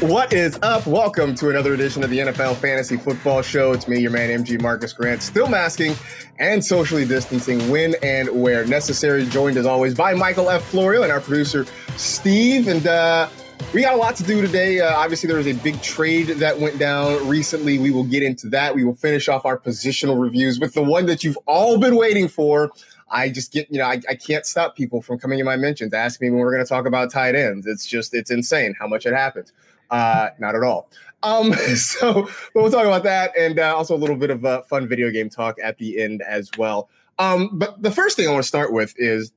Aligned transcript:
What 0.00 0.32
is 0.32 0.58
up? 0.62 0.86
Welcome 0.86 1.34
to 1.34 1.50
another 1.50 1.74
edition 1.74 2.02
of 2.02 2.08
the 2.08 2.20
NFL 2.20 2.56
Fantasy 2.56 2.96
Football 2.96 3.42
Show. 3.42 3.72
It's 3.72 3.86
me, 3.86 4.00
your 4.00 4.12
man, 4.12 4.30
MG 4.42 4.58
Marcus 4.62 4.94
Grant, 4.94 5.20
still 5.20 5.46
masking 5.46 5.94
and 6.38 6.64
socially 6.64 7.04
distancing 7.04 7.68
when 7.68 7.96
and 8.02 8.30
where 8.30 8.64
necessary. 8.64 9.26
Joined 9.26 9.58
as 9.58 9.66
always 9.66 9.94
by 9.94 10.14
Michael 10.14 10.48
F. 10.48 10.64
Florio 10.64 11.02
and 11.02 11.12
our 11.12 11.20
producer, 11.20 11.66
Steve. 11.96 12.68
And 12.68 12.86
uh, 12.86 13.28
we 13.72 13.82
got 13.82 13.94
a 13.94 13.96
lot 13.96 14.16
to 14.16 14.22
do 14.22 14.40
today. 14.40 14.80
Uh, 14.80 14.96
obviously, 14.96 15.26
there 15.26 15.36
was 15.36 15.46
a 15.46 15.52
big 15.52 15.80
trade 15.82 16.28
that 16.28 16.58
went 16.58 16.78
down 16.78 17.26
recently. 17.28 17.78
We 17.78 17.90
will 17.90 18.04
get 18.04 18.22
into 18.22 18.48
that. 18.48 18.74
We 18.74 18.84
will 18.84 18.94
finish 18.94 19.28
off 19.28 19.44
our 19.44 19.58
positional 19.58 20.20
reviews 20.20 20.58
with 20.58 20.74
the 20.74 20.82
one 20.82 21.06
that 21.06 21.22
you've 21.22 21.38
all 21.46 21.78
been 21.78 21.96
waiting 21.96 22.28
for. 22.28 22.70
I 23.08 23.28
just 23.28 23.52
get, 23.52 23.70
you 23.70 23.78
know, 23.78 23.84
I, 23.84 24.00
I 24.08 24.14
can't 24.14 24.46
stop 24.46 24.76
people 24.76 25.02
from 25.02 25.18
coming 25.18 25.38
in 25.38 25.44
my 25.44 25.56
mentions, 25.56 25.92
asking 25.92 26.28
me 26.28 26.30
when 26.32 26.40
we're 26.40 26.52
going 26.52 26.64
to 26.64 26.68
talk 26.68 26.86
about 26.86 27.10
tight 27.10 27.34
ends. 27.34 27.66
It's 27.66 27.86
just, 27.86 28.14
it's 28.14 28.30
insane 28.30 28.74
how 28.78 28.86
much 28.86 29.06
it 29.06 29.12
happens. 29.12 29.52
Uh, 29.90 30.30
not 30.38 30.54
at 30.54 30.62
all. 30.62 30.90
Um, 31.22 31.52
so 31.74 32.22
but 32.22 32.62
we'll 32.62 32.70
talk 32.70 32.86
about 32.86 33.04
that 33.04 33.36
and 33.38 33.58
uh, 33.58 33.76
also 33.76 33.94
a 33.94 33.98
little 33.98 34.16
bit 34.16 34.30
of 34.30 34.44
uh, 34.44 34.62
fun 34.62 34.88
video 34.88 35.10
game 35.10 35.28
talk 35.28 35.56
at 35.62 35.78
the 35.78 36.02
end 36.02 36.22
as 36.22 36.50
well. 36.58 36.88
Um, 37.18 37.50
but 37.52 37.82
the 37.82 37.90
first 37.90 38.16
thing 38.16 38.28
I 38.28 38.32
want 38.32 38.42
to 38.42 38.48
start 38.48 38.72
with 38.72 38.94
is, 38.96 39.32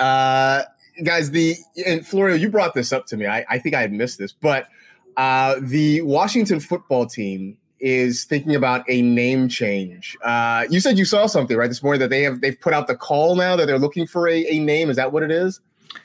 uh, 0.00 0.62
guys, 1.04 1.30
the 1.30 1.56
and 1.86 2.06
Florio, 2.06 2.36
you 2.36 2.48
brought 2.48 2.74
this 2.74 2.92
up 2.92 3.06
to 3.06 3.16
me. 3.16 3.26
I, 3.26 3.44
I 3.48 3.58
think 3.58 3.74
I 3.74 3.80
had 3.80 3.92
missed 3.92 4.18
this, 4.18 4.32
but 4.32 4.68
uh, 5.16 5.56
the 5.60 6.02
Washington 6.02 6.60
football 6.60 7.06
team 7.06 7.56
is 7.80 8.24
thinking 8.24 8.54
about 8.54 8.84
a 8.88 9.02
name 9.02 9.48
change. 9.48 10.16
Uh, 10.22 10.64
you 10.70 10.80
said 10.80 10.96
you 10.98 11.04
saw 11.04 11.26
something 11.26 11.56
right 11.56 11.68
this 11.68 11.82
morning 11.82 12.00
that 12.00 12.10
they 12.10 12.22
have 12.22 12.40
they've 12.40 12.60
put 12.60 12.72
out 12.72 12.86
the 12.86 12.96
call 12.96 13.34
now 13.34 13.56
that 13.56 13.66
they're 13.66 13.78
looking 13.78 14.06
for 14.06 14.28
a, 14.28 14.46
a 14.46 14.58
name. 14.60 14.88
Is 14.88 14.96
that 14.96 15.12
what 15.12 15.22
it 15.22 15.30
is? 15.30 15.60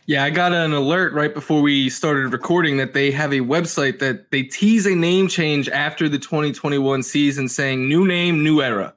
Yeah, 0.05 0.23
I 0.23 0.29
got 0.29 0.53
an 0.53 0.73
alert 0.73 1.13
right 1.13 1.33
before 1.33 1.61
we 1.61 1.89
started 1.89 2.33
recording 2.33 2.77
that 2.77 2.93
they 2.93 3.11
have 3.11 3.31
a 3.31 3.39
website 3.39 3.99
that 3.99 4.31
they 4.31 4.43
tease 4.43 4.85
a 4.85 4.95
name 4.95 5.27
change 5.27 5.69
after 5.69 6.09
the 6.09 6.19
2021 6.19 7.03
season 7.03 7.47
saying 7.47 7.87
new 7.87 8.05
name, 8.05 8.43
new 8.43 8.61
era. 8.61 8.93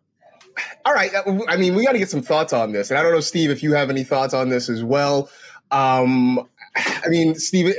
All 0.85 0.95
right. 0.95 1.15
uh, 1.15 1.39
I 1.49 1.57
mean, 1.57 1.75
we 1.75 1.85
got 1.85 1.93
to 1.93 1.99
get 1.99 2.11
some 2.11 2.23
thoughts 2.23 2.53
on 2.53 2.73
this. 2.73 2.91
And 2.91 2.99
I 2.99 3.03
don't 3.03 3.13
know, 3.13 3.21
Steve, 3.21 3.51
if 3.51 3.63
you 3.63 3.73
have 3.73 3.91
any 3.91 4.05
thoughts 4.05 4.35
on 4.35 4.49
this 4.49 4.69
as 4.69 4.83
well. 4.83 5.29
Um, 5.71 6.49
I 6.77 7.09
mean, 7.09 7.35
Steve, 7.35 7.75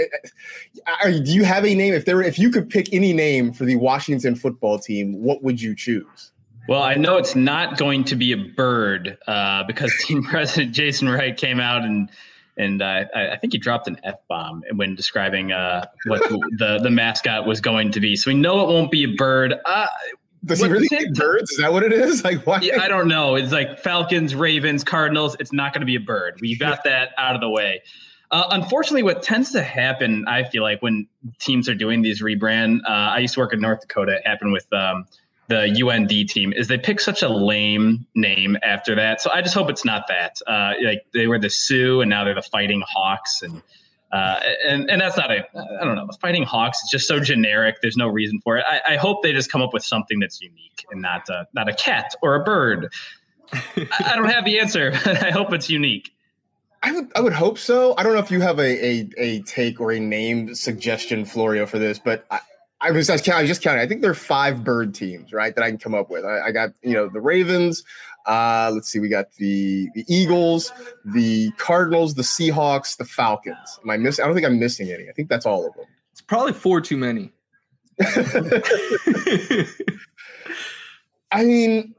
uh, 0.85 1.09
do 1.09 1.33
you 1.33 1.43
have 1.43 1.65
a 1.65 1.73
name? 1.73 1.93
If 1.93 2.05
there, 2.05 2.21
if 2.21 2.37
you 2.37 2.49
could 2.49 2.69
pick 2.69 2.93
any 2.93 3.13
name 3.13 3.53
for 3.53 3.65
the 3.65 3.75
Washington 3.77 4.35
football 4.35 4.79
team, 4.79 5.21
what 5.21 5.43
would 5.43 5.61
you 5.61 5.75
choose? 5.75 6.31
Well, 6.67 6.83
I 6.83 6.95
know 6.95 7.17
it's 7.17 7.35
not 7.35 7.77
going 7.77 8.03
to 8.05 8.15
be 8.15 8.31
a 8.31 8.37
bird 8.37 9.17
uh, 9.27 9.63
because 9.63 9.93
team 10.05 10.23
president 10.23 10.73
Jason 10.73 11.09
Wright 11.09 11.35
came 11.35 11.59
out 11.59 11.83
and 11.83 12.09
and 12.57 12.81
uh, 12.81 13.05
I, 13.15 13.37
think 13.37 13.53
he 13.53 13.59
dropped 13.59 13.87
an 13.87 13.97
f 14.03 14.15
bomb 14.27 14.61
when 14.75 14.93
describing 14.93 15.51
uh, 15.51 15.85
what 16.07 16.21
the 16.29 16.79
the 16.83 16.89
mascot 16.89 17.47
was 17.47 17.61
going 17.61 17.91
to 17.91 17.99
be. 17.99 18.15
So 18.15 18.29
we 18.29 18.35
know 18.35 18.61
it 18.61 18.67
won't 18.67 18.91
be 18.91 19.05
a 19.05 19.15
bird. 19.15 19.55
Does 20.43 20.59
he 20.59 20.67
really 20.67 20.87
hate 20.89 21.13
birds? 21.13 21.51
Is 21.51 21.57
that 21.59 21.71
what 21.71 21.83
it 21.83 21.93
is? 21.93 22.23
Like 22.31 22.45
why? 22.45 22.59
Yeah, 22.61 22.81
I 22.81 22.87
don't 22.87 23.07
know. 23.07 23.35
It's 23.35 23.51
like 23.51 23.79
Falcons, 23.79 24.35
Ravens, 24.35 24.83
Cardinals. 24.83 25.35
It's 25.39 25.53
not 25.53 25.73
going 25.73 25.81
to 25.81 25.85
be 25.85 25.95
a 25.95 25.99
bird. 25.99 26.39
We 26.41 26.57
got 26.57 26.83
that 26.85 27.09
out 27.17 27.35
of 27.35 27.41
the 27.41 27.49
way. 27.49 27.81
Uh, 28.31 28.47
unfortunately, 28.51 29.03
what 29.03 29.21
tends 29.23 29.51
to 29.51 29.61
happen, 29.61 30.25
I 30.27 30.45
feel 30.45 30.63
like, 30.63 30.81
when 30.81 31.05
teams 31.39 31.67
are 31.67 31.75
doing 31.75 32.01
these 32.01 32.21
rebrand, 32.21 32.79
uh, 32.87 32.91
I 32.91 33.19
used 33.19 33.33
to 33.33 33.41
work 33.41 33.51
in 33.51 33.59
North 33.59 33.81
Dakota. 33.81 34.15
It 34.15 34.25
happened 34.25 34.53
with 34.53 34.71
um, 34.71 35.05
the 35.51 35.85
UND 35.85 36.29
team 36.29 36.53
is 36.53 36.69
they 36.69 36.77
pick 36.77 37.01
such 37.01 37.21
a 37.21 37.27
lame 37.27 38.05
name 38.15 38.57
after 38.63 38.95
that. 38.95 39.21
So 39.21 39.29
I 39.31 39.41
just 39.41 39.53
hope 39.53 39.69
it's 39.69 39.83
not 39.83 40.07
that. 40.07 40.37
Uh, 40.47 40.73
like 40.81 41.05
they 41.13 41.27
were 41.27 41.39
the 41.39 41.49
Sioux 41.49 41.99
and 41.99 42.09
now 42.09 42.23
they're 42.23 42.33
the 42.33 42.41
Fighting 42.41 42.81
Hawks, 42.87 43.41
and 43.41 43.61
uh, 44.11 44.39
and 44.67 44.89
and 44.89 44.99
that's 44.99 45.17
not 45.17 45.31
a 45.31 45.45
I 45.79 45.85
don't 45.85 45.95
know. 45.95 46.07
Fighting 46.19 46.43
Hawks 46.43 46.79
is 46.83 46.89
just 46.91 47.07
so 47.07 47.19
generic. 47.19 47.77
There's 47.81 47.97
no 47.97 48.07
reason 48.07 48.39
for 48.43 48.57
it. 48.57 48.65
I, 48.67 48.93
I 48.93 48.97
hope 48.97 49.23
they 49.23 49.31
just 49.31 49.51
come 49.51 49.61
up 49.61 49.73
with 49.73 49.83
something 49.83 50.19
that's 50.19 50.41
unique 50.41 50.85
and 50.91 51.01
not 51.01 51.29
a, 51.29 51.47
not 51.53 51.69
a 51.69 51.73
cat 51.73 52.13
or 52.21 52.35
a 52.35 52.43
bird. 52.43 52.91
I 53.53 54.13
don't 54.15 54.29
have 54.29 54.45
the 54.45 54.59
answer. 54.59 54.91
I 55.05 55.31
hope 55.31 55.53
it's 55.53 55.69
unique. 55.69 56.13
I 56.83 56.91
would 56.91 57.11
I 57.15 57.21
would 57.21 57.33
hope 57.33 57.57
so. 57.57 57.95
I 57.97 58.03
don't 58.03 58.13
know 58.13 58.19
if 58.19 58.31
you 58.31 58.41
have 58.41 58.59
a 58.59 58.85
a, 58.85 59.09
a 59.17 59.41
take 59.43 59.79
or 59.79 59.91
a 59.91 59.99
name 59.99 60.55
suggestion, 60.55 61.25
Florio, 61.25 61.65
for 61.65 61.79
this, 61.79 61.99
but 61.99 62.25
I, 62.31 62.39
I 62.81 62.91
was, 62.91 63.09
I 63.09 63.13
I 63.13 63.41
was 63.41 63.47
just 63.47 63.61
counting. 63.61 63.81
I 63.81 63.87
think 63.87 64.01
there 64.01 64.09
are 64.11 64.15
five 64.15 64.63
bird 64.63 64.95
teams, 64.95 65.31
right, 65.31 65.53
that 65.53 65.63
I 65.63 65.69
can 65.69 65.77
come 65.77 65.93
up 65.93 66.09
with. 66.09 66.25
I, 66.25 66.47
I 66.47 66.51
got, 66.51 66.71
you 66.81 66.93
know, 66.93 67.07
the 67.07 67.21
Ravens. 67.21 67.83
Uh, 68.25 68.71
let's 68.73 68.89
see, 68.89 68.99
we 68.99 69.09
got 69.09 69.31
the 69.33 69.89
the 69.95 70.05
Eagles, 70.07 70.71
the 71.05 71.51
Cardinals, 71.57 72.13
the 72.13 72.21
Seahawks, 72.21 72.97
the 72.97 73.05
Falcons. 73.05 73.79
Am 73.83 73.89
I 73.89 73.97
missing? 73.97 74.23
I 74.23 74.27
don't 74.27 74.35
think 74.35 74.45
I'm 74.45 74.59
missing 74.59 74.91
any. 74.91 75.09
I 75.09 75.11
think 75.13 75.29
that's 75.29 75.45
all 75.45 75.67
of 75.67 75.73
them. 75.75 75.85
It's 76.11 76.21
probably 76.21 76.53
four 76.53 76.81
too 76.81 76.97
many. 76.97 77.31
I 81.31 81.45
mean, 81.45 81.95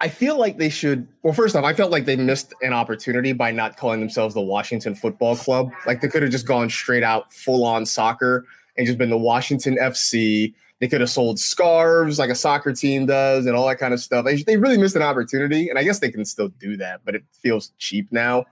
I 0.00 0.08
feel 0.08 0.36
like 0.36 0.58
they 0.58 0.68
should. 0.68 1.06
Well, 1.22 1.32
first 1.32 1.54
off, 1.54 1.64
I 1.64 1.74
felt 1.74 1.92
like 1.92 2.06
they 2.06 2.16
missed 2.16 2.52
an 2.60 2.72
opportunity 2.72 3.32
by 3.32 3.52
not 3.52 3.76
calling 3.76 4.00
themselves 4.00 4.34
the 4.34 4.40
Washington 4.40 4.96
Football 4.96 5.36
Club. 5.36 5.70
Like 5.86 6.00
they 6.00 6.08
could 6.08 6.22
have 6.22 6.32
just 6.32 6.46
gone 6.46 6.68
straight 6.68 7.04
out 7.04 7.32
full 7.32 7.64
on 7.64 7.86
soccer 7.86 8.44
and 8.76 8.86
just 8.86 8.98
been 8.98 9.10
the 9.10 9.18
Washington 9.18 9.76
FC. 9.76 10.54
They 10.82 10.88
could 10.88 11.00
have 11.00 11.10
sold 11.10 11.38
scarves 11.38 12.18
like 12.18 12.28
a 12.28 12.34
soccer 12.34 12.72
team 12.72 13.06
does 13.06 13.46
and 13.46 13.54
all 13.54 13.68
that 13.68 13.78
kind 13.78 13.94
of 13.94 14.00
stuff. 14.00 14.24
They, 14.24 14.42
they 14.42 14.56
really 14.56 14.76
missed 14.76 14.96
an 14.96 15.02
opportunity, 15.02 15.68
and 15.68 15.78
I 15.78 15.84
guess 15.84 16.00
they 16.00 16.10
can 16.10 16.24
still 16.24 16.48
do 16.48 16.76
that, 16.76 17.02
but 17.04 17.14
it 17.14 17.22
feels 17.40 17.72
cheap 17.78 18.08
now. 18.10 18.46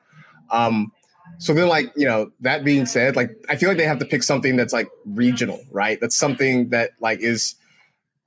Um, 0.53 0.93
so 1.39 1.53
then, 1.53 1.67
like 1.67 1.91
you 1.97 2.07
know, 2.07 2.31
that 2.39 2.63
being 2.63 2.87
said, 2.87 3.17
like 3.17 3.33
I 3.49 3.57
feel 3.57 3.69
like 3.69 3.79
they 3.79 3.85
have 3.85 3.99
to 3.99 4.05
pick 4.05 4.23
something 4.23 4.55
that's 4.55 4.73
like 4.73 4.89
regional, 5.05 5.59
right? 5.73 6.01
That's 6.01 6.15
something 6.15 6.69
that 6.69 6.93
like 7.01 7.19
is 7.19 7.57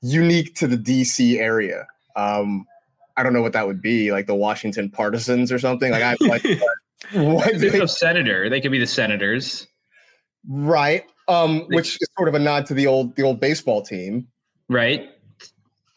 unique 0.02 0.54
to 0.56 0.68
the 0.68 0.76
DC 0.76 1.40
area. 1.40 1.88
Um, 2.18 2.68
I 3.16 3.24
don't 3.24 3.32
know 3.32 3.42
what 3.42 3.54
that 3.54 3.66
would 3.68 3.82
be, 3.82 4.12
like 4.12 4.28
the 4.28 4.36
Washington 4.36 4.90
Partisans 4.90 5.50
or 5.50 5.60
something. 5.60 5.94
Like 5.94 6.04
I 6.04 6.18
like 6.20 6.44
what, 7.14 7.58
they, 7.58 7.88
senator. 7.88 8.50
They 8.50 8.60
could 8.60 8.72
be 8.72 8.80
the 8.80 8.86
senators, 8.86 9.66
right? 10.46 11.06
Um, 11.28 11.62
which 11.68 11.96
is 12.02 12.08
sort 12.18 12.28
of 12.28 12.36
a 12.36 12.40
nod 12.40 12.66
to 12.68 12.74
the 12.74 12.88
old 12.88 13.16
the 13.16 13.24
old 13.24 13.40
baseball 13.40 13.82
team, 13.82 14.28
right? 14.70 15.10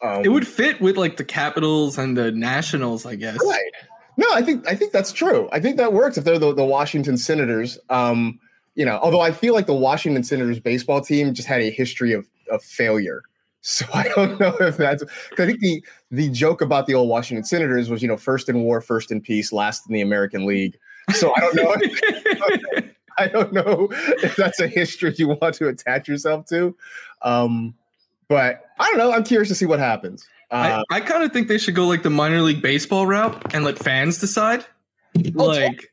Um, 0.01 0.23
it 0.23 0.29
would 0.29 0.47
fit 0.47 0.79
with 0.79 0.97
like 0.97 1.17
the 1.17 1.25
Capitals 1.25 1.97
and 1.97 2.17
the 2.17 2.31
Nationals, 2.31 3.05
I 3.05 3.15
guess. 3.15 3.39
Right. 3.43 3.71
No, 4.17 4.27
I 4.31 4.41
think 4.41 4.67
I 4.67 4.75
think 4.75 4.91
that's 4.91 5.11
true. 5.11 5.47
I 5.51 5.59
think 5.59 5.77
that 5.77 5.93
works 5.93 6.17
if 6.17 6.23
they're 6.23 6.39
the, 6.39 6.53
the 6.53 6.65
Washington 6.65 7.17
Senators. 7.17 7.77
Um, 7.89 8.39
you 8.75 8.85
know, 8.85 8.99
although 9.01 9.21
I 9.21 9.31
feel 9.31 9.53
like 9.53 9.65
the 9.65 9.73
Washington 9.73 10.23
Senators 10.23 10.59
baseball 10.59 11.01
team 11.01 11.33
just 11.33 11.47
had 11.47 11.61
a 11.61 11.69
history 11.69 12.13
of 12.13 12.27
of 12.51 12.63
failure. 12.63 13.23
So 13.61 13.85
I 13.93 14.07
don't 14.15 14.39
know 14.39 14.55
if 14.61 14.77
that's. 14.77 15.03
I 15.33 15.45
think 15.45 15.59
the 15.59 15.83
the 16.09 16.29
joke 16.29 16.61
about 16.61 16.87
the 16.87 16.93
old 16.93 17.09
Washington 17.09 17.43
Senators 17.43 17.89
was, 17.89 18.01
you 18.01 18.07
know, 18.07 18.15
first 18.15 18.47
in 18.47 18.61
war, 18.61 18.79
first 18.79 19.11
in 19.11 19.19
peace, 19.19 19.51
last 19.51 19.89
in 19.89 19.93
the 19.93 19.99
American 19.99 20.45
League. 20.45 20.77
So 21.11 21.33
I 21.35 21.39
don't 21.41 21.55
know. 21.55 21.75
If, 22.77 22.96
I 23.19 23.27
don't 23.27 23.53
know 23.53 23.89
if 23.91 24.35
that's 24.35 24.59
a 24.59 24.67
history 24.67 25.13
you 25.17 25.29
want 25.29 25.55
to 25.55 25.67
attach 25.67 26.07
yourself 26.07 26.45
to. 26.47 26.75
Um, 27.21 27.73
but 28.27 28.65
I 28.79 28.87
don't 28.89 28.97
know. 28.97 29.11
I'm 29.11 29.23
curious 29.23 29.49
to 29.49 29.55
see 29.55 29.65
what 29.65 29.79
happens. 29.79 30.27
Uh, 30.51 30.83
I, 30.89 30.97
I 30.97 31.01
kind 31.01 31.23
of 31.23 31.33
think 31.33 31.47
they 31.47 31.57
should 31.57 31.75
go 31.75 31.87
like 31.87 32.03
the 32.03 32.09
minor 32.09 32.41
league 32.41 32.61
baseball 32.61 33.05
route 33.05 33.53
and 33.53 33.63
let 33.63 33.79
fans 33.79 34.19
decide. 34.19 34.65
Like 35.33 35.91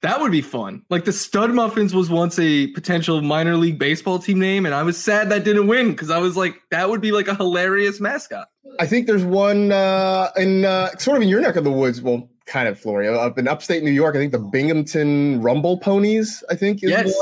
that 0.00 0.20
would 0.20 0.32
be 0.32 0.42
fun. 0.42 0.82
Like 0.90 1.04
the 1.04 1.12
Stud 1.12 1.52
Muffins 1.52 1.94
was 1.94 2.10
once 2.10 2.38
a 2.38 2.68
potential 2.68 3.20
minor 3.22 3.56
league 3.56 3.78
baseball 3.78 4.18
team 4.18 4.38
name, 4.38 4.66
and 4.66 4.74
I 4.74 4.82
was 4.82 4.96
sad 4.96 5.30
that 5.30 5.44
didn't 5.44 5.66
win 5.66 5.92
because 5.92 6.10
I 6.10 6.18
was 6.18 6.36
like, 6.36 6.60
that 6.70 6.90
would 6.90 7.00
be 7.00 7.12
like 7.12 7.28
a 7.28 7.34
hilarious 7.34 8.00
mascot. 8.00 8.48
I 8.80 8.86
think 8.86 9.06
there's 9.06 9.24
one 9.24 9.70
uh, 9.72 10.30
in 10.36 10.64
uh, 10.64 10.96
sort 10.96 11.16
of 11.16 11.22
in 11.22 11.28
your 11.28 11.40
neck 11.40 11.56
of 11.56 11.64
the 11.64 11.72
woods. 11.72 12.02
Well, 12.02 12.28
kind 12.46 12.68
of 12.68 12.78
Florio 12.78 13.14
up 13.14 13.38
in 13.38 13.48
upstate 13.48 13.82
New 13.82 13.90
York. 13.90 14.16
I 14.16 14.18
think 14.18 14.32
the 14.32 14.38
Binghamton 14.38 15.40
Rumble 15.40 15.78
Ponies. 15.78 16.44
I 16.50 16.54
think 16.54 16.82
yes. 16.82 17.14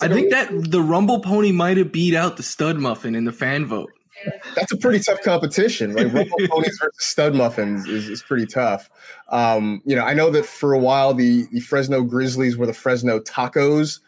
I 0.00 0.08
think 0.08 0.30
that 0.30 0.48
the 0.70 0.82
Rumble 0.82 1.20
Pony 1.20 1.50
might 1.50 1.76
have 1.76 1.90
beat 1.90 2.14
out 2.14 2.36
the 2.36 2.42
Stud 2.42 2.78
Muffin 2.78 3.14
in 3.14 3.24
the 3.24 3.32
fan 3.32 3.66
vote. 3.66 3.90
that's 4.54 4.70
a 4.70 4.76
pretty 4.76 5.00
tough 5.00 5.20
competition. 5.22 5.94
Like 5.94 6.12
Robo 6.12 6.46
Ponies 6.48 6.78
versus 6.80 6.96
Stud 6.98 7.34
Muffins 7.34 7.86
is, 7.88 8.08
is 8.08 8.22
pretty 8.22 8.46
tough. 8.46 8.88
Um, 9.28 9.82
you 9.84 9.96
know, 9.96 10.04
I 10.04 10.14
know 10.14 10.30
that 10.30 10.46
for 10.46 10.74
a 10.74 10.78
while 10.78 11.14
the 11.14 11.46
the 11.52 11.60
Fresno 11.60 12.02
Grizzlies 12.02 12.56
were 12.56 12.66
the 12.66 12.72
Fresno 12.72 13.18
Tacos, 13.20 14.00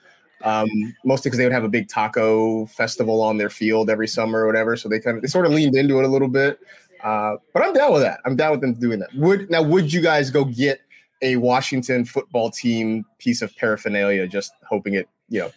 um, 0.42 0.68
mostly 1.04 1.30
because 1.30 1.38
they 1.38 1.44
would 1.44 1.52
have 1.52 1.64
a 1.64 1.68
big 1.68 1.88
taco 1.88 2.66
festival 2.66 3.20
on 3.22 3.38
their 3.38 3.50
field 3.50 3.90
every 3.90 4.08
summer 4.08 4.40
or 4.40 4.46
whatever. 4.46 4.76
So 4.76 4.88
they 4.88 5.00
kind 5.00 5.16
of 5.16 5.22
they 5.22 5.28
sort 5.28 5.46
of 5.46 5.52
leaned 5.52 5.76
into 5.76 5.98
it 5.98 6.04
a 6.04 6.08
little 6.08 6.28
bit. 6.28 6.60
Uh, 7.02 7.37
but 7.52 7.62
I'm 7.64 7.72
down 7.72 7.93
with 7.93 8.02
that. 8.02 8.20
I'm 8.25 8.37
down 8.37 8.52
with 8.52 8.60
them 8.60 8.75
doing 8.75 9.00
that. 9.00 9.14
Would 9.14 9.50
now 9.50 9.62
would 9.62 9.93
you 9.93 10.00
guys 10.00 10.31
go 10.31 10.44
get 10.44 10.81
a 11.22 11.37
Washington 11.37 12.04
football 12.04 12.50
team 12.50 13.04
piece 13.19 13.43
of 13.43 13.54
paraphernalia, 13.56 14.26
just 14.26 14.52
hoping 14.69 14.94
it, 14.94 15.08
you 15.28 15.40
know, 15.40 15.52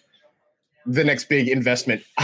the 0.86 1.04
next 1.04 1.30
big 1.30 1.50
investment. 1.50 2.04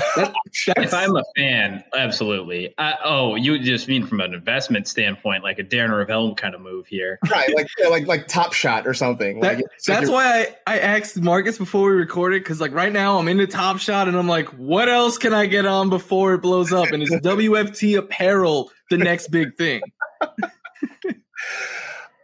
if 0.76 0.94
I'm 0.94 1.16
a 1.16 1.24
fan, 1.36 1.84
absolutely. 1.96 2.74
I, 2.78 2.96
oh, 3.04 3.36
you 3.36 3.58
just 3.60 3.88
mean 3.88 4.06
from 4.06 4.22
an 4.22 4.34
investment 4.34 4.88
standpoint, 4.88 5.44
like 5.44 5.60
a 5.60 5.64
Darren 5.64 5.90
Rovell 5.90 6.36
kind 6.36 6.54
of 6.54 6.62
move 6.62 6.86
here, 6.86 7.18
right? 7.32 7.54
Like 7.56 7.68
like 7.90 8.08
like 8.08 8.28
Top 8.28 8.54
Shot 8.54 8.86
or 8.86 8.94
something. 8.94 9.40
That, 9.40 9.58
like, 9.58 9.66
that's 9.88 10.08
like 10.08 10.14
why 10.14 10.56
I 10.68 10.76
I 10.76 10.80
asked 10.80 11.20
Marcus 11.20 11.58
before 11.58 11.90
we 11.90 11.96
recorded 11.96 12.44
because 12.44 12.62
like 12.62 12.74
right 12.74 12.94
now 12.94 13.18
I'm 13.18 13.28
into 13.28 13.48
Top 13.48 13.80
Shot 13.80 14.08
and 14.08 14.16
I'm 14.16 14.28
like, 14.28 14.48
what 14.50 14.90
else 14.90 15.18
can 15.18 15.34
I 15.34 15.48
get 15.48 15.66
on 15.66 15.90
before 15.90 16.36
it 16.36 16.42
blows 16.42 16.72
up? 16.72 16.92
And 16.92 17.02
it's 17.02 17.12
WFT 17.26 17.98
apparel, 17.98 18.72
the 18.92 18.98
next 18.98 19.30
big 19.30 19.56
thing. 19.58 19.82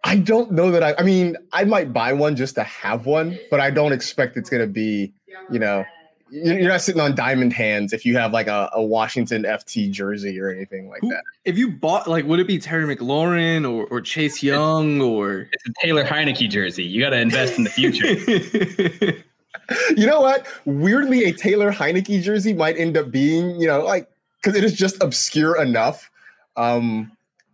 I 0.03 0.17
don't 0.17 0.51
know 0.51 0.69
that 0.71 0.83
I. 0.83 0.93
I 0.99 1.03
mean, 1.03 1.35
I 1.51 1.63
might 1.63 1.91
buy 1.91 2.13
one 2.13 2.35
just 2.35 2.55
to 2.55 2.63
have 2.63 3.05
one, 3.05 3.37
but 3.49 3.59
I 3.59 3.71
don't 3.71 3.91
expect 3.91 4.37
it's 4.37 4.49
going 4.49 4.61
to 4.61 4.71
be, 4.71 5.11
you 5.49 5.59
know, 5.59 5.83
you're 6.29 6.69
not 6.69 6.81
sitting 6.81 7.01
on 7.01 7.15
diamond 7.15 7.53
hands 7.53 7.93
if 7.93 8.05
you 8.05 8.17
have 8.17 8.31
like 8.31 8.47
a, 8.47 8.69
a 8.73 8.81
Washington 8.81 9.43
FT 9.43 9.91
jersey 9.91 10.39
or 10.39 10.49
anything 10.49 10.89
like 10.89 11.01
Who, 11.01 11.09
that. 11.09 11.23
If 11.45 11.57
you 11.57 11.71
bought, 11.71 12.07
like, 12.07 12.25
would 12.25 12.39
it 12.39 12.47
be 12.47 12.59
Terry 12.59 12.95
McLaurin 12.95 13.69
or, 13.69 13.85
or 13.87 14.01
Chase 14.01 14.43
Young 14.43 15.01
or? 15.01 15.47
It's 15.51 15.67
a 15.67 15.73
Taylor 15.81 16.03
Heinicke 16.03 16.49
jersey. 16.49 16.83
You 16.83 17.01
got 17.01 17.11
to 17.11 17.19
invest 17.19 17.57
in 17.57 17.63
the 17.63 17.69
future. 17.69 18.05
you 19.95 20.05
know 20.05 20.21
what? 20.21 20.47
Weirdly, 20.65 21.25
a 21.25 21.33
Taylor 21.33 21.71
Heinicke 21.71 22.21
jersey 22.21 22.53
might 22.53 22.77
end 22.77 22.97
up 22.97 23.11
being, 23.11 23.59
you 23.59 23.67
know, 23.67 23.83
like 23.83 24.09
because 24.41 24.57
it 24.57 24.63
is 24.63 24.73
just 24.73 25.01
obscure 25.01 25.61
enough. 25.61 26.09
Um, 26.57 27.11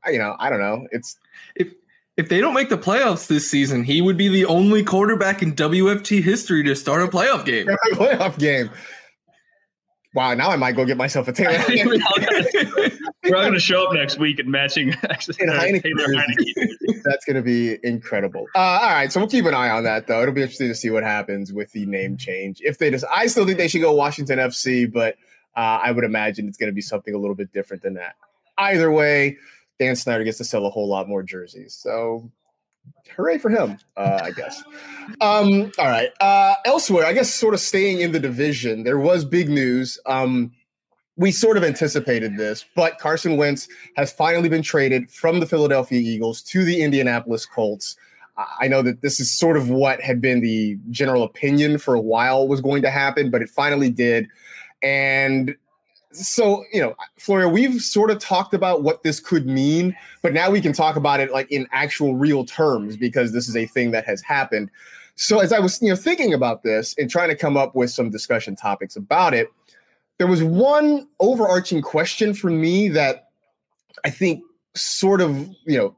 you 0.07 0.17
know, 0.17 0.35
I 0.39 0.49
don't 0.49 0.59
know. 0.59 0.87
It's 0.91 1.17
if 1.55 1.67
if 2.17 2.29
they 2.29 2.41
don't 2.41 2.53
make 2.53 2.69
the 2.69 2.77
playoffs 2.77 3.27
this 3.27 3.49
season, 3.49 3.83
he 3.83 4.01
would 4.01 4.17
be 4.17 4.27
the 4.27 4.45
only 4.45 4.83
quarterback 4.83 5.41
in 5.41 5.55
WFT 5.55 6.21
history 6.21 6.63
to 6.63 6.75
start 6.75 7.01
a 7.01 7.07
playoff 7.07 7.45
game. 7.45 7.67
A 7.69 7.75
playoff 7.95 8.37
game. 8.37 8.69
Wow, 10.15 10.35
now 10.35 10.51
I 10.51 10.57
might 10.57 10.75
go 10.75 10.85
get 10.85 10.95
myself 10.95 11.27
a 11.27 11.33
Taylor. 11.33 11.57
We're 13.23 13.35
all 13.35 13.41
going 13.41 13.53
to 13.53 13.59
show 13.59 13.87
up 13.87 13.93
next 13.93 14.19
week 14.19 14.37
and 14.37 14.49
matching 14.49 14.91
Taylor 14.91 15.53
Heinicke. 15.53 17.01
That's 17.03 17.25
going 17.25 17.35
to 17.35 17.41
be 17.41 17.79
incredible. 17.83 18.45
Uh, 18.53 18.59
all 18.59 18.89
right, 18.91 19.11
so 19.11 19.19
we'll 19.19 19.29
keep 19.29 19.45
an 19.45 19.55
eye 19.55 19.69
on 19.69 19.83
that, 19.85 20.05
though. 20.05 20.21
It'll 20.21 20.33
be 20.33 20.41
interesting 20.41 20.67
to 20.67 20.75
see 20.75 20.91
what 20.91 21.03
happens 21.03 21.51
with 21.51 21.71
the 21.71 21.87
name 21.87 22.17
change. 22.17 22.61
If 22.61 22.77
they 22.77 22.91
just, 22.91 23.05
I 23.11 23.25
still 23.25 23.45
think 23.45 23.57
they 23.57 23.67
should 23.67 23.81
go 23.81 23.93
Washington 23.93 24.37
FC, 24.37 24.91
but 24.91 25.15
uh, 25.55 25.79
I 25.81 25.91
would 25.91 26.03
imagine 26.03 26.47
it's 26.47 26.57
going 26.57 26.69
to 26.69 26.75
be 26.75 26.81
something 26.81 27.15
a 27.15 27.17
little 27.17 27.35
bit 27.35 27.51
different 27.51 27.81
than 27.81 27.95
that. 27.95 28.15
Either 28.57 28.91
way, 28.91 29.37
Dan 29.79 29.95
Snyder 29.95 30.23
gets 30.23 30.37
to 30.37 30.43
sell 30.43 30.65
a 30.65 30.69
whole 30.69 30.87
lot 30.87 31.07
more 31.07 31.23
jerseys. 31.23 31.73
So 31.73 32.31
hooray 33.15 33.37
for 33.37 33.49
him, 33.49 33.77
uh, 33.97 34.21
I 34.23 34.31
guess. 34.31 34.63
Um, 35.21 35.71
all 35.77 35.89
right. 35.89 36.09
Uh, 36.19 36.55
elsewhere, 36.65 37.05
I 37.05 37.13
guess 37.13 37.33
sort 37.33 37.53
of 37.53 37.59
staying 37.59 38.01
in 38.01 38.11
the 38.11 38.19
division, 38.19 38.83
there 38.83 38.99
was 38.99 39.25
big 39.25 39.49
news. 39.49 39.99
Um, 40.05 40.51
we 41.15 41.31
sort 41.31 41.57
of 41.57 41.63
anticipated 41.63 42.37
this, 42.37 42.65
but 42.75 42.97
Carson 42.97 43.37
Wentz 43.37 43.67
has 43.95 44.11
finally 44.11 44.49
been 44.49 44.63
traded 44.63 45.11
from 45.11 45.39
the 45.39 45.45
Philadelphia 45.45 45.99
Eagles 45.99 46.41
to 46.43 46.63
the 46.63 46.81
Indianapolis 46.81 47.45
Colts. 47.45 47.95
I 48.59 48.67
know 48.67 48.81
that 48.81 49.01
this 49.01 49.19
is 49.19 49.31
sort 49.31 49.57
of 49.57 49.69
what 49.69 50.01
had 50.01 50.19
been 50.19 50.41
the 50.41 50.77
general 50.89 51.21
opinion 51.21 51.77
for 51.77 51.93
a 51.93 52.01
while 52.01 52.47
was 52.47 52.61
going 52.61 52.81
to 52.81 52.89
happen, 52.89 53.29
but 53.29 53.43
it 53.43 53.49
finally 53.49 53.91
did. 53.91 54.27
And 54.81 55.55
so 56.13 56.63
you 56.71 56.81
know 56.81 56.95
Florio 57.17 57.49
we've 57.49 57.81
sort 57.81 58.11
of 58.11 58.19
talked 58.19 58.53
about 58.53 58.83
what 58.83 59.03
this 59.03 59.19
could 59.19 59.45
mean 59.45 59.95
but 60.21 60.33
now 60.33 60.49
we 60.49 60.61
can 60.61 60.73
talk 60.73 60.95
about 60.95 61.19
it 61.19 61.31
like 61.31 61.51
in 61.51 61.67
actual 61.71 62.15
real 62.15 62.45
terms 62.45 62.95
because 62.97 63.33
this 63.33 63.47
is 63.47 63.55
a 63.55 63.65
thing 63.65 63.91
that 63.91 64.05
has 64.05 64.21
happened. 64.21 64.69
So 65.15 65.39
as 65.39 65.53
i 65.53 65.59
was 65.59 65.81
you 65.81 65.89
know 65.89 65.95
thinking 65.95 66.33
about 66.33 66.63
this 66.63 66.95
and 66.97 67.09
trying 67.09 67.29
to 67.29 67.35
come 67.35 67.57
up 67.57 67.75
with 67.75 67.91
some 67.91 68.09
discussion 68.09 68.55
topics 68.55 68.95
about 68.95 69.33
it 69.33 69.47
there 70.17 70.27
was 70.27 70.43
one 70.43 71.07
overarching 71.19 71.81
question 71.81 72.33
for 72.33 72.49
me 72.49 72.89
that 72.89 73.29
i 74.05 74.09
think 74.09 74.43
sort 74.75 75.21
of 75.21 75.47
you 75.65 75.77
know 75.77 75.95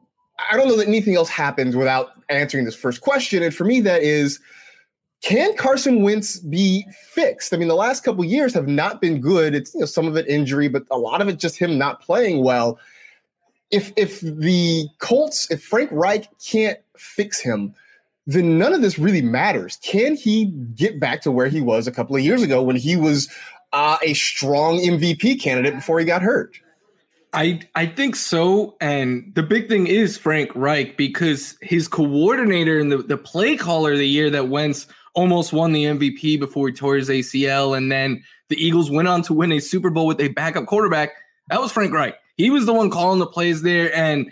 i 0.51 0.57
don't 0.57 0.67
know 0.67 0.75
that 0.75 0.88
anything 0.88 1.15
else 1.15 1.29
happens 1.29 1.77
without 1.77 2.12
answering 2.29 2.65
this 2.65 2.75
first 2.75 3.01
question. 3.01 3.44
And 3.44 3.53
for 3.53 3.65
me 3.65 3.81
that 3.81 4.01
is 4.01 4.39
can 5.21 5.56
Carson 5.56 6.03
Wentz 6.03 6.39
be 6.39 6.85
fixed? 6.91 7.53
I 7.53 7.57
mean, 7.57 7.67
the 7.67 7.75
last 7.75 8.03
couple 8.03 8.23
years 8.23 8.53
have 8.53 8.67
not 8.67 9.01
been 9.01 9.19
good. 9.19 9.56
It's 9.56 9.73
you 9.73 9.79
know 9.79 9.85
some 9.85 10.07
of 10.07 10.15
it 10.15 10.27
injury, 10.27 10.67
but 10.67 10.83
a 10.91 10.97
lot 10.97 11.21
of 11.21 11.27
it 11.27 11.39
just 11.39 11.57
him 11.57 11.77
not 11.77 12.01
playing 12.01 12.44
well. 12.44 12.79
If 13.71 13.91
if 13.95 14.21
the 14.21 14.88
Colts, 15.00 15.50
if 15.50 15.63
Frank 15.63 15.89
Reich 15.91 16.27
can't 16.39 16.79
fix 16.95 17.39
him, 17.39 17.73
then 18.27 18.57
none 18.57 18.73
of 18.73 18.81
this 18.81 19.00
really 19.00 19.21
matters. 19.21 19.77
Can 19.81 20.15
he 20.15 20.45
get 20.75 21.00
back 21.00 21.21
to 21.21 21.31
where 21.31 21.47
he 21.47 21.62
was 21.62 21.88
a 21.88 21.91
couple 21.91 22.15
of 22.15 22.21
years 22.21 22.44
ago 22.44 22.62
when 22.62 22.75
he 22.75 22.95
was 22.95 23.29
uh, 23.73 23.97
a 24.03 24.13
strong 24.13 24.77
MVP 24.77 25.41
candidate 25.41 25.75
before 25.75 26.00
he 26.00 26.06
got 26.06 26.21
hurt? 26.21 26.59
I 27.33 27.59
I 27.75 27.85
think 27.85 28.15
so. 28.15 28.75
And 28.79 29.31
the 29.35 29.44
big 29.44 29.67
thing 29.67 29.88
is 29.88 30.17
Frank 30.17 30.51
Reich 30.56 30.97
because 30.97 31.57
his 31.62 31.88
coordinator 31.88 32.79
and 32.79 32.91
the, 32.91 32.97
the 32.97 33.17
play 33.17 33.57
caller 33.57 33.97
the 33.97 34.07
year 34.07 34.29
that 34.29 34.47
Wentz 34.47 34.88
almost 35.15 35.53
won 35.53 35.71
the 35.71 35.85
MVP 35.85 36.39
before 36.39 36.67
he 36.67 36.73
tore 36.73 36.95
his 36.95 37.09
ACL. 37.09 37.75
And 37.75 37.91
then 37.91 38.23
the 38.50 38.63
Eagles 38.63 38.91
went 38.91 39.07
on 39.07 39.21
to 39.23 39.33
win 39.33 39.51
a 39.51 39.59
Super 39.59 39.89
Bowl 39.89 40.06
with 40.06 40.21
a 40.21 40.27
backup 40.29 40.65
quarterback. 40.67 41.12
That 41.50 41.62
was 41.62 41.71
Frank 41.71 41.94
Reich. 41.94 42.15
He 42.38 42.50
was 42.50 42.65
the 42.65 42.73
one 42.73 42.89
calling 42.89 43.19
the 43.19 43.27
plays 43.27 43.62
there. 43.62 43.95
And 43.95 44.29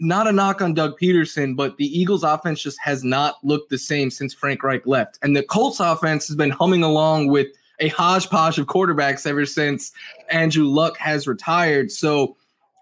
not 0.00 0.26
a 0.26 0.32
knock 0.32 0.62
on 0.62 0.74
Doug 0.74 0.98
Pederson, 0.98 1.56
but 1.56 1.76
the 1.76 1.86
Eagles 1.86 2.22
offense 2.22 2.62
just 2.62 2.78
has 2.80 3.02
not 3.02 3.36
looked 3.42 3.70
the 3.70 3.78
same 3.78 4.10
since 4.10 4.34
Frank 4.34 4.62
Reich 4.62 4.86
left. 4.86 5.18
And 5.22 5.36
the 5.36 5.42
Colts 5.42 5.80
offense 5.80 6.26
has 6.28 6.36
been 6.36 6.50
humming 6.50 6.82
along 6.82 7.28
with 7.28 7.48
a 7.80 7.88
hodgepodge 7.88 8.58
of 8.58 8.66
quarterbacks 8.66 9.26
ever 9.26 9.46
since 9.46 9.92
Andrew 10.30 10.64
Luck 10.64 10.96
has 10.98 11.26
retired. 11.26 11.90
So 11.90 12.36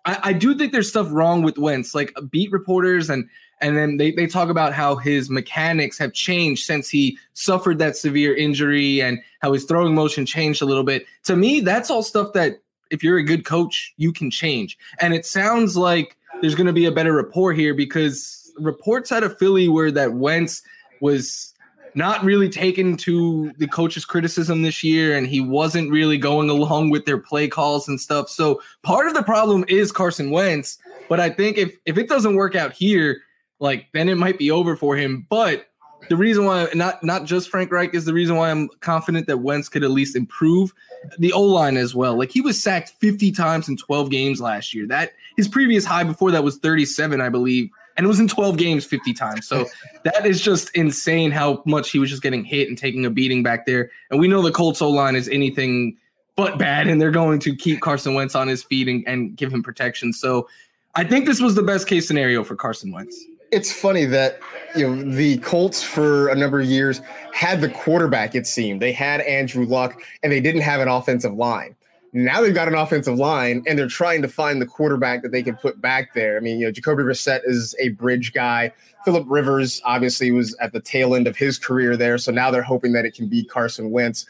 I, 0.05 0.19
I 0.23 0.32
do 0.32 0.56
think 0.56 0.73
there's 0.73 0.88
stuff 0.88 1.09
wrong 1.11 1.43
with 1.43 1.56
Wentz. 1.59 1.94
Like 1.94 2.12
beat 2.31 2.53
reporters 2.53 3.09
and 3.09 3.28
and 3.62 3.76
then 3.76 3.97
they, 3.97 4.11
they 4.11 4.26
talk 4.26 4.49
about 4.49 4.73
how 4.73 4.97
his 4.97 5.31
mechanics 5.31 5.97
have 5.99 6.12
changed 6.12 6.66
since 6.66 6.88
he 6.88 7.16
suffered 7.33 7.78
that 7.78 7.97
severe 7.97 8.35
injury 8.35 9.00
and 9.00 9.21
how 9.40 9.52
his 9.52 9.64
throwing 9.64 9.95
motion 9.95 10.26
changed 10.26 10.61
a 10.61 10.64
little 10.66 10.83
bit. 10.83 11.07
To 11.25 11.37
me, 11.37 11.61
that's 11.61 11.88
all 11.88 12.02
stuff 12.02 12.33
that 12.35 12.61
if 12.90 13.02
you're 13.02 13.19
a 13.19 13.25
good 13.25 13.45
coach, 13.45 13.95
you 13.97 14.12
can 14.12 14.31
change. 14.31 14.76
And 15.00 15.14
it 15.14 15.25
sounds 15.25 15.76
like 15.76 16.16
there's 16.40 16.57
going 16.57 16.66
to 16.66 16.73
be 16.73 16.87
a 16.87 16.92
better 16.92 17.12
rapport 17.14 17.52
here 17.52 17.73
because 17.73 18.52
reports 18.59 19.12
out 19.12 19.23
of 19.23 19.38
Philly 19.38 19.69
were 19.69 19.90
that 19.92 20.14
Wentz 20.14 20.62
was 21.00 21.54
not 21.95 22.23
really 22.25 22.49
taken 22.49 22.97
to 22.97 23.52
the 23.59 23.69
coach's 23.69 24.04
criticism 24.04 24.62
this 24.62 24.83
year 24.83 25.16
and 25.16 25.26
he 25.26 25.40
wasn't 25.40 25.90
really 25.90 26.16
going 26.16 26.49
along 26.49 26.90
with 26.90 27.04
their 27.04 27.19
play 27.19 27.49
calls 27.49 27.87
and 27.87 28.00
stuff. 28.00 28.28
So 28.28 28.61
part 28.83 29.07
of 29.07 29.14
the 29.14 29.23
problem 29.23 29.64
is 29.69 29.92
Carson 29.92 30.31
Wentz, 30.31 30.78
but 31.09 31.21
I 31.21 31.31
think 31.31 31.59
if 31.59 31.76
if 31.85 31.99
it 31.99 32.09
doesn't 32.09 32.35
work 32.35 32.57
out 32.57 32.73
here, 32.73 33.21
like 33.62 33.87
then 33.92 34.09
it 34.09 34.19
might 34.19 34.38
be 34.38 34.50
over 34.50 34.76
for 34.76 34.97
him. 34.97 35.25
But 35.31 35.69
the 36.09 36.16
reason 36.16 36.45
why 36.45 36.69
not 36.75 37.02
not 37.04 37.25
just 37.25 37.49
Frank 37.49 37.71
Reich 37.71 37.95
is 37.95 38.04
the 38.04 38.12
reason 38.12 38.37
why 38.37 38.50
I'm 38.50 38.69
confident 38.81 39.28
that 39.28 39.38
Wentz 39.38 39.69
could 39.69 39.85
at 39.85 39.92
least 39.92 40.16
improve 40.16 40.75
the 41.19 41.33
O 41.33 41.42
line 41.42 41.76
as 41.76 41.95
well. 41.95 42.19
Like 42.19 42.33
he 42.33 42.40
was 42.40 42.61
sacked 42.61 42.95
50 42.99 43.31
times 43.31 43.69
in 43.69 43.76
12 43.76 44.11
games 44.11 44.40
last 44.40 44.75
year. 44.75 44.87
That 44.88 45.12
his 45.37 45.47
previous 45.47 45.85
high 45.85 46.02
before 46.02 46.33
that 46.33 46.42
was 46.42 46.59
37, 46.59 47.21
I 47.21 47.28
believe, 47.28 47.71
and 47.97 48.04
it 48.04 48.09
was 48.09 48.19
in 48.19 48.26
12 48.26 48.57
games 48.57 48.85
50 48.85 49.14
times. 49.14 49.47
So 49.47 49.66
that 50.04 50.26
is 50.26 50.40
just 50.40 50.75
insane 50.76 51.31
how 51.31 51.62
much 51.64 51.90
he 51.92 52.00
was 52.00 52.11
just 52.11 52.23
getting 52.23 52.45
hit 52.45 52.69
and 52.69 52.76
taking 52.76 53.07
a 53.07 53.11
beating 53.11 53.45
back 53.45 53.64
there. 53.64 53.92
And 54.11 54.19
we 54.19 54.26
know 54.26 54.42
the 54.42 54.50
Colts 54.50 54.83
O 54.83 54.90
line 54.90 55.14
is 55.14 55.28
anything 55.28 55.97
but 56.35 56.59
bad, 56.59 56.88
and 56.88 57.00
they're 57.00 57.12
going 57.12 57.38
to 57.40 57.54
keep 57.54 57.81
Carson 57.81 58.14
Wentz 58.14 58.35
on 58.35 58.49
his 58.49 58.64
feet 58.64 58.88
and, 58.88 59.07
and 59.07 59.37
give 59.37 59.52
him 59.52 59.62
protection. 59.62 60.12
So 60.12 60.49
I 60.95 61.04
think 61.04 61.26
this 61.26 61.40
was 61.40 61.54
the 61.54 61.62
best 61.62 61.87
case 61.87 62.09
scenario 62.09 62.42
for 62.42 62.57
Carson 62.57 62.90
Wentz 62.90 63.25
it's 63.52 63.71
funny 63.71 64.06
that 64.06 64.40
you 64.75 64.88
know 64.88 65.14
the 65.14 65.38
Colts 65.38 65.82
for 65.82 66.28
a 66.28 66.35
number 66.35 66.61
of 66.61 66.66
years 66.66 67.00
had 67.32 67.61
the 67.61 67.68
quarterback. 67.68 68.35
It 68.35 68.47
seemed 68.47 68.82
they 68.82 68.92
had 68.92 69.21
Andrew 69.21 69.66
Luck, 69.66 70.02
and 70.23 70.32
they 70.32 70.40
didn't 70.40 70.62
have 70.62 70.80
an 70.80 70.88
offensive 70.88 71.35
line. 71.35 71.76
Now 72.14 72.42
they've 72.42 72.54
got 72.54 72.68
an 72.68 72.75
offensive 72.75 73.16
line, 73.16 73.62
and 73.66 73.78
they're 73.78 73.87
trying 73.87 74.21
to 74.23 74.28
find 74.28 74.61
the 74.61 74.66
quarterback 74.66 75.23
that 75.23 75.32
they 75.32 75.42
can 75.42 75.56
put 75.56 75.80
back 75.80 76.12
there. 76.14 76.37
I 76.37 76.40
mean, 76.40 76.59
you 76.59 76.66
know, 76.66 76.73
Jacoby 76.73 77.04
Brissett 77.04 77.40
is 77.44 77.75
a 77.78 77.90
bridge 77.90 78.32
guy. 78.32 78.73
Philip 79.04 79.26
Rivers 79.28 79.80
obviously 79.85 80.30
was 80.30 80.54
at 80.56 80.73
the 80.73 80.80
tail 80.80 81.14
end 81.14 81.26
of 81.26 81.37
his 81.37 81.59
career 81.59 81.97
there, 81.97 82.18
so 82.18 82.32
now 82.32 82.50
they're 82.50 82.62
hoping 82.62 82.92
that 82.92 83.04
it 83.04 83.14
can 83.14 83.28
be 83.28 83.44
Carson 83.44 83.90
Wentz. 83.90 84.26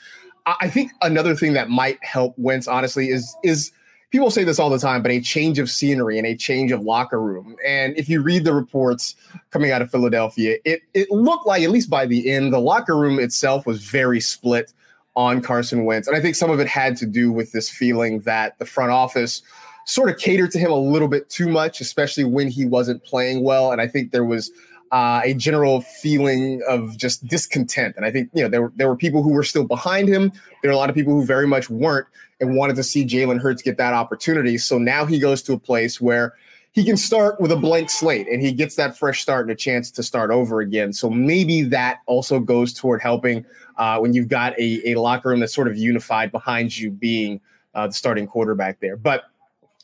I 0.47 0.69
think 0.69 0.91
another 1.03 1.37
thing 1.37 1.53
that 1.53 1.71
might 1.71 2.03
help 2.05 2.35
Wentz, 2.37 2.67
honestly, 2.67 3.11
is 3.11 3.37
is 3.45 3.73
people 4.13 4.31
say 4.31 4.45
this 4.45 4.59
all 4.59 4.71
the 4.71 4.79
time, 4.79 5.03
but 5.03 5.11
a 5.11 5.21
change 5.21 5.59
of 5.59 5.71
scenery 5.71 6.19
and 6.19 6.27
a 6.27 6.37
change 6.37 6.71
of 6.71 6.83
locker 6.83 7.21
room. 7.21 7.57
And 7.67 7.97
if 7.97 8.09
you 8.09 8.23
read 8.23 8.45
the 8.45 8.55
reports 8.55 9.17
coming 9.51 9.73
out 9.73 9.83
of 9.83 9.91
Philadelphia, 9.91 10.59
it 10.65 10.83
it 10.95 11.11
looked 11.11 11.47
like 11.47 11.63
at 11.63 11.71
least 11.71 11.91
by 11.91 12.07
the 12.07 12.31
end, 12.31 12.53
the 12.53 12.61
locker 12.61 12.97
room 12.97 13.19
itself 13.19 13.67
was 13.67 13.83
very 13.83 14.21
split 14.21 14.73
on 15.17 15.41
Carson 15.41 15.85
Wentz. 15.85 16.07
And 16.07 16.17
I 16.17 16.21
think 16.21 16.37
some 16.37 16.51
of 16.51 16.61
it 16.61 16.69
had 16.69 16.97
to 16.99 17.07
do 17.07 17.33
with 17.33 17.53
this 17.53 17.69
feeling 17.69 18.21
that 18.21 18.59
the 18.59 18.67
front 18.67 18.93
office 18.93 19.43
sort 19.85 20.09
of 20.09 20.19
catered 20.19 20.51
to 20.53 20.59
him 20.59 20.71
a 20.71 20.77
little 20.77 21.09
bit 21.09 21.29
too 21.29 21.49
much, 21.49 21.81
especially 21.81 22.25
when 22.25 22.49
he 22.49 22.65
wasn't 22.65 23.03
playing 23.05 23.43
well. 23.43 23.73
And 23.73 23.81
I 23.81 23.89
think 23.89 24.13
there 24.13 24.25
was 24.25 24.51
uh, 24.93 25.23
a 25.25 25.33
general 25.35 25.81
feeling 25.81 26.63
of 26.69 26.97
just 26.99 27.27
discontent. 27.27 27.97
And 27.97 28.05
I 28.05 28.11
think 28.11 28.31
you 28.35 28.43
know 28.43 28.49
there 28.49 28.63
were 28.63 28.73
there 28.77 28.89
were 28.89 28.97
people 28.97 29.23
who 29.23 29.33
were 29.33 29.43
still 29.43 29.65
behind 29.65 30.09
him. 30.09 30.31
There 30.63 30.71
are 30.71 30.75
a 30.75 30.77
lot 30.77 30.91
of 30.91 30.95
people 30.95 31.15
who 31.15 31.25
very 31.25 31.47
much 31.47 31.71
weren't 31.71 32.07
and 32.41 32.55
wanted 32.57 32.77
to 32.77 32.83
see 32.83 33.05
Jalen 33.05 33.41
Hurts 33.41 33.63
get 33.63 33.79
that 33.79 33.95
opportunity. 33.95 34.59
So 34.59 34.79
now 34.79 35.07
he 35.07 35.19
goes 35.19 35.43
to 35.43 35.55
a 35.55 35.59
place 35.59 36.01
where 36.01 36.35
he 36.73 36.85
can 36.85 36.97
start 36.97 37.41
with 37.41 37.53
a 37.53 37.57
blank 37.57 37.91
slate 37.91 38.27
and 38.29 38.43
he 38.43 38.53
gets 38.53 38.77
that 38.77 38.97
fresh 38.97 39.21
start 39.23 39.43
and 39.43 39.51
a 39.51 39.55
chance 39.55 39.91
to 39.93 40.03
start 40.03 40.31
over 40.31 40.61
again. 40.61 40.93
So 40.93 41.11
maybe 41.11 41.63
that 41.63 42.01
also 42.07 42.41
goes 42.41 42.73
toward 42.73 43.03
helping 43.03 43.45
uh, 43.77 43.99
when 43.99 44.15
you've 44.15 44.29
got 44.29 44.59
a, 44.59 44.91
a 44.91 44.95
locker 44.97 45.29
room 45.29 45.41
that's 45.41 45.55
sort 45.55 45.69
of 45.69 45.77
unified 45.77 46.33
behind 46.33 46.77
you 46.77 46.91
being 46.91 47.41
uh, 47.75 47.87
the 47.87 47.93
starting 47.93 48.27
quarterback 48.27 48.81
there. 48.81 48.97
But 48.97 49.25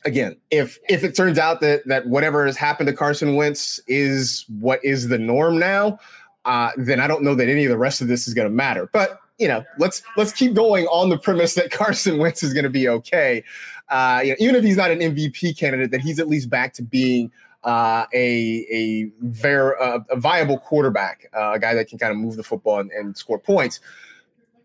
again, 0.05 0.35
if 0.51 0.79
if 0.89 1.03
it 1.03 1.15
turns 1.15 1.37
out 1.37 1.61
that 1.61 1.85
that 1.87 2.07
whatever 2.07 2.45
has 2.45 2.57
happened 2.57 2.87
to 2.87 2.93
Carson 2.93 3.35
Wentz 3.35 3.79
is 3.87 4.45
what 4.59 4.83
is 4.83 5.07
the 5.07 5.17
norm 5.17 5.57
now, 5.59 5.99
uh, 6.45 6.71
then 6.77 6.99
I 6.99 7.07
don't 7.07 7.23
know 7.23 7.35
that 7.35 7.49
any 7.49 7.65
of 7.65 7.69
the 7.69 7.77
rest 7.77 8.01
of 8.01 8.07
this 8.07 8.27
is 8.27 8.33
going 8.33 8.47
to 8.47 8.53
matter. 8.53 8.89
But 8.91 9.19
you 9.37 9.47
know, 9.47 9.63
let's 9.77 10.01
let's 10.17 10.31
keep 10.31 10.53
going 10.53 10.85
on 10.87 11.09
the 11.09 11.17
premise 11.17 11.55
that 11.55 11.71
Carson 11.71 12.17
Wentz 12.17 12.43
is 12.43 12.53
going 12.53 12.63
to 12.63 12.69
be 12.69 12.87
okay. 12.87 13.43
Uh, 13.89 14.21
you 14.23 14.29
know, 14.31 14.35
even 14.39 14.55
if 14.55 14.63
he's 14.63 14.77
not 14.77 14.91
an 14.91 14.99
MVP 14.99 15.57
candidate, 15.57 15.91
that 15.91 16.01
he's 16.01 16.19
at 16.19 16.27
least 16.27 16.49
back 16.49 16.73
to 16.73 16.83
being 16.83 17.31
uh, 17.63 18.05
a 18.13 18.65
a 18.71 19.11
very 19.21 19.73
uh, 19.81 19.99
a 20.09 20.15
viable 20.15 20.59
quarterback, 20.59 21.29
uh, 21.35 21.53
a 21.53 21.59
guy 21.59 21.73
that 21.73 21.87
can 21.87 21.97
kind 21.97 22.11
of 22.11 22.17
move 22.17 22.35
the 22.35 22.43
football 22.43 22.79
and, 22.79 22.91
and 22.91 23.17
score 23.17 23.39
points. 23.39 23.79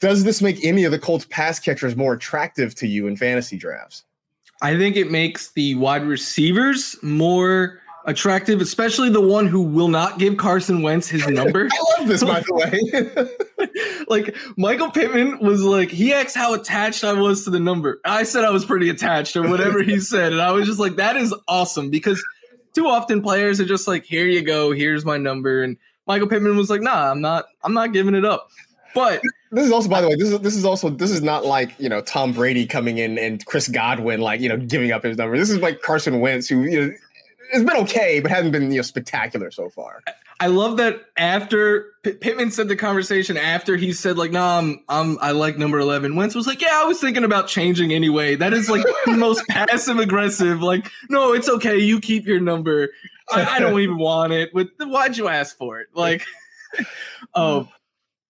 Does 0.00 0.25
this 0.25 0.43
make 0.43 0.62
any 0.64 0.85
of 0.85 0.93
the 0.93 0.99
Colts 0.99 1.26
pass 1.31 1.59
catchers 1.59 1.97
more 1.97 2.12
attractive 2.12 2.75
to 2.76 2.87
you 2.87 3.07
in 3.07 3.17
fantasy 3.17 3.57
drafts? 3.57 4.05
I 4.63 4.77
think 4.77 4.97
it 4.97 5.11
makes 5.11 5.51
the 5.53 5.75
wide 5.75 6.05
receivers 6.05 6.97
more 7.03 7.81
attractive, 8.07 8.61
especially 8.61 9.09
the 9.09 9.21
one 9.21 9.47
who 9.47 9.63
will 9.63 9.89
not 9.89 10.19
give 10.19 10.37
Carson 10.37 10.83
Wentz 10.83 11.09
his 11.09 11.27
number. 11.29 11.69
I 11.73 11.99
love 11.99 12.09
this, 12.09 12.25
by 12.25 12.41
the 12.41 13.29
way. 13.59 14.05
like 14.09 14.37
Michael 14.57 14.91
Pittman 14.91 15.39
was 15.39 15.63
like, 15.63 15.91
he 15.91 16.13
asked 16.13 16.37
how 16.37 16.55
attached 16.55 17.05
I 17.05 17.13
was 17.13 17.45
to 17.45 17.51
the 17.51 17.61
number. 17.61 18.01
I 18.05 18.23
said 18.23 18.45
I 18.45 18.51
was 18.51 18.65
pretty 18.65 18.89
attached 18.89 19.37
or 19.37 19.49
whatever 19.49 19.83
he 19.83 20.01
said. 20.01 20.33
And 20.33 20.41
I 20.41 20.53
was 20.53 20.67
just 20.67 20.79
like, 20.79 20.97
that 20.97 21.17
is 21.17 21.35
awesome 21.49 21.91
because 21.91 22.23
too 22.75 22.87
often 22.87 23.23
players 23.23 23.61
are 23.61 23.67
just 23.67 23.89
like, 23.89 24.05
here 24.05 24.27
you 24.27 24.43
go, 24.43 24.73
here's 24.73 25.05
my 25.05 25.17
number. 25.17 25.63
And 25.63 25.77
Michael 26.07 26.29
Pittman 26.29 26.57
was 26.57 26.71
like, 26.71 26.83
nah, 26.83 27.11
I'm 27.11 27.21
not, 27.21 27.47
I'm 27.63 27.75
not 27.75 27.93
giving 27.93 28.15
it 28.15 28.25
up. 28.25 28.51
But 28.95 29.23
this 29.55 29.67
is 29.67 29.73
also, 29.73 29.89
by 29.89 30.01
the 30.01 30.09
way, 30.09 30.17
this 30.17 30.31
is 30.31 30.39
this 30.41 30.57
is 30.57 30.65
also 30.65 30.91
this 30.91 31.11
is 31.11 31.23
not 31.23 31.45
like 31.45 31.79
you 31.79 31.89
know 31.89 32.01
Tom 32.01 32.33
Brady 32.33 32.67
coming 32.67 32.99
in 32.99 33.19
and 33.19 33.45
Chris 33.47 33.69
Godwin 33.69 34.21
like 34.21 34.41
you 34.41 34.49
know 34.49 34.57
giving 34.57 34.93
up 34.93 35.05
his 35.05 35.17
number. 35.17 35.37
This 35.37 35.51
is 35.51 35.59
like 35.59 35.83
Carson 35.83 36.21
Wentz 36.21 36.49
who 36.49 36.63
you 36.63 36.81
know 36.81 36.93
has 37.53 37.65
been 37.65 37.77
okay, 37.79 38.21
but 38.21 38.31
hasn't 38.31 38.53
been 38.53 38.71
you 38.71 38.79
know 38.79 38.83
spectacular 38.83 39.51
so 39.51 39.69
far. 39.71 40.03
I 40.41 40.49
love 40.49 40.77
that 40.79 41.01
after 41.17 41.93
P- 42.03 42.13
Pittman 42.13 42.51
said 42.51 42.69
the 42.69 42.77
conversation 42.77 43.37
after 43.37 43.77
he 43.77 43.93
said 43.93 44.19
like, 44.19 44.33
"Nah, 44.33 44.59
I'm, 44.59 44.81
I'm 44.89 45.19
I 45.21 45.31
like 45.31 45.57
number 45.59 45.79
11." 45.79 46.17
Wentz 46.17 46.35
was 46.35 46.47
like, 46.47 46.61
"Yeah, 46.61 46.73
I 46.73 46.85
was 46.85 47.01
thinking 47.01 47.25
about 47.25 47.47
changing 47.47 47.93
anyway." 47.93 48.35
That 48.35 48.53
is 48.53 48.69
like 48.69 48.85
the 49.07 49.13
most 49.13 49.47
passive 49.49 49.99
aggressive. 49.99 50.63
Like, 50.63 50.91
no, 51.09 51.33
it's 51.33 51.49
okay. 51.49 51.79
You 51.79 52.01
keep 52.01 52.27
your 52.27 52.41
number. 52.41 52.91
I, 53.31 53.45
I 53.45 53.59
don't 53.61 53.79
even 53.81 53.99
want 53.99 54.33
it. 54.33 54.51
But 54.53 54.69
why'd 54.81 55.17
you 55.17 55.29
ask 55.29 55.57
for 55.57 55.81
it? 55.81 55.89
Like, 55.95 56.25
um, 57.35 57.69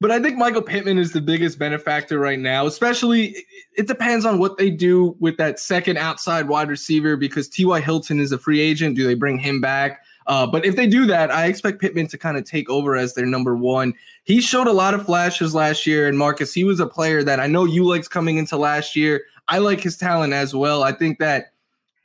but 0.04 0.10
I 0.10 0.20
think 0.20 0.36
Michael 0.36 0.60
Pittman 0.60 0.98
is 0.98 1.12
the 1.12 1.22
biggest 1.22 1.58
benefactor 1.58 2.18
right 2.18 2.38
now, 2.38 2.66
especially 2.66 3.34
it 3.74 3.86
depends 3.86 4.26
on 4.26 4.38
what 4.38 4.58
they 4.58 4.68
do 4.68 5.16
with 5.18 5.38
that 5.38 5.58
second 5.58 5.96
outside 5.96 6.46
wide 6.46 6.68
receiver 6.68 7.16
because 7.16 7.48
T.Y. 7.48 7.80
Hilton 7.80 8.20
is 8.20 8.30
a 8.30 8.36
free 8.36 8.60
agent. 8.60 8.96
Do 8.96 9.06
they 9.06 9.14
bring 9.14 9.38
him 9.38 9.62
back? 9.62 10.04
Uh, 10.26 10.46
but 10.46 10.66
if 10.66 10.76
they 10.76 10.86
do 10.86 11.06
that, 11.06 11.30
I 11.30 11.46
expect 11.46 11.80
Pittman 11.80 12.06
to 12.08 12.18
kind 12.18 12.36
of 12.36 12.44
take 12.44 12.68
over 12.68 12.96
as 12.96 13.14
their 13.14 13.24
number 13.24 13.56
one. 13.56 13.94
He 14.24 14.42
showed 14.42 14.66
a 14.66 14.74
lot 14.74 14.92
of 14.92 15.06
flashes 15.06 15.54
last 15.54 15.86
year, 15.86 16.06
and 16.06 16.18
Marcus, 16.18 16.52
he 16.52 16.64
was 16.64 16.80
a 16.80 16.86
player 16.86 17.24
that 17.24 17.40
I 17.40 17.46
know 17.46 17.64
you 17.64 17.82
liked 17.84 18.10
coming 18.10 18.36
into 18.36 18.58
last 18.58 18.94
year. 18.94 19.24
I 19.48 19.56
like 19.56 19.80
his 19.80 19.96
talent 19.96 20.34
as 20.34 20.54
well. 20.54 20.82
I 20.82 20.92
think 20.92 21.18
that 21.20 21.54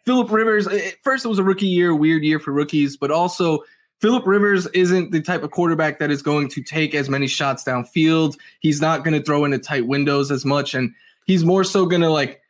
Philip 0.06 0.32
Rivers, 0.32 0.70
first 1.04 1.26
it 1.26 1.28
was 1.28 1.40
a 1.40 1.44
rookie 1.44 1.68
year, 1.68 1.94
weird 1.94 2.24
year 2.24 2.40
for 2.40 2.54
rookies, 2.54 2.96
but 2.96 3.12
also 3.12 3.60
Philip 4.00 4.26
Rivers 4.26 4.66
isn't 4.68 5.12
the 5.12 5.22
type 5.22 5.44
of 5.44 5.52
quarterback 5.52 6.00
that 6.00 6.10
is 6.10 6.22
going 6.22 6.48
to 6.50 6.64
take 6.64 6.96
as 6.96 7.10
many 7.10 7.28
shots 7.28 7.64
downfield. 7.64 8.38
He's 8.60 8.80
not 8.80 9.04
going 9.04 9.14
to 9.14 9.22
throw 9.22 9.44
into 9.44 9.60
tight 9.60 9.88
windows 9.88 10.32
as 10.32 10.46
much. 10.46 10.74
And 10.74 10.94
he's 11.26 11.44
more 11.44 11.66
so 11.66 11.86
going 11.86 12.02
to 12.02 12.10
like, 12.10 12.42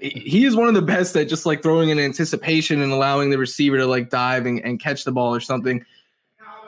he 0.00 0.44
is 0.44 0.54
one 0.54 0.68
of 0.68 0.74
the 0.74 0.82
best 0.82 1.16
at 1.16 1.28
just 1.28 1.44
like 1.44 1.62
throwing 1.62 1.90
in 1.90 1.98
anticipation 1.98 2.80
and 2.80 2.92
allowing 2.92 3.30
the 3.30 3.38
receiver 3.38 3.78
to 3.78 3.86
like 3.86 4.10
dive 4.10 4.46
and, 4.46 4.60
and 4.64 4.80
catch 4.80 5.04
the 5.04 5.12
ball 5.12 5.34
or 5.34 5.40
something. 5.40 5.84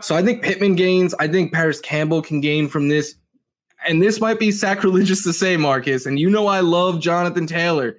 So 0.00 0.16
I 0.16 0.22
think 0.22 0.42
Pittman 0.42 0.74
gains. 0.74 1.14
I 1.14 1.28
think 1.28 1.52
Parris 1.52 1.80
Campbell 1.80 2.20
can 2.20 2.40
gain 2.40 2.68
from 2.68 2.88
this. 2.88 3.14
And 3.86 4.02
this 4.02 4.20
might 4.20 4.40
be 4.40 4.50
sacrilegious 4.50 5.22
to 5.24 5.32
say, 5.32 5.56
Marcus. 5.56 6.06
And 6.06 6.18
you 6.18 6.28
know 6.28 6.48
I 6.48 6.60
love 6.60 7.00
Jonathan 7.00 7.46
Taylor. 7.46 7.96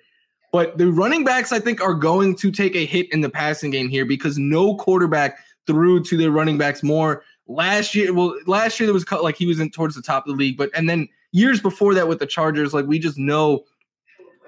But 0.51 0.77
the 0.77 0.91
running 0.91 1.23
backs, 1.23 1.51
I 1.51 1.59
think, 1.59 1.81
are 1.81 1.93
going 1.93 2.35
to 2.37 2.51
take 2.51 2.75
a 2.75 2.85
hit 2.85 3.11
in 3.11 3.21
the 3.21 3.29
passing 3.29 3.71
game 3.71 3.89
here 3.89 4.05
because 4.05 4.37
no 4.37 4.75
quarterback 4.75 5.39
threw 5.67 6.03
to 6.03 6.17
their 6.17 6.31
running 6.31 6.57
backs 6.57 6.83
more. 6.83 7.23
Last 7.47 7.93
year, 7.93 8.13
well, 8.13 8.35
last 8.47 8.79
year 8.79 8.87
there 8.87 8.93
was 8.93 9.09
like 9.11 9.35
he 9.35 9.45
was 9.45 9.59
in 9.59 9.69
towards 9.69 9.95
the 9.95 10.01
top 10.01 10.25
of 10.25 10.33
the 10.33 10.37
league, 10.37 10.57
but 10.57 10.69
and 10.75 10.89
then 10.89 11.07
years 11.31 11.61
before 11.61 11.93
that 11.93 12.07
with 12.07 12.19
the 12.19 12.25
Chargers, 12.25 12.73
like 12.73 12.85
we 12.85 12.97
just 12.97 13.17
know 13.17 13.65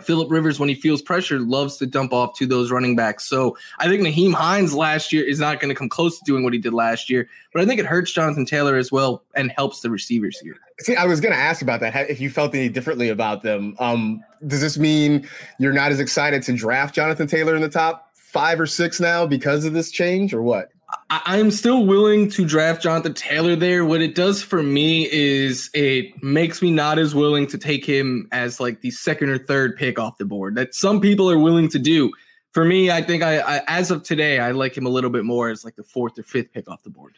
Philip 0.02 0.32
Rivers, 0.32 0.60
when 0.60 0.70
he 0.70 0.76
feels 0.76 1.02
pressure, 1.02 1.40
loves 1.40 1.78
to 1.78 1.86
dump 1.86 2.14
off 2.14 2.38
to 2.38 2.46
those 2.46 2.72
running 2.72 2.96
backs. 2.96 3.26
So 3.26 3.58
I 3.80 3.88
think 3.88 4.02
Nyheim 4.02 4.34
Hines 4.34 4.74
last 4.74 5.12
year 5.12 5.24
is 5.24 5.40
not 5.40 5.60
going 5.60 5.70
to 5.70 5.76
come 5.76 5.90
close 5.90 6.18
to 6.20 6.24
doing 6.26 6.44
what 6.44 6.54
he 6.54 6.60
did 6.60 6.74
last 6.74 7.10
year, 7.10 7.28
but 7.54 7.62
I 7.62 7.66
think 7.66 7.80
it 7.80 7.86
hurts 7.86 8.12
Jonathan 8.12 8.46
Taylor 8.46 8.78
as 8.78 8.92
well 8.92 9.24
and 9.36 9.52
helps 9.52 9.82
the 9.82 9.90
receivers 9.90 10.40
here. 10.40 10.56
See, 10.80 10.96
I 10.96 11.06
was 11.06 11.20
going 11.20 11.34
to 11.34 11.40
ask 11.40 11.62
about 11.62 11.80
that. 11.80 12.10
If 12.10 12.22
you 12.22 12.30
felt 12.30 12.54
any 12.54 12.70
differently 12.70 13.10
about 13.10 13.42
them, 13.42 13.76
um, 13.80 14.24
does 14.46 14.62
this 14.62 14.78
mean 14.78 15.28
you're 15.60 15.74
not 15.74 15.92
as 15.92 16.00
excited 16.00 16.44
to 16.44 16.54
draft 16.54 16.94
Jonathan 16.94 17.28
Taylor 17.28 17.56
in 17.56 17.62
the 17.62 17.70
top 17.70 18.12
five 18.14 18.60
or 18.60 18.68
six 18.68 19.00
now 19.00 19.26
because 19.26 19.66
of 19.66 19.74
this 19.74 19.90
change, 19.90 20.34
or 20.34 20.44
what? 20.44 20.70
I'm 21.10 21.52
still 21.52 21.86
willing 21.86 22.30
to 22.32 22.46
draft 22.46 22.84
Jonathan 22.84 23.14
Taylor 23.14 23.56
there. 23.56 23.86
What 23.86 24.02
it 24.02 24.14
does 24.14 24.42
for 24.42 24.62
me 24.62 25.10
is 25.10 25.70
it 25.74 26.22
makes 26.22 26.62
me 26.62 26.70
not 26.70 27.00
as 27.00 27.16
willing 27.16 27.48
to 27.48 27.58
take 27.58 27.86
him 27.86 28.28
as 28.32 28.60
like 28.60 28.82
the 28.82 28.92
second 28.92 29.30
or 29.30 29.38
third 29.38 29.78
pick 29.78 30.00
off 30.00 30.18
the 30.18 30.26
board 30.26 30.56
that 30.56 30.76
some 30.76 31.00
people 31.00 31.30
are 31.30 31.40
willing 31.40 31.70
to 31.70 31.80
do. 31.80 32.12
For 32.52 32.66
me, 32.66 32.92
I 32.92 33.02
think 33.02 33.24
I, 33.24 33.40
I 33.40 33.62
as 33.68 33.90
of 33.90 34.04
today, 34.04 34.40
I 34.40 34.52
like 34.52 34.76
him 34.76 34.86
a 34.86 34.90
little 34.90 35.10
bit 35.10 35.24
more 35.24 35.50
as 35.50 35.64
like 35.64 35.76
the 35.76 35.84
fourth 35.84 36.20
or 36.20 36.24
fifth 36.24 36.52
pick 36.52 36.68
off 36.70 36.84
the 36.84 36.90
board. 36.90 37.14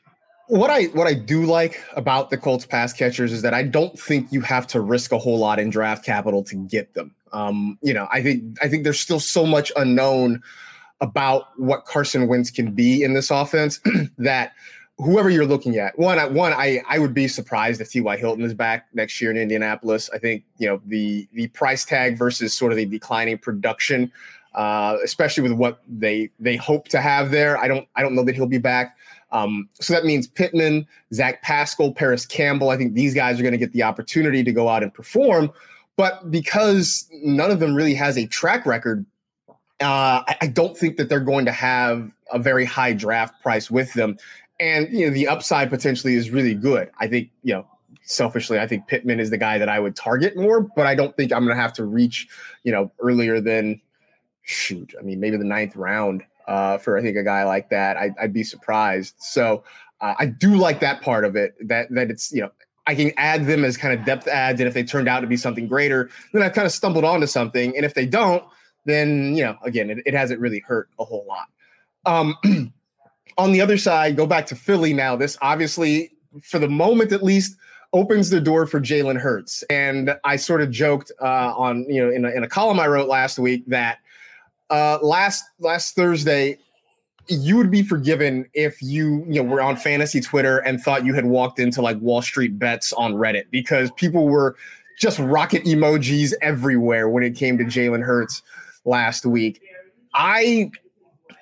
What 0.48 0.69
I 0.69 0.86
what 0.86 1.07
I 1.07 1.13
do 1.13 1.45
like 1.45 1.83
about 1.95 2.29
the 2.29 2.38
Colts 2.38 2.65
pass 2.65 2.93
catchers 2.93 3.31
is 3.31 3.41
that 3.41 3.53
I 3.53 3.63
don't 3.63 3.98
think 4.00 4.31
you 4.31 4.41
have 4.41 4.67
to 4.67 4.81
risk 4.81 5.12
a 5.12 5.17
whole 5.17 5.39
lot 5.39 5.59
in 5.59 5.69
draft 5.69 6.05
capital 6.05 6.43
to 6.43 6.55
get 6.55 6.93
them. 6.93 7.15
Um, 7.31 7.79
you 7.81 7.93
know, 7.93 8.07
I 8.12 8.21
think 8.21 8.57
I 8.62 8.67
think 8.67 8.83
there's 8.83 9.00
still 9.00 9.19
so 9.19 9.45
much 9.45 9.71
unknown 9.75 10.43
about 11.01 11.57
what 11.57 11.85
Carson 11.85 12.27
Wentz 12.27 12.51
can 12.51 12.71
be 12.71 13.03
in 13.03 13.13
this 13.13 13.31
offense 13.31 13.79
that 14.17 14.53
whoever 14.97 15.29
you're 15.29 15.45
looking 15.45 15.77
at, 15.77 15.97
one, 15.97 16.33
one, 16.33 16.51
I, 16.51 16.81
I 16.89 16.99
would 16.99 17.13
be 17.13 17.27
surprised 17.27 17.79
if 17.79 17.89
T.Y. 17.89 18.17
Hilton 18.17 18.43
is 18.43 18.53
back 18.53 18.87
next 18.93 19.21
year 19.21 19.31
in 19.31 19.37
Indianapolis. 19.37 20.09
I 20.13 20.17
think, 20.17 20.43
you 20.57 20.67
know, 20.67 20.81
the, 20.85 21.27
the 21.33 21.47
price 21.47 21.85
tag 21.85 22.17
versus 22.17 22.53
sort 22.53 22.73
of 22.73 22.77
the 22.77 22.85
declining 22.85 23.37
production, 23.37 24.11
uh, 24.55 24.97
especially 25.03 25.43
with 25.43 25.53
what 25.53 25.81
they, 25.87 26.29
they 26.37 26.57
hope 26.57 26.89
to 26.89 26.99
have 26.99 27.31
there. 27.31 27.57
I 27.57 27.69
don't, 27.69 27.87
I 27.95 28.01
don't 28.01 28.13
know 28.13 28.25
that 28.25 28.35
he'll 28.35 28.45
be 28.45 28.57
back. 28.57 28.97
Um, 29.31 29.69
so 29.79 29.93
that 29.93 30.03
means 30.03 30.27
Pittman, 30.27 30.85
Zach 31.13 31.41
Pascal, 31.43 31.93
Parris 31.93 32.25
Campbell. 32.25 32.69
I 32.69 32.77
think 32.77 32.93
these 32.93 33.13
guys 33.13 33.39
are 33.39 33.43
going 33.43 33.53
to 33.53 33.59
get 33.59 33.71
the 33.71 33.83
opportunity 33.83 34.43
to 34.43 34.51
go 34.51 34.67
out 34.67 34.83
and 34.83 34.93
perform. 34.93 35.51
But 35.95 36.29
because 36.31 37.07
none 37.23 37.51
of 37.51 37.59
them 37.59 37.75
really 37.75 37.93
has 37.93 38.17
a 38.17 38.25
track 38.27 38.65
record 38.65 39.05
uh, 39.81 40.24
I, 40.41 40.48
don't 40.48 40.77
think 40.77 40.98
that 40.98 41.09
they're 41.09 41.19
going 41.19 41.45
to 41.45 41.51
have 41.51 42.12
a 42.31 42.39
very 42.39 42.65
high 42.65 42.93
draft 42.93 43.41
price 43.41 43.71
with 43.71 43.93
them. 43.93 44.17
And, 44.59 44.91
you 44.91 45.07
know, 45.07 45.13
the 45.13 45.27
upside 45.27 45.69
potentially 45.69 46.15
is 46.15 46.31
really 46.31 46.53
good. 46.53 46.91
I 47.00 47.07
think, 47.07 47.29
you 47.43 47.53
know, 47.53 47.65
selfishly, 48.03 48.59
I 48.59 48.67
think 48.67 48.88
Pittman 48.88 49.19
is 49.19 49.29
the 49.29 49.38
guy 49.38 49.57
that 49.57 49.69
I 49.69 49.79
would 49.79 49.95
target 49.95 50.36
more, 50.36 50.62
but 50.62 50.86
I 50.86 50.95
don't 50.95 51.15
think 51.15 51.31
I'm 51.31 51.45
going 51.45 51.55
to 51.55 51.62
have 51.62 51.74
to 51.74 51.86
reach, 51.86 52.27
you 52.63 52.71
know, 52.71 52.91
earlier 53.00 53.39
than, 53.39 53.79
shoot, 54.41 54.95
I 55.00 55.03
mean, 55.03 55.19
maybe 55.19 55.38
the 55.38 55.45
ninth 55.45 55.75
round 55.75 56.24
uh, 56.48 56.77
for, 56.79 56.98
I 56.98 57.01
think, 57.01 57.15
a 57.15 57.24
guy 57.24 57.43
like 57.43 57.69
that. 57.69 57.95
I, 57.95 58.12
would 58.21 58.33
be 58.33 58.43
surprised. 58.43 59.15
So 59.19 59.63
uh, 60.01 60.15
I 60.17 60.25
do 60.25 60.55
like 60.55 60.79
that 60.81 61.01
part 61.01 61.24
of 61.24 61.36
it, 61.36 61.55
that, 61.67 61.88
that 61.91 62.09
it's, 62.09 62.31
you 62.33 62.41
know, 62.41 62.51
I 62.88 62.95
can 62.95 63.12
add 63.17 63.45
them 63.45 63.63
as 63.63 63.77
kind 63.77 63.98
of 63.98 64.03
depth 64.03 64.27
adds. 64.27 64.59
And 64.59 64.67
if 64.67 64.74
they 64.74 64.83
turned 64.83 65.07
out 65.07 65.19
to 65.19 65.27
be 65.27 65.38
something 65.38 65.67
greater, 65.67 66.09
then 66.33 66.41
I've 66.41 66.53
kind 66.53 66.65
of 66.65 66.71
stumbled 66.71 67.05
onto 67.05 67.27
something. 67.27 67.75
And 67.77 67.86
if 67.86 67.93
they 67.93 68.07
don't, 68.07 68.43
then 68.86 69.36
you 69.36 69.43
know, 69.43 69.57
again, 69.63 69.89
it, 69.89 70.00
it 70.05 70.13
hasn't 70.13 70.39
really 70.39 70.59
hurt 70.59 70.89
a 71.00 71.05
whole 71.05 71.25
lot. 71.27 71.48
Um, 72.05 72.36
on 73.38 73.51
the 73.51 73.62
other 73.62 73.77
side, 73.77 74.15
go 74.15 74.27
back 74.27 74.45
to 74.48 74.55
Philly 74.55 74.93
now. 74.93 75.15
This 75.15 75.38
obviously, 75.41 76.12
for 76.41 76.59
the 76.59 76.69
moment 76.69 77.12
at 77.12 77.24
least, 77.24 77.55
opens 77.93 78.29
the 78.29 78.39
door 78.39 78.65
for 78.65 78.79
Jalen 78.79 79.19
Hurts. 79.19 79.63
And 79.69 80.15
I 80.24 80.36
sort 80.36 80.62
of 80.62 80.69
joked 80.69 81.12
uh, 81.21 81.53
on, 81.55 81.86
you 81.89 82.03
know, 82.03 82.12
in 82.12 82.25
a, 82.25 82.29
in 82.29 82.43
a 82.43 82.48
column 82.48 82.79
I 82.79 82.88
wrote 82.88 83.07
last 83.07 83.39
week 83.39 83.63
that 83.67 84.00
uh, 84.69 85.00
last 85.01 85.43
last 85.59 85.95
Thursday, 85.95 86.57
you 87.27 87.57
would 87.57 87.71
be 87.71 87.81
forgiven 87.81 88.45
if 88.53 88.81
you, 88.81 89.25
you 89.27 89.41
know, 89.41 89.43
were 89.43 89.62
on 89.62 89.75
fantasy 89.75 90.21
Twitter 90.21 90.59
and 90.59 90.81
thought 90.81 91.05
you 91.05 91.13
had 91.13 91.25
walked 91.25 91.59
into 91.59 91.81
like 91.81 91.98
Wall 92.00 92.21
Street 92.21 92.59
bets 92.59 92.93
on 92.93 93.13
Reddit 93.13 93.45
because 93.51 93.89
people 93.91 94.27
were 94.27 94.55
just 95.00 95.17
rocket 95.19 95.63
emojis 95.63 96.33
everywhere 96.41 97.09
when 97.09 97.24
it 97.24 97.36
came 97.36 97.57
to 97.57 97.63
Jalen 97.63 98.03
Hurts 98.03 98.43
last 98.89 99.25
week. 99.25 99.62
I 100.13 100.72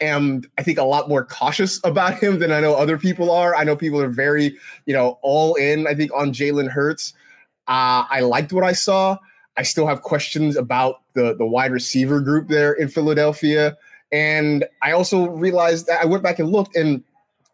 am, 0.01 0.43
I 0.57 0.63
think, 0.63 0.77
a 0.77 0.83
lot 0.83 1.09
more 1.09 1.23
cautious 1.25 1.79
about 1.83 2.19
him 2.19 2.39
than 2.39 2.51
I 2.51 2.59
know 2.59 2.75
other 2.75 2.97
people 2.97 3.31
are. 3.31 3.55
I 3.55 3.63
know 3.63 3.75
people 3.75 4.01
are 4.01 4.09
very, 4.09 4.57
you 4.85 4.93
know, 4.93 5.17
all 5.21 5.55
in, 5.55 5.87
I 5.87 5.95
think, 5.95 6.11
on 6.13 6.33
Jalen 6.33 6.69
Hurts. 6.69 7.13
Uh, 7.67 8.05
I 8.09 8.19
liked 8.19 8.53
what 8.53 8.63
I 8.63 8.73
saw. 8.73 9.17
I 9.57 9.63
still 9.63 9.87
have 9.87 10.01
questions 10.03 10.55
about 10.55 11.01
the, 11.13 11.35
the 11.35 11.45
wide 11.45 11.71
receiver 11.71 12.21
group 12.21 12.47
there 12.47 12.73
in 12.73 12.89
Philadelphia. 12.89 13.75
And 14.11 14.65
I 14.83 14.91
also 14.91 15.29
realized 15.29 15.87
that 15.87 16.01
I 16.01 16.05
went 16.05 16.23
back 16.23 16.39
and 16.39 16.49
looked, 16.49 16.75
and 16.75 17.03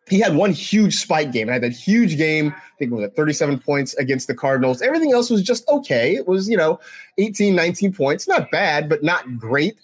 he 0.09 0.19
had 0.19 0.35
one 0.35 0.51
huge 0.51 0.95
spike 0.95 1.31
game. 1.31 1.49
I 1.49 1.53
had 1.53 1.63
that 1.63 1.71
huge 1.71 2.17
game. 2.17 2.53
I 2.55 2.77
think 2.77 2.91
it 2.91 2.95
was 2.95 3.05
at 3.05 3.15
37 3.15 3.59
points 3.59 3.93
against 3.95 4.27
the 4.27 4.35
Cardinals. 4.35 4.81
Everything 4.81 5.13
else 5.13 5.29
was 5.29 5.41
just 5.41 5.67
okay. 5.69 6.15
It 6.15 6.27
was, 6.27 6.49
you 6.49 6.57
know, 6.57 6.79
18, 7.17 7.55
19 7.55 7.93
points. 7.93 8.27
Not 8.27 8.51
bad, 8.51 8.89
but 8.89 9.03
not 9.03 9.37
great. 9.37 9.77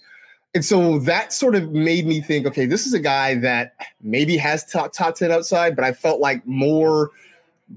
And 0.56 0.66
so 0.66 1.00
that 1.00 1.32
sort 1.32 1.56
of 1.56 1.72
made 1.72 2.06
me 2.08 2.22
think, 2.22 2.48
okay, 2.48 2.66
this 2.66 2.88
is 2.88 2.94
a 2.94 3.00
guy 3.00 3.36
that 3.36 3.76
maybe 4.02 4.36
has 4.38 4.66
top 4.66 4.94
top 4.94 5.16
10 5.16 5.32
outside, 5.32 5.76
but 5.76 5.86
I 5.86 5.94
felt 5.94 6.20
like 6.20 6.46
more 6.46 7.12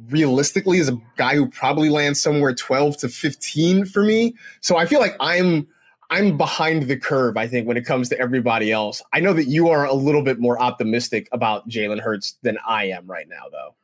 realistically 0.08 0.78
is 0.78 0.88
a 0.88 0.98
guy 1.16 1.34
who 1.34 1.46
probably 1.48 1.90
lands 1.90 2.20
somewhere 2.20 2.54
12 2.54 2.96
to 2.98 3.08
15 3.08 3.84
for 3.84 4.02
me. 4.02 4.34
So 4.62 4.78
I 4.78 4.86
feel 4.86 5.00
like 5.00 5.14
I'm 5.20 5.68
I'm 6.12 6.36
behind 6.36 6.82
the 6.82 6.96
curve, 6.98 7.38
I 7.38 7.46
think, 7.46 7.66
when 7.66 7.78
it 7.78 7.86
comes 7.86 8.10
to 8.10 8.18
everybody 8.18 8.70
else. 8.70 9.00
I 9.14 9.20
know 9.20 9.32
that 9.32 9.46
you 9.46 9.70
are 9.70 9.86
a 9.86 9.94
little 9.94 10.22
bit 10.22 10.38
more 10.38 10.60
optimistic 10.60 11.26
about 11.32 11.66
Jalen 11.70 12.00
Hurts 12.00 12.36
than 12.42 12.58
I 12.66 12.84
am 12.84 13.06
right 13.06 13.26
now, 13.26 13.44
though. 13.50 13.74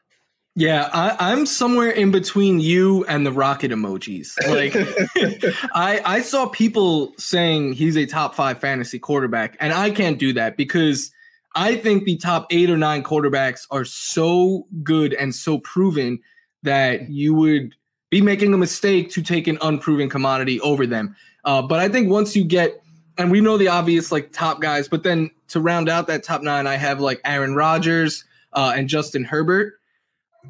Yeah, 0.55 0.91
I, 0.93 1.33
am 1.33 1.47
somewhere 1.47 1.89
in 1.89 2.11
between 2.11 2.61
you 2.61 3.05
and 3.07 3.25
the 3.25 3.33
rocket 3.33 3.71
emojis. 3.71 4.37
Like, 4.47 4.75
I 5.75 6.03
I 6.05 6.21
saw 6.21 6.49
people 6.49 7.15
saying 7.17 7.73
he's 7.73 7.97
a 7.97 8.05
top 8.05 8.35
five 8.35 8.61
fantasy 8.61 8.99
quarterback, 8.99 9.57
and 9.59 9.73
I 9.73 9.91
can't 9.91 10.19
do 10.19 10.35
that 10.35 10.59
because 10.59 11.11
I 11.55 11.77
think 11.77 12.05
the 12.05 12.19
top 12.19 12.47
eight 12.51 12.69
or 12.69 12.77
nine 12.77 13.05
quarterbacks 13.05 13.67
are 13.71 13.87
so 13.87 14.67
good 14.83 15.15
and 15.15 15.35
so 15.35 15.59
proven 15.61 16.19
that 16.63 17.09
you 17.09 17.33
would 17.33 17.75
be 18.11 18.21
making 18.21 18.53
a 18.53 18.59
mistake 18.59 19.11
to 19.13 19.23
take 19.23 19.47
an 19.47 19.59
unproven 19.63 20.11
commodity 20.11 20.61
over 20.61 20.87
them. 20.87 21.17
Uh, 21.45 21.63
but 21.63 21.81
I 21.81 21.89
think 21.89 22.11
once 22.11 22.37
you 22.37 22.45
get, 22.45 22.83
and 23.17 23.31
we 23.31 23.41
know 23.41 23.59
the 23.59 23.69
obvious 23.69 24.13
like 24.13 24.33
top 24.33 24.61
guys, 24.61 24.89
but 24.89 25.03
then 25.03 25.31
to 25.49 25.61
round 25.61 25.89
out 25.89 26.07
that 26.07 26.23
top 26.23 26.43
nine, 26.43 26.67
I 26.67 26.77
have 26.77 27.01
like 27.01 27.21
Aaron 27.25 27.55
Rodgers 27.55 28.25
uh, 28.53 28.73
and 28.77 28.89
Justin 28.89 29.25
Herbert 29.25 29.79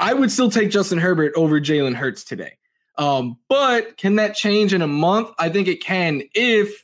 I 0.01 0.15
would 0.15 0.31
still 0.31 0.51
take 0.51 0.71
Justin 0.71 0.99
Herbert 0.99 1.33
over 1.35 1.61
Jalen 1.61 1.95
Hurts 1.95 2.25
today. 2.25 2.57
Um, 2.97 3.39
but 3.49 3.97
can 3.97 4.17
that 4.17 4.35
change 4.35 4.75
in 4.75 4.83
a 4.83 4.87
month? 4.87 5.31
I 5.39 5.49
think 5.49 5.69
it 5.69 5.83
can 5.83 6.23
if 6.35 6.83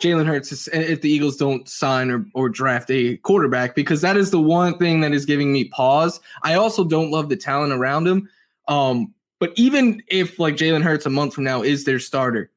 Jalen 0.00 0.26
Hurts, 0.26 0.52
is, 0.52 0.68
if 0.72 1.00
the 1.00 1.10
Eagles 1.10 1.36
don't 1.36 1.68
sign 1.68 2.10
or, 2.10 2.24
or 2.34 2.48
draft 2.48 2.90
a 2.90 3.16
quarterback, 3.18 3.74
because 3.74 4.00
that 4.00 4.16
is 4.16 4.30
the 4.30 4.40
one 4.40 4.78
thing 4.78 5.00
that 5.00 5.12
is 5.12 5.24
giving 5.24 5.52
me 5.52 5.64
pause. 5.64 6.20
I 6.42 6.54
also 6.54 6.84
don't 6.84 7.10
love 7.10 7.28
the 7.28 7.36
talent 7.36 7.72
around 7.72 8.06
him. 8.06 8.28
Um, 8.68 9.14
but 9.40 9.52
even 9.56 10.02
if 10.08 10.38
like 10.38 10.56
Jalen 10.56 10.82
Hurts 10.82 11.06
a 11.06 11.10
month 11.10 11.34
from 11.34 11.44
now 11.44 11.62
is 11.62 11.84
their 11.84 11.98
starter, 11.98 12.50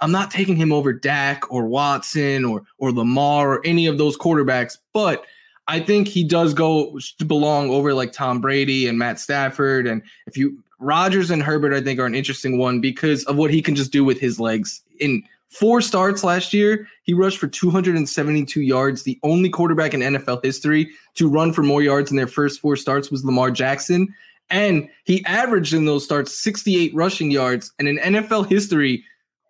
I'm 0.00 0.12
not 0.12 0.30
taking 0.30 0.56
him 0.56 0.72
over 0.72 0.92
Dak 0.92 1.50
or 1.50 1.66
Watson 1.66 2.44
or 2.44 2.62
or 2.78 2.92
Lamar 2.92 3.54
or 3.54 3.66
any 3.66 3.86
of 3.86 3.98
those 3.98 4.16
quarterbacks. 4.16 4.78
But 4.92 5.24
I 5.66 5.80
think 5.80 6.08
he 6.08 6.24
does 6.24 6.52
go 6.52 6.98
to 7.18 7.24
belong 7.24 7.70
over 7.70 7.94
like 7.94 8.12
Tom 8.12 8.40
Brady 8.40 8.86
and 8.86 8.98
Matt 8.98 9.18
Stafford. 9.18 9.86
And 9.86 10.02
if 10.26 10.36
you 10.36 10.62
Rodgers 10.78 11.30
and 11.30 11.42
Herbert, 11.42 11.72
I 11.72 11.80
think 11.80 11.98
are 11.98 12.06
an 12.06 12.14
interesting 12.14 12.58
one 12.58 12.80
because 12.80 13.24
of 13.24 13.36
what 13.36 13.50
he 13.50 13.62
can 13.62 13.74
just 13.74 13.92
do 13.92 14.04
with 14.04 14.20
his 14.20 14.38
legs. 14.38 14.82
In 15.00 15.22
four 15.48 15.80
starts 15.80 16.24
last 16.24 16.52
year, 16.52 16.86
he 17.04 17.14
rushed 17.14 17.38
for 17.38 17.46
272 17.46 18.60
yards. 18.60 19.04
The 19.04 19.18
only 19.22 19.48
quarterback 19.48 19.94
in 19.94 20.00
NFL 20.00 20.44
history 20.44 20.90
to 21.14 21.28
run 21.28 21.52
for 21.52 21.62
more 21.62 21.82
yards 21.82 22.10
in 22.10 22.16
their 22.16 22.26
first 22.26 22.60
four 22.60 22.76
starts 22.76 23.10
was 23.10 23.24
Lamar 23.24 23.50
Jackson. 23.50 24.12
And 24.50 24.90
he 25.04 25.24
averaged 25.24 25.72
in 25.72 25.86
those 25.86 26.04
starts 26.04 26.36
68 26.38 26.94
rushing 26.94 27.30
yards. 27.30 27.72
And 27.78 27.88
in 27.88 27.98
NFL 27.98 28.48
history, 28.48 29.04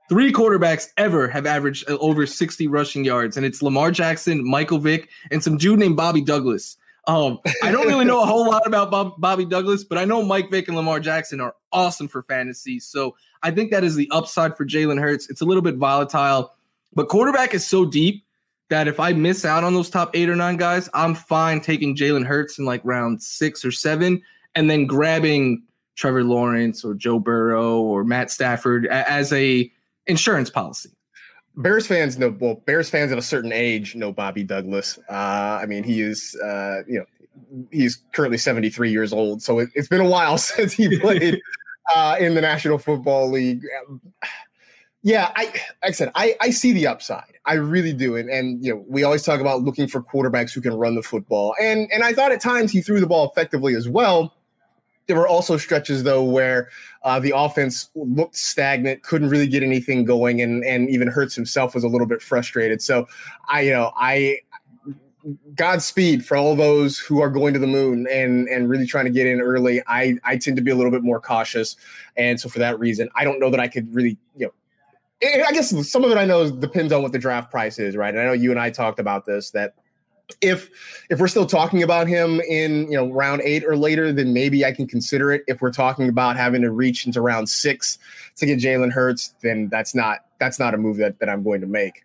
Three 0.09 0.33
quarterbacks 0.33 0.89
ever 0.97 1.29
have 1.29 1.47
averaged 1.47 1.91
uh, 1.91 1.97
over 1.99 2.27
60 2.27 2.67
rushing 2.67 3.05
yards, 3.05 3.37
and 3.37 3.47
it's 3.47 3.63
Lamar 3.63 3.91
Jackson, 3.91 4.47
Michael 4.47 4.79
Vick, 4.79 5.09
and 5.31 5.43
some 5.43 5.57
dude 5.57 5.79
named 5.79 5.97
Bobby 5.97 6.21
Douglas. 6.21 6.77
Um, 7.07 7.39
I 7.63 7.71
don't 7.71 7.87
really 7.87 8.05
know 8.05 8.23
a 8.23 8.27
whole 8.27 8.47
lot 8.47 8.67
about 8.67 8.91
Bob, 8.91 9.15
Bobby 9.19 9.45
Douglas, 9.45 9.85
but 9.85 9.99
I 9.99 10.05
know 10.05 10.23
Mike 10.23 10.51
Vick 10.51 10.69
and 10.69 10.77
Lamar 10.77 11.01
Jackson 11.01 11.41
are 11.41 11.55
awesome 11.73 12.09
for 12.09 12.23
fantasy. 12.23 12.81
So 12.81 13.15
I 13.43 13.51
think 13.51 13.71
that 13.71 13.85
is 13.85 13.95
the 13.95 14.09
upside 14.11 14.57
for 14.57 14.65
Jalen 14.65 15.01
Hurts. 15.01 15.29
It's 15.29 15.41
a 15.41 15.45
little 15.45 15.63
bit 15.63 15.77
volatile, 15.77 16.53
but 16.95 17.09
quarterback 17.09 17.55
is 17.55 17.67
so 17.67 17.85
deep 17.85 18.25
that 18.71 18.89
if 18.89 18.99
I 18.99 19.13
miss 19.13 19.45
out 19.45 19.65
on 19.65 19.75
those 19.75 19.91
top 19.91 20.11
eight 20.15 20.31
or 20.31 20.37
nine 20.37 20.57
guys, 20.57 20.89
I'm 20.95 21.15
fine 21.15 21.61
taking 21.61 21.95
Jalen 21.95 22.25
Hurts 22.25 22.59
in 22.59 22.65
like 22.65 22.81
round 22.85 23.23
six 23.23 23.65
or 23.65 23.71
seven 23.71 24.23
and 24.55 24.71
then 24.71 24.87
grabbing 24.87 25.63
Trevor 25.97 26.25
Lawrence 26.25 26.85
or 26.85 26.95
Joe 26.95 27.19
Burrow 27.19 27.81
or 27.81 28.05
Matt 28.05 28.31
Stafford 28.31 28.87
as 28.87 29.33
a 29.33 29.71
insurance 30.07 30.51
policy. 30.51 30.91
Bears 31.57 31.87
fans 31.87 32.19
know 32.19 32.37
well. 32.39 32.63
Bears 32.67 32.91
fans 32.91 33.13
of 33.13 33.19
a 33.19 33.23
certain 33.23 33.53
age 33.53 33.95
know 33.95 34.13
Bobby 34.13 34.43
Douglas. 34.43 34.99
Uh, 35.09 35.59
I 35.63 35.67
mean, 35.67 35.85
he 35.85 36.01
is 36.01 36.37
uh, 36.43 36.83
you 36.89 36.99
know 36.99 37.05
he's 37.71 38.03
currently 38.13 38.39
73 38.39 38.91
years 38.91 39.13
old, 39.13 39.43
so 39.43 39.61
it, 39.61 39.69
has 39.77 39.89
been 39.89 40.01
a 40.01 40.09
while 40.09 40.39
since 40.39 40.73
he 40.73 40.99
played 40.99 41.41
uh, 41.95 42.17
in 42.19 42.35
the 42.35 42.41
National 42.41 42.79
Football 42.79 43.31
League. 43.31 43.63
Yeah, 45.03 45.31
I 45.37 45.45
like 45.45 45.63
I 45.83 45.91
said, 45.91 46.11
I, 46.15 46.35
I 46.41 46.51
see 46.51 46.73
the 46.73 46.87
upside. 46.87 47.35
I 47.45 47.55
really 47.55 47.93
do. 47.93 48.17
And 48.17 48.31
and 48.31 48.65
you 48.65 48.75
know, 48.75 48.85
we 48.89 49.05
always 49.05 49.23
talk 49.23 49.41
about 49.41 49.63
looking 49.63 49.87
for 49.87 50.03
quarterbacks 50.03 50.53
who 50.53 50.63
can 50.63 50.75
run 50.75 50.95
the 50.95 51.03
football. 51.03 51.55
And 51.61 51.89
and 51.93 52.03
I 52.03 52.15
thought 52.15 52.33
at 52.33 52.41
times 52.41 52.73
he 52.73 52.81
threw 52.81 53.01
the 53.01 53.07
ball 53.07 53.31
effectively 53.31 53.75
as 53.75 53.89
well. 53.89 54.35
There 55.07 55.17
were 55.17 55.29
also 55.29 55.57
stretches 55.57 56.03
though 56.03 56.23
where 56.23 56.71
uh, 57.03 57.21
the 57.21 57.33
offense 57.37 57.91
looked 57.95 58.37
stagnant, 58.37 59.03
couldn't 59.03 59.29
really 59.29 59.47
get 59.47 59.63
anything 59.63 60.05
going, 60.05 60.41
and 60.41 60.65
and 60.65 60.89
even 60.89 61.09
Hurts 61.09 61.35
himself 61.35 61.75
was 61.75 61.85
a 61.85 61.89
little 61.89 62.07
bit 62.07 62.23
frustrated. 62.23 62.81
So 62.81 63.07
I, 63.49 63.63
you 63.63 63.73
know, 63.73 63.93
I 63.97 64.39
Godspeed 65.55 66.25
for 66.25 66.37
all 66.37 66.55
those 66.55 66.99
who 66.99 67.23
are 67.23 67.31
going 67.31 67.55
to 67.55 67.59
the 67.59 67.67
moon 67.67 68.07
and 68.11 68.47
and 68.49 68.69
really 68.69 68.87
trying 68.87 69.07
to 69.07 69.11
get 69.11 69.27
in 69.27 69.41
early. 69.41 69.83
I 69.87 70.19
I 70.23 70.37
tend 70.37 70.57
to 70.57 70.63
be 70.63 70.71
a 70.71 70.75
little 70.75 70.91
bit 70.91 71.03
more 71.03 71.19
cautious, 71.19 71.77
and 72.17 72.39
so 72.39 72.51
for 72.51 72.59
that 72.59 72.79
reason, 72.79 73.09
I 73.15 73.25
don't 73.25 73.41
know 73.41 73.49
that 73.49 73.61
I 73.61 73.69
could 73.69 73.95
really 73.95 74.19
you 74.37 74.47
know. 74.47 74.53
I 75.47 75.53
guess 75.53 75.71
some 75.91 76.05
of 76.05 76.11
it 76.11 76.19
I 76.19 76.27
know 76.27 76.51
depends 76.51 76.93
on 76.93 77.03
what 77.03 77.13
the 77.13 77.19
draft 77.19 77.51
price 77.51 77.79
is, 77.79 77.97
right? 77.97 78.13
And 78.13 78.23
I 78.23 78.27
know 78.27 78.33
you 78.35 78.51
and 78.51 78.61
I 78.61 78.69
talked 78.69 78.99
about 78.99 79.25
this 79.25 79.51
that 79.53 79.75
if 80.41 80.71
if 81.11 81.21
we're 81.21 81.29
still 81.29 81.47
talking 81.47 81.83
about 81.83 82.09
him 82.09 82.41
in 82.41 82.91
you 82.91 82.97
know 82.97 83.11
round 83.13 83.43
eight 83.43 83.65
or 83.65 83.77
later, 83.77 84.13
then 84.13 84.33
maybe 84.33 84.65
I 84.65 84.73
can 84.73 84.87
consider 84.87 85.33
it. 85.33 85.43
If 85.47 85.61
we're 85.61 85.73
talking 85.73 86.09
about 86.09 86.37
having 86.37 86.63
to 86.63 86.71
reach 86.71 87.07
into 87.07 87.21
round 87.21 87.49
six 87.49 87.99
to 88.37 88.47
get 88.47 88.59
Jalen 88.59 88.93
Hurts, 88.93 89.35
then 89.43 89.69
that's 89.69 89.95
not 89.95 90.25
that's 90.39 90.59
not 90.59 90.75
a 90.75 90.79
move 90.79 90.97
that, 90.99 91.19
that 91.21 91.29
I'm 91.29 91.43
going 91.43 91.61
to 91.61 91.67
make. 91.67 92.03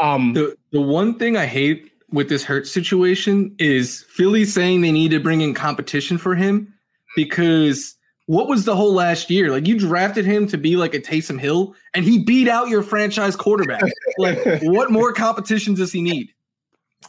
Um, 0.00 0.32
the 0.32 0.56
the 0.72 0.80
one 0.80 1.18
thing 1.18 1.36
I 1.36 1.46
hate 1.46 1.92
with 2.10 2.28
this 2.28 2.44
Hurts 2.44 2.70
situation 2.70 3.54
is 3.58 4.04
Philly 4.08 4.44
saying 4.44 4.80
they 4.80 4.92
need 4.92 5.10
to 5.10 5.20
bring 5.20 5.40
in 5.40 5.52
competition 5.52 6.16
for 6.16 6.34
him 6.34 6.72
because 7.14 7.96
what 8.26 8.48
was 8.48 8.64
the 8.64 8.76
whole 8.76 8.94
last 8.94 9.30
year? 9.30 9.50
Like 9.50 9.66
you 9.66 9.78
drafted 9.78 10.24
him 10.24 10.46
to 10.48 10.58
be 10.58 10.76
like 10.76 10.94
a 10.94 11.00
Taysom 11.00 11.40
Hill, 11.40 11.74
and 11.94 12.04
he 12.04 12.22
beat 12.24 12.48
out 12.48 12.68
your 12.68 12.82
franchise 12.82 13.36
quarterback. 13.36 13.82
like 14.18 14.38
what 14.62 14.90
more 14.90 15.12
competition 15.12 15.74
does 15.74 15.92
he 15.92 16.02
need? 16.02 16.32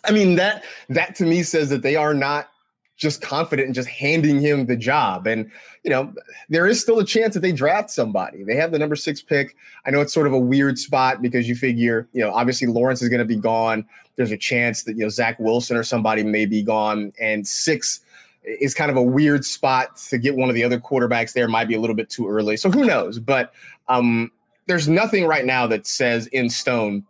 I 0.03 0.11
mean 0.11 0.35
that 0.35 0.63
that 0.89 1.15
to 1.15 1.25
me 1.25 1.43
says 1.43 1.69
that 1.69 1.81
they 1.81 1.95
are 1.95 2.13
not 2.13 2.49
just 2.99 3.21
confident 3.21 3.65
in 3.67 3.73
just 3.73 3.87
handing 3.87 4.41
him 4.41 4.65
the 4.65 4.75
job. 4.75 5.25
And 5.25 5.49
you 5.83 5.89
know, 5.89 6.13
there 6.49 6.67
is 6.67 6.81
still 6.81 6.99
a 6.99 7.05
chance 7.05 7.33
that 7.33 7.39
they 7.39 7.53
draft 7.53 7.89
somebody. 7.89 8.43
They 8.43 8.55
have 8.55 8.71
the 8.71 8.79
number 8.79 8.97
six 8.97 9.21
pick. 9.21 9.55
I 9.85 9.91
know 9.91 10.01
it's 10.01 10.13
sort 10.13 10.27
of 10.27 10.33
a 10.33 10.39
weird 10.39 10.77
spot 10.77 11.21
because 11.21 11.47
you 11.47 11.55
figure, 11.55 12.09
you 12.11 12.21
know, 12.21 12.31
obviously 12.33 12.67
Lawrence 12.67 13.01
is 13.01 13.07
going 13.07 13.19
to 13.19 13.25
be 13.25 13.37
gone. 13.37 13.85
There's 14.17 14.31
a 14.31 14.37
chance 14.37 14.83
that 14.83 14.97
you 14.97 15.03
know 15.03 15.09
Zach 15.09 15.39
Wilson 15.39 15.77
or 15.77 15.83
somebody 15.83 16.23
may 16.23 16.45
be 16.45 16.61
gone, 16.61 17.13
and 17.19 17.47
six 17.47 18.01
is 18.43 18.73
kind 18.73 18.91
of 18.91 18.97
a 18.97 19.01
weird 19.01 19.45
spot 19.45 19.95
to 20.09 20.17
get 20.17 20.35
one 20.35 20.49
of 20.49 20.55
the 20.55 20.63
other 20.63 20.79
quarterbacks 20.79 21.31
there. 21.31 21.47
Might 21.47 21.69
be 21.69 21.75
a 21.75 21.79
little 21.79 21.95
bit 21.95 22.09
too 22.09 22.27
early, 22.27 22.57
so 22.57 22.69
who 22.69 22.83
knows? 22.83 23.17
But 23.17 23.53
um, 23.87 24.29
there's 24.67 24.89
nothing 24.89 25.25
right 25.25 25.45
now 25.45 25.67
that 25.67 25.87
says 25.87 26.27
in 26.27 26.49
stone 26.49 27.05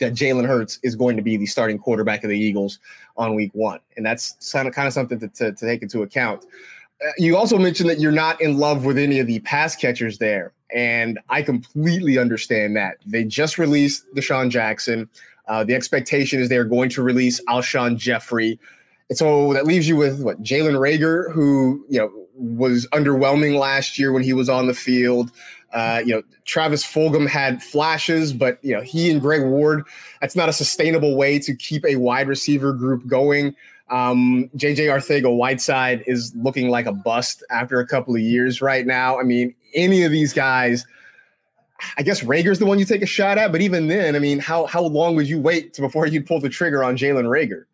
that 0.00 0.14
Jalen 0.14 0.46
Hurts 0.46 0.78
is 0.82 0.96
going 0.96 1.16
to 1.16 1.22
be 1.22 1.36
the 1.36 1.46
starting 1.46 1.78
quarterback 1.78 2.24
of 2.24 2.30
the 2.30 2.38
Eagles 2.38 2.78
on 3.16 3.34
week 3.34 3.50
one. 3.54 3.80
And 3.96 4.06
that's 4.06 4.52
kind 4.52 4.68
of, 4.68 4.74
kind 4.74 4.86
of 4.86 4.94
something 4.94 5.18
to, 5.20 5.28
to, 5.28 5.52
to 5.52 5.66
take 5.66 5.82
into 5.82 6.02
account. 6.02 6.44
Uh, 7.04 7.10
you 7.18 7.36
also 7.36 7.58
mentioned 7.58 7.88
that 7.90 8.00
you're 8.00 8.12
not 8.12 8.40
in 8.40 8.58
love 8.58 8.84
with 8.84 8.98
any 8.98 9.18
of 9.18 9.26
the 9.26 9.40
pass 9.40 9.76
catchers 9.76 10.18
there. 10.18 10.52
And 10.74 11.18
I 11.28 11.42
completely 11.42 12.18
understand 12.18 12.76
that. 12.76 12.96
They 13.06 13.24
just 13.24 13.58
released 13.58 14.04
DeSean 14.14 14.50
Jackson. 14.50 15.08
Uh, 15.46 15.64
the 15.64 15.74
expectation 15.74 16.40
is 16.40 16.48
they're 16.48 16.64
going 16.64 16.90
to 16.90 17.02
release 17.02 17.40
Alshon 17.48 17.96
Jeffery. 17.96 18.58
And 19.08 19.16
so 19.16 19.54
that 19.54 19.64
leaves 19.64 19.88
you 19.88 19.96
with 19.96 20.20
what 20.20 20.42
Jalen 20.42 20.78
Reagor, 20.78 21.32
who 21.32 21.84
you 21.88 21.98
know 21.98 22.12
was 22.34 22.86
underwhelming 22.88 23.58
last 23.58 23.98
year 23.98 24.12
when 24.12 24.22
he 24.22 24.32
was 24.32 24.48
on 24.48 24.66
the 24.66 24.74
field. 24.74 25.32
Uh, 25.72 26.02
you 26.04 26.14
know, 26.14 26.22
Travis 26.44 26.84
Fulgham 26.84 27.28
had 27.28 27.62
flashes, 27.62 28.32
but 28.32 28.58
you 28.62 28.74
know, 28.74 28.80
he 28.80 29.10
and 29.10 29.20
Greg 29.20 29.42
Ward, 29.42 29.84
that's 30.20 30.34
not 30.34 30.48
a 30.48 30.52
sustainable 30.52 31.16
way 31.16 31.38
to 31.40 31.54
keep 31.54 31.84
a 31.84 31.96
wide 31.96 32.28
receiver 32.28 32.72
group 32.72 33.06
going. 33.06 33.54
Um, 33.90 34.50
JJ 34.56 34.86
Arcega 34.86 35.34
Whiteside 35.34 36.04
is 36.06 36.34
looking 36.36 36.68
like 36.68 36.86
a 36.86 36.92
bust 36.92 37.42
after 37.50 37.80
a 37.80 37.86
couple 37.86 38.14
of 38.14 38.20
years 38.20 38.60
right 38.60 38.86
now. 38.86 39.18
I 39.18 39.22
mean, 39.22 39.54
any 39.74 40.04
of 40.04 40.12
these 40.12 40.32
guys, 40.32 40.86
I 41.96 42.02
guess 42.02 42.22
Reagor's 42.22 42.58
the 42.58 42.66
one 42.66 42.78
you 42.78 42.84
take 42.84 43.02
a 43.02 43.06
shot 43.06 43.38
at, 43.38 43.52
but 43.52 43.60
even 43.60 43.88
then, 43.88 44.16
I 44.16 44.18
mean, 44.18 44.38
how 44.38 44.66
how 44.66 44.82
long 44.82 45.16
would 45.16 45.28
you 45.28 45.40
wait 45.40 45.76
before 45.76 46.06
you 46.06 46.22
pull 46.22 46.40
the 46.40 46.48
trigger 46.48 46.82
on 46.82 46.96
Jalen 46.96 47.24
Reagor? 47.24 47.64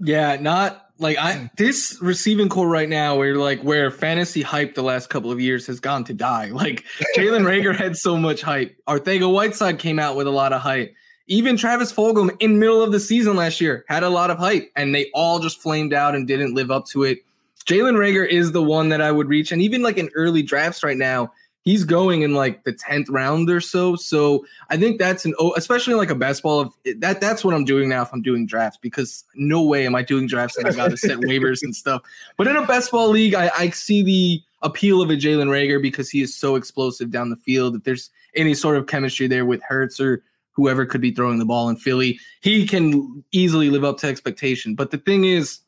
Yeah, 0.00 0.36
not 0.40 0.91
like 1.02 1.18
I 1.18 1.34
hmm. 1.34 1.46
this 1.56 1.98
receiving 2.00 2.48
corps 2.48 2.68
right 2.68 2.88
now, 2.88 3.16
where 3.16 3.36
like 3.36 3.60
where 3.62 3.90
fantasy 3.90 4.40
hype 4.42 4.74
the 4.74 4.82
last 4.82 5.10
couple 5.10 5.30
of 5.30 5.40
years 5.40 5.66
has 5.66 5.80
gone 5.80 6.04
to 6.04 6.14
die. 6.14 6.50
Like 6.62 6.84
Jalen 7.16 7.42
Reagor 7.44 7.74
had 7.74 7.96
so 7.96 8.16
much 8.16 8.40
hype. 8.40 8.76
Arcega 8.86 9.30
Whiteside 9.30 9.80
came 9.80 9.98
out 9.98 10.16
with 10.16 10.28
a 10.28 10.30
lot 10.30 10.52
of 10.52 10.60
hype. 10.60 10.94
Even 11.26 11.56
Travis 11.56 11.92
Fulgham 11.92 12.36
in 12.40 12.60
middle 12.60 12.82
of 12.82 12.92
the 12.92 13.00
season 13.00 13.34
last 13.34 13.60
year 13.60 13.84
had 13.88 14.04
a 14.04 14.08
lot 14.08 14.30
of 14.30 14.38
hype, 14.38 14.70
and 14.76 14.94
they 14.94 15.10
all 15.12 15.40
just 15.40 15.60
flamed 15.60 15.92
out 15.92 16.14
and 16.14 16.28
didn't 16.28 16.54
live 16.54 16.70
up 16.70 16.86
to 16.86 17.02
it. 17.02 17.18
Jalen 17.64 17.96
Reagor 17.96 18.28
is 18.28 18.52
the 18.52 18.62
one 18.62 18.90
that 18.90 19.00
I 19.00 19.10
would 19.10 19.28
reach, 19.28 19.50
and 19.50 19.60
even 19.60 19.82
like 19.82 19.98
in 19.98 20.08
early 20.14 20.42
drafts 20.42 20.84
right 20.84 20.96
now, 20.96 21.32
he's 21.62 21.84
going 21.84 22.22
in 22.22 22.34
like 22.34 22.64
the 22.64 22.72
10th 22.72 23.06
round 23.08 23.48
or 23.48 23.60
so. 23.60 23.96
So 23.96 24.44
I 24.70 24.76
think 24.76 24.98
that's 24.98 25.24
an, 25.24 25.34
especially 25.56 25.94
like 25.94 26.10
a 26.10 26.14
best 26.14 26.42
ball 26.42 26.60
of 26.60 26.74
that. 26.98 27.20
That's 27.20 27.44
what 27.44 27.54
I'm 27.54 27.64
doing 27.64 27.88
now 27.88 28.02
if 28.02 28.12
I'm 28.12 28.22
doing 28.22 28.46
drafts 28.46 28.78
because 28.80 29.24
no 29.34 29.62
way 29.62 29.86
am 29.86 29.94
I 29.94 30.02
doing 30.02 30.26
drafts 30.26 30.56
and 30.56 30.66
I 30.66 30.72
got 30.72 30.90
to 30.90 30.96
set 30.96 31.18
waivers 31.18 31.62
and 31.62 31.74
stuff. 31.74 32.02
But 32.36 32.48
in 32.48 32.56
a 32.56 32.66
best 32.66 32.90
ball 32.90 33.08
league, 33.08 33.34
I, 33.34 33.50
I 33.56 33.70
see 33.70 34.02
the 34.02 34.42
appeal 34.62 35.00
of 35.00 35.10
a 35.10 35.14
Jalen 35.14 35.48
Reagor 35.48 35.80
because 35.80 36.10
he 36.10 36.20
is 36.20 36.34
so 36.34 36.56
explosive 36.56 37.10
down 37.10 37.30
the 37.30 37.36
field. 37.36 37.76
If 37.76 37.84
there's 37.84 38.10
any 38.34 38.54
sort 38.54 38.76
of 38.76 38.86
chemistry 38.86 39.26
there 39.26 39.44
with 39.44 39.62
Hurts 39.62 40.00
or 40.00 40.22
whoever 40.52 40.84
could 40.84 41.00
be 41.00 41.12
throwing 41.12 41.38
the 41.38 41.44
ball 41.44 41.68
in 41.68 41.76
Philly, 41.76 42.18
he 42.40 42.66
can 42.66 43.24
easily 43.32 43.70
live 43.70 43.84
up 43.84 43.98
to 43.98 44.06
expectation. 44.06 44.74
But 44.74 44.90
the 44.90 44.98
thing 44.98 45.24
is, 45.24 45.60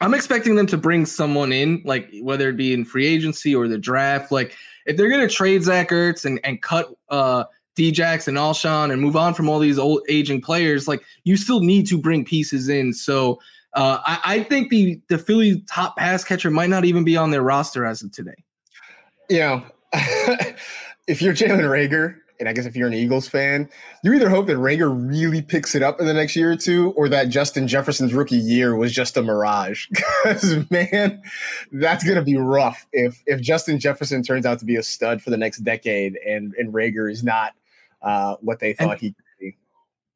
I'm 0.00 0.14
expecting 0.14 0.54
them 0.54 0.66
to 0.68 0.76
bring 0.76 1.06
someone 1.06 1.52
in, 1.52 1.82
like 1.84 2.08
whether 2.22 2.48
it 2.50 2.56
be 2.56 2.72
in 2.72 2.84
free 2.84 3.06
agency 3.06 3.54
or 3.54 3.66
the 3.66 3.78
draft. 3.78 4.30
Like 4.30 4.56
if 4.88 4.96
they're 4.96 5.10
gonna 5.10 5.28
trade 5.28 5.62
Zach 5.62 5.90
Ertz 5.90 6.24
and, 6.24 6.40
and 6.42 6.60
cut 6.60 6.92
uh 7.10 7.44
Djax 7.76 8.26
and 8.26 8.36
Alshon 8.36 8.92
and 8.92 9.00
move 9.00 9.16
on 9.16 9.34
from 9.34 9.48
all 9.48 9.60
these 9.60 9.78
old 9.78 10.00
aging 10.08 10.40
players, 10.40 10.88
like 10.88 11.00
you 11.22 11.36
still 11.36 11.60
need 11.60 11.86
to 11.86 11.96
bring 11.96 12.24
pieces 12.24 12.68
in. 12.68 12.92
So 12.92 13.38
uh, 13.74 13.98
I, 14.04 14.18
I 14.24 14.42
think 14.42 14.70
the 14.70 15.00
the 15.08 15.18
Philly 15.18 15.62
top 15.68 15.96
pass 15.96 16.24
catcher 16.24 16.50
might 16.50 16.70
not 16.70 16.84
even 16.84 17.04
be 17.04 17.16
on 17.16 17.30
their 17.30 17.42
roster 17.42 17.86
as 17.86 18.02
of 18.02 18.10
today. 18.10 18.34
You 19.30 19.38
know, 19.38 19.62
if 21.06 21.22
you're 21.22 21.34
Jalen 21.34 21.60
Reagor, 21.60 22.16
and 22.40 22.48
I 22.48 22.52
guess 22.52 22.66
if 22.66 22.76
you're 22.76 22.88
an 22.88 22.94
Eagles 22.94 23.28
fan, 23.28 23.68
you 24.02 24.12
either 24.14 24.28
hope 24.28 24.46
that 24.46 24.56
Reagor 24.56 25.08
really 25.08 25.42
picks 25.42 25.74
it 25.74 25.82
up 25.82 26.00
in 26.00 26.06
the 26.06 26.14
next 26.14 26.36
year 26.36 26.52
or 26.52 26.56
two, 26.56 26.92
or 26.92 27.08
that 27.08 27.28
Justin 27.28 27.66
Jefferson's 27.66 28.14
rookie 28.14 28.36
year 28.36 28.76
was 28.76 28.92
just 28.92 29.16
a 29.16 29.22
mirage. 29.22 29.86
Because 30.24 30.68
man, 30.70 31.22
that's 31.72 32.04
gonna 32.04 32.22
be 32.22 32.36
rough 32.36 32.86
if 32.92 33.22
if 33.26 33.40
Justin 33.40 33.78
Jefferson 33.78 34.22
turns 34.22 34.44
out 34.44 34.58
to 34.58 34.64
be 34.64 34.76
a 34.76 34.82
stud 34.82 35.22
for 35.22 35.30
the 35.30 35.36
next 35.36 35.58
decade, 35.58 36.18
and 36.26 36.54
and 36.54 36.74
Reagor 36.74 37.10
is 37.10 37.22
not 37.22 37.54
uh, 38.02 38.36
what 38.40 38.58
they 38.58 38.72
thought 38.72 38.92
and 38.92 39.00
he 39.00 39.08
could 39.12 39.24
be. 39.40 39.56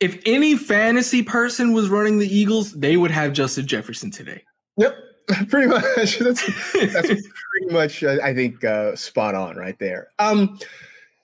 If 0.01 0.21
any 0.27 0.57
fantasy 0.57 1.23
person 1.23 1.73
was 1.73 1.89
running 1.89 2.19
the 2.19 2.27
Eagles, 2.27 2.73
they 2.73 2.97
would 2.97 3.13
have 3.13 3.33
Justin 3.33 3.67
Jefferson 3.67 4.11
today. 4.11 4.43
Yep, 4.77 4.97
pretty 5.49 5.69
much. 5.69 5.85
That's 6.19 6.45
that's 6.73 7.07
pretty 7.09 7.73
much 7.73 8.03
I 8.03 8.35
think 8.35 8.65
uh, 8.65 8.97
spot 8.97 9.35
on 9.35 9.57
right 9.57 9.79
there. 9.79 10.09
Um. 10.19 10.59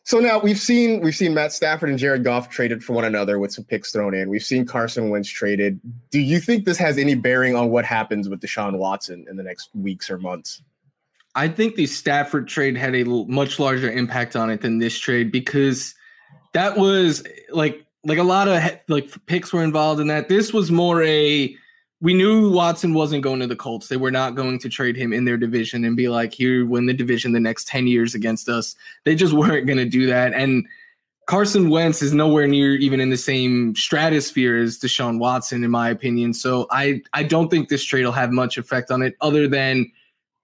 So 0.09 0.21
now 0.21 0.39
we've 0.39 0.59
seen 0.59 1.03
we've 1.03 1.15
seen 1.15 1.35
Matt 1.35 1.53
Stafford 1.53 1.91
and 1.91 1.99
Jared 1.99 2.25
Goff 2.25 2.49
traded 2.49 2.83
for 2.83 2.95
one 2.95 3.05
another 3.05 3.39
with 3.39 3.53
some 3.53 3.65
picks 3.65 3.93
thrown 3.93 4.15
in. 4.15 4.31
We've 4.31 4.43
seen 4.43 4.65
Carson 4.65 5.11
Wentz 5.11 5.29
traded. 5.29 5.79
Do 6.11 6.19
you 6.19 6.41
think 6.41 6.65
this 6.65 6.79
has 6.79 6.97
any 6.97 7.15
bearing 7.15 7.55
on 7.55 7.69
what 7.69 7.85
happens 7.85 8.27
with 8.27 8.41
Deshaun 8.41 8.79
Watson 8.79 9.27
in 9.29 9.37
the 9.37 9.43
next 9.43 9.69
weeks 9.75 10.09
or 10.09 10.17
months? 10.17 10.63
I 11.35 11.47
think 11.47 11.75
the 11.75 11.85
Stafford 11.85 12.49
trade 12.49 12.75
had 12.75 12.95
a 12.95 13.05
much 13.05 13.59
larger 13.59 13.91
impact 13.91 14.35
on 14.35 14.49
it 14.49 14.63
than 14.63 14.79
this 14.79 14.99
trade 14.99 15.31
because 15.31 15.95
that 16.55 16.79
was 16.79 17.23
like 17.51 17.85
like 18.03 18.17
a 18.17 18.23
lot 18.23 18.49
of 18.49 18.63
like 18.89 19.11
picks 19.27 19.53
were 19.53 19.63
involved 19.63 20.01
in 20.01 20.07
that. 20.07 20.31
This 20.31 20.55
was 20.55 20.71
more 20.71 21.03
a 21.03 21.55
we 22.01 22.15
knew 22.15 22.51
Watson 22.51 22.95
wasn't 22.95 23.25
going 23.25 23.41
to 23.41 23.47
the 23.47 23.57
Colts. 23.57 23.89
They 23.89 23.97
were 23.97 24.11
not 24.11 24.37
going 24.37 24.59
to 24.61 24.69
trade 24.69 24.97
him 24.97 25.13
in 25.13 25.25
their 25.25 25.37
division 25.37 25.85
and 25.85 25.97
be 25.97 26.09
like, 26.09 26.33
here, 26.33 26.65
win 26.65 26.87
the 26.87 26.95
division 26.95 27.33
the 27.33 27.41
next 27.41 27.67
10 27.67 27.89
years 27.89 28.15
against 28.15 28.49
us. 28.49 28.77
They 29.05 29.15
just 29.15 29.33
weren't 29.35 29.67
going 29.67 29.79
to 29.79 29.85
do 29.85 30.07
that. 30.07 30.33
And 30.33 30.67
Carson 31.27 31.69
Wentz 31.71 32.01
is 32.01 32.15
nowhere 32.15 32.47
near 32.47 32.75
even 32.77 33.01
in 33.01 33.11
the 33.11 33.17
same 33.17 33.75
stratosphere 33.75 34.57
as 34.57 34.79
Deshaun 34.79 35.19
Watson, 35.19 35.65
in 35.65 35.71
my 35.71 35.91
opinion. 35.91 36.33
So 36.33 36.67
I, 36.71 37.03
I 37.13 37.23
don't 37.25 37.51
think 37.51 37.69
this 37.69 37.85
trade 37.85 38.05
will 38.05 38.13
have 38.13 38.31
much 38.31 38.57
effect 38.57 38.91
on 38.91 39.03
it 39.03 39.17
other 39.21 39.49
than 39.49 39.91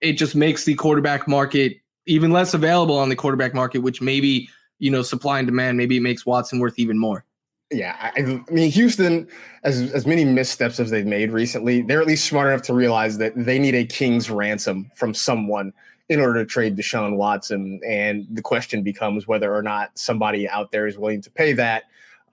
it 0.01 0.14
just 0.14 0.35
makes 0.35 0.64
the 0.64 0.75
quarterback 0.75 1.27
market 1.29 1.79
even 2.07 2.33
less 2.33 2.53
available 2.53 2.99
on 2.99 3.09
the 3.09 3.17
quarterback 3.17 3.55
market, 3.55 3.79
which 3.79 4.03
maybe, 4.03 4.51
you 4.79 4.90
know, 4.90 5.01
supply 5.01 5.38
and 5.38 5.47
demand, 5.47 5.79
maybe 5.79 5.97
it 5.97 6.03
makes 6.03 6.27
Watson 6.27 6.59
worth 6.59 6.79
even 6.79 6.99
more 6.99 7.25
yeah, 7.70 7.96
I, 8.00 8.20
I, 8.20 8.53
mean 8.53 8.70
Houston, 8.70 9.27
as 9.62 9.92
as 9.92 10.07
many 10.07 10.24
missteps 10.24 10.79
as 10.79 10.90
they've 10.90 11.07
made 11.07 11.31
recently, 11.31 11.83
they're 11.83 12.00
at 12.00 12.07
least 12.07 12.27
smart 12.27 12.48
enough 12.48 12.62
to 12.62 12.74
realize 12.74 13.18
that 13.18 13.33
they 13.37 13.59
need 13.59 13.74
a 13.74 13.85
king's 13.85 14.31
ransom 14.31 14.90
from 14.94 15.14
someone 15.14 15.72
in 16.09 16.20
order 16.20 16.44
to 16.44 16.44
trade 16.44 16.77
Deshaun 16.77 17.16
Watson. 17.16 17.81
And 17.87 18.27
the 18.31 18.42
question 18.42 18.83
becomes 18.83 19.27
whether 19.27 19.55
or 19.55 19.62
not 19.62 19.98
somebody 19.98 20.48
out 20.48 20.70
there 20.70 20.87
is 20.87 20.98
willing 20.98 21.22
to 21.22 21.31
pay 21.31 21.53
that. 21.55 21.85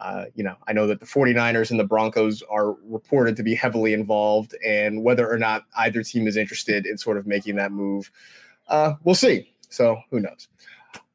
Uh, 0.01 0.25
you 0.35 0.43
know, 0.43 0.55
I 0.67 0.73
know 0.73 0.87
that 0.87 0.99
the 0.99 1.05
49ers 1.05 1.69
and 1.69 1.79
the 1.79 1.85
Broncos 1.85 2.41
are 2.49 2.73
reported 2.83 3.35
to 3.37 3.43
be 3.43 3.53
heavily 3.53 3.93
involved, 3.93 4.55
and 4.65 5.03
whether 5.03 5.31
or 5.31 5.37
not 5.37 5.65
either 5.77 6.03
team 6.03 6.27
is 6.27 6.37
interested 6.37 6.85
in 6.85 6.97
sort 6.97 7.17
of 7.17 7.27
making 7.27 7.55
that 7.57 7.71
move, 7.71 8.11
uh, 8.67 8.95
we'll 9.03 9.15
see. 9.15 9.53
So 9.69 10.01
who 10.09 10.19
knows? 10.19 10.47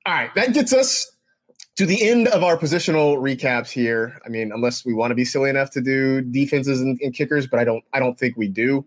All 0.06 0.14
right, 0.14 0.32
that 0.36 0.54
gets 0.54 0.72
us 0.72 1.10
to 1.76 1.86
the 1.86 2.08
end 2.08 2.28
of 2.28 2.42
our 2.42 2.56
positional 2.56 3.18
recaps 3.18 3.70
here. 3.70 4.18
I 4.24 4.28
mean, 4.28 4.50
unless 4.52 4.84
we 4.84 4.94
want 4.94 5.10
to 5.10 5.14
be 5.14 5.24
silly 5.24 5.50
enough 5.50 5.70
to 5.72 5.80
do 5.80 6.22
defenses 6.22 6.80
and, 6.80 6.98
and 7.02 7.14
kickers, 7.14 7.46
but 7.46 7.60
I 7.60 7.64
don't. 7.64 7.84
I 7.92 8.00
don't 8.00 8.18
think 8.18 8.36
we 8.36 8.48
do. 8.48 8.84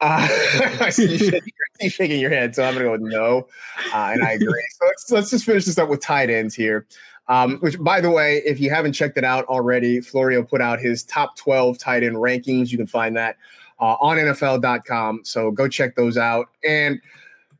Uh, 0.00 0.28
I 0.80 0.90
see 0.90 1.10
you 1.12 1.18
shaking, 1.18 1.90
shaking, 1.90 2.20
your 2.20 2.30
head, 2.30 2.54
so 2.54 2.62
I'm 2.62 2.74
going 2.74 2.84
to 2.84 2.88
go 2.88 2.92
with 2.92 3.12
no, 3.12 3.48
uh, 3.94 4.10
and 4.12 4.22
I 4.22 4.32
agree. 4.32 4.66
So 4.78 4.86
let's 4.86 5.10
let's 5.10 5.30
just 5.30 5.44
finish 5.44 5.64
this 5.64 5.78
up 5.78 5.88
with 5.88 6.00
tight 6.00 6.30
ends 6.30 6.54
here. 6.54 6.86
Um, 7.28 7.58
which, 7.58 7.78
by 7.80 8.00
the 8.00 8.10
way, 8.10 8.42
if 8.44 8.60
you 8.60 8.70
haven't 8.70 8.92
checked 8.92 9.18
it 9.18 9.24
out 9.24 9.44
already, 9.46 10.00
Florio 10.00 10.44
put 10.44 10.60
out 10.60 10.78
his 10.78 11.02
top 11.02 11.36
12 11.36 11.76
tight 11.76 12.04
end 12.04 12.16
rankings. 12.16 12.70
You 12.70 12.78
can 12.78 12.86
find 12.86 13.16
that 13.16 13.36
uh, 13.80 13.96
on 14.00 14.16
NFL.com. 14.16 15.22
So 15.24 15.50
go 15.50 15.66
check 15.66 15.96
those 15.96 16.16
out. 16.16 16.46
And 16.64 17.00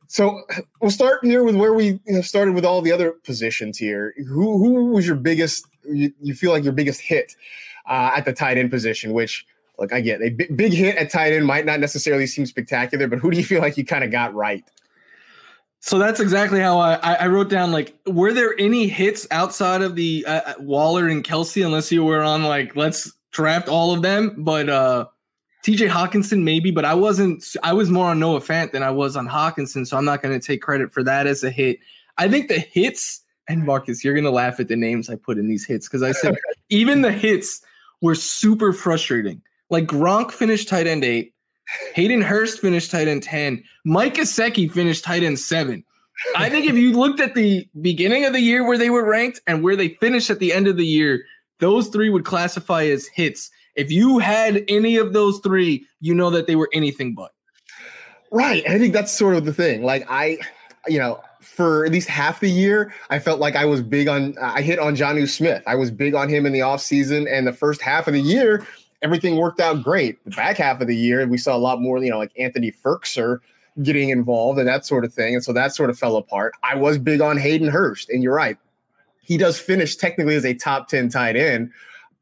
so 0.09 0.43
we'll 0.81 0.91
start 0.91 1.25
here 1.25 1.45
with 1.45 1.57
where 1.57 1.75
we 1.75 2.01
started 2.23 2.55
with 2.55 2.65
all 2.65 2.83
the 2.83 2.93
other 2.93 3.13
positions 3.25 3.79
here. 3.79 4.15
Who 4.29 4.59
who 4.59 4.87
was 4.87 5.07
your 5.07 5.17
biggest? 5.17 5.67
You, 5.85 6.13
you 6.21 6.35
feel 6.35 6.53
like 6.53 6.65
your 6.65 6.73
biggest 6.73 7.01
hit 7.01 7.35
uh, 7.89 8.13
at 8.17 8.25
the 8.25 8.33
tight 8.33 8.59
end 8.59 8.71
position? 8.71 9.13
Which, 9.13 9.47
look, 9.79 9.93
I 9.93 10.01
get 10.01 10.23
a 10.23 10.31
big, 10.31 10.57
big 10.57 10.73
hit 10.73 10.97
at 10.97 11.11
tight 11.11 11.33
end 11.33 11.47
might 11.47 11.65
not 11.65 11.81
necessarily 11.81 12.27
seem 12.27 12.47
spectacular, 12.47 13.07
but 13.09 13.19
who 13.19 13.31
do 13.31 13.37
you 13.37 13.45
feel 13.45 13.61
like 13.61 13.77
you 13.77 13.85
kind 13.85 14.05
of 14.05 14.11
got 14.11 14.35
right? 14.35 14.65
So 15.81 15.99
that's 15.99 16.19
exactly 16.19 16.59
how 16.59 16.79
I, 16.79 16.97
I 16.97 17.27
wrote 17.29 17.49
down. 17.49 17.71
Like, 17.71 17.95
were 18.07 18.33
there 18.33 18.59
any 18.59 18.89
hits 18.89 19.27
outside 19.31 19.83
of 19.83 19.95
the 19.95 20.25
uh, 20.27 20.41
uh 20.47 20.55
Waller 20.59 21.07
and 21.07 21.23
Kelce? 21.23 21.65
Unless 21.65 21.93
you 21.93 22.05
were 22.05 22.23
on 22.23 22.43
like, 22.43 22.75
let's 22.75 23.13
draft 23.31 23.69
all 23.69 23.93
of 23.93 24.03
them. 24.03 24.35
But 24.39 24.69
uh 24.69 25.07
TJ 25.67 25.89
Hockenson, 25.89 26.43
maybe, 26.43 26.71
but 26.71 26.85
I 26.85 26.95
wasn't. 26.95 27.45
I 27.65 27.73
was 27.73 27.91
more 27.91 28.07
on 28.07 28.21
Noah 28.21 28.41
Fant 28.41 28.71
than 28.71 28.85
I 28.85 28.91
was 28.91 29.17
on 29.17 29.27
Hockenson. 29.27 29.85
so 29.85 29.97
I'm 29.97 30.05
not 30.05 30.23
going 30.23 30.39
to 30.39 30.47
take 30.47 30.63
credit 30.63 30.93
for 30.93 31.03
that 31.03 31.27
as 31.27 31.43
a 31.43 31.51
hit. 31.51 31.81
I 32.19 32.29
think 32.29 32.47
the 32.47 32.61
hits, 32.61 33.21
and 33.49 33.65
Marcus, 33.65 34.05
you're 34.05 34.15
going 34.15 34.25
to 34.25 34.31
laugh 34.31 34.61
at 34.61 34.69
the 34.69 34.77
names 34.77 35.11
I 35.11 35.17
put 35.17 35.39
in 35.39 35.49
these 35.49 35.67
hits 35.67 35.89
because 35.89 36.05
I 36.05 36.13
said 36.13 36.37
even 36.69 37.03
the 37.03 37.11
hits 37.11 37.61
were 38.01 38.15
super 38.15 38.73
frustrating. 38.73 39.43
Like 39.69 39.87
Gronk 39.87 40.31
finished 40.31 40.69
tight 40.69 40.87
end 40.87 41.05
eight, 41.05 41.35
Hayden 41.95 42.23
Hurst 42.23 42.61
finished 42.61 42.93
tight 42.93 43.09
end 43.09 43.25
10, 43.25 43.65
Mike 43.85 44.15
Gesicki 44.15 44.71
finished 44.71 45.03
tight 45.03 45.25
end 45.25 45.41
seven. 45.41 45.85
I 46.37 46.49
think 46.49 46.67
if 46.67 46.77
you 46.77 46.93
looked 46.93 47.19
at 47.19 47.35
the 47.35 47.69
beginning 47.81 48.25
of 48.25 48.33
the 48.33 48.41
year 48.41 48.65
where 48.65 48.79
they 48.79 48.89
were 48.89 49.05
ranked 49.05 49.41
and 49.49 49.65
where 49.65 49.75
they 49.75 49.89
finished 50.01 50.31
at 50.31 50.39
the 50.39 50.53
end 50.53 50.69
of 50.69 50.77
the 50.77 50.87
year, 50.87 51.25
those 51.59 51.89
three 51.89 52.09
would 52.09 52.25
classify 52.25 52.85
as 52.85 53.07
hits. 53.07 53.51
If 53.77 53.91
you 53.91 54.19
had 54.19 54.65
any 54.69 54.97
of 54.97 55.13
those 55.13 55.39
three, 55.41 55.87
you 56.01 56.15
know 56.15 56.31
that 56.31 56.47
they 56.47 56.57
were 56.57 56.69
anything 56.73 57.15
but. 57.15 57.33
Right. 58.33 58.69
I 58.69 58.79
think 58.79 58.93
that's 58.93 59.13
sort 59.13 59.37
of 59.37 59.45
the 59.45 59.53
thing. 59.53 59.83
Like 59.83 60.05
I, 60.09 60.39
you 60.89 60.99
know, 60.99 61.21
for 61.41 61.87
at 61.87 61.93
least 61.93 62.09
half 62.09 62.41
the 62.41 62.51
year, 62.51 62.93
I 63.09 63.19
felt 63.19 63.39
like 63.39 63.55
I 63.55 63.65
was 63.65 63.83
big 63.83 64.09
on 64.09 64.37
I 64.41 64.63
hit 64.63 64.79
on 64.79 64.97
Jonnu 64.97 65.29
Smith. 65.29 65.63
I 65.67 65.75
was 65.75 65.91
big 65.91 66.15
on 66.15 66.29
him 66.29 66.45
in 66.45 66.53
the 66.53 66.61
offseason. 66.61 67.31
And 67.31 67.47
the 67.47 67.53
first 67.53 67.81
half 67.81 68.09
of 68.09 68.15
the 68.15 68.21
year, 68.21 68.67
everything 69.03 69.37
worked 69.37 69.61
out 69.61 69.83
great. 69.83 70.23
The 70.25 70.31
back 70.31 70.57
half 70.57 70.81
of 70.81 70.87
the 70.87 70.97
year, 70.97 71.27
we 71.27 71.39
saw 71.39 71.57
a 71.57 71.59
lot 71.59 71.81
more, 71.81 72.03
you 72.03 72.11
know, 72.11 72.19
like 72.19 72.33
Anthony 72.39 72.73
Firkser 72.73 73.39
getting 73.83 74.09
involved 74.09 74.59
and 74.59 74.69
that 74.69 74.87
sort 74.87 75.05
of 75.05 75.13
thing. 75.13 75.35
And 75.35 75.45
so 75.45 75.53
that 75.53 75.75
sort 75.75 75.91
of 75.91 75.99
fell 75.99 76.17
apart. 76.17 76.55
I 76.63 76.75
was 76.75 76.99
big 76.99 77.21
on 77.21 77.37
Hayden 77.39 77.69
Hurst, 77.69 78.09
and 78.09 78.23
you're 78.23 78.35
right. 78.35 78.57
He 79.23 79.37
does 79.37 79.59
finish 79.59 79.97
technically 79.97 80.35
as 80.35 80.45
a 80.45 80.55
top 80.55 80.89
10 80.89 81.09
tight 81.09 81.37
end, 81.37 81.73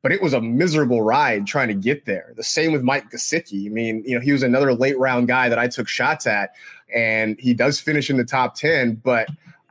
but 0.04 0.12
it 0.12 0.20
was 0.20 0.34
a 0.34 0.40
miserable 0.42 1.00
ride 1.00 1.46
trying 1.46 1.68
to 1.68 1.74
get 1.74 2.04
there. 2.04 2.34
The 2.36 2.44
same 2.44 2.72
with 2.72 2.82
Mike 2.82 3.10
Gesicki. 3.10 3.64
I 3.64 3.70
mean, 3.70 4.04
you 4.06 4.14
know, 4.14 4.20
he 4.20 4.32
was 4.32 4.42
another 4.42 4.74
late 4.74 4.98
round 4.98 5.28
guy 5.28 5.48
that 5.48 5.58
I 5.58 5.66
took 5.66 5.88
shots 5.88 6.26
at, 6.26 6.50
and 6.94 7.40
he 7.40 7.54
does 7.54 7.80
finish 7.80 8.10
in 8.10 8.18
the 8.18 8.24
top 8.24 8.54
10, 8.54 8.96
but 8.96 9.30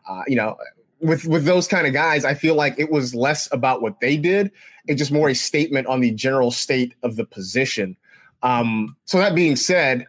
uh, 0.10 0.24
you 0.26 0.36
know, 0.36 0.58
with 1.02 1.26
with 1.26 1.46
those 1.46 1.68
kind 1.68 1.86
of 1.86 1.94
guys, 1.94 2.26
I 2.26 2.34
feel 2.34 2.56
like 2.56 2.80
it 2.80 2.90
was 2.90 3.14
less 3.14 3.48
about 3.54 3.84
what 3.84 4.00
they 4.00 4.18
did 4.18 4.52
and 4.90 4.98
just 4.98 5.12
more 5.12 5.30
a 5.30 5.36
statement 5.36 5.86
on 5.86 6.00
the 6.00 6.10
general 6.10 6.50
state 6.50 6.96
of 7.04 7.16
the 7.16 7.26
position. 7.26 7.96
Um, 8.42 8.98
so 9.06 9.20
that 9.20 9.36
being 9.36 9.56
said, 9.56 10.08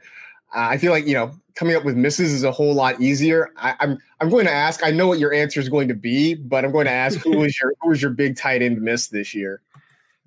uh, 0.56 0.68
I 0.70 0.78
feel 0.78 0.90
like 0.90 1.06
you 1.06 1.14
know 1.14 1.32
coming 1.54 1.76
up 1.76 1.84
with 1.84 1.96
misses 1.96 2.32
is 2.32 2.44
a 2.44 2.50
whole 2.50 2.72
lot 2.72 2.98
easier. 2.98 3.50
I, 3.58 3.72
am 3.72 3.76
I'm, 3.80 3.98
I'm 4.22 4.30
going 4.30 4.46
to 4.46 4.52
ask. 4.52 4.82
I 4.82 4.90
know 4.90 5.06
what 5.06 5.18
your 5.18 5.34
answer 5.34 5.60
is 5.60 5.68
going 5.68 5.88
to 5.88 5.94
be, 5.94 6.34
but 6.34 6.64
I'm 6.64 6.72
going 6.72 6.86
to 6.86 6.92
ask 6.92 7.18
who 7.18 7.36
was 7.40 7.60
your 7.60 7.74
who 7.82 7.90
was 7.90 8.00
your 8.00 8.12
big 8.12 8.38
tight 8.38 8.62
end 8.62 8.80
miss 8.80 9.08
this 9.08 9.34
year? 9.34 9.60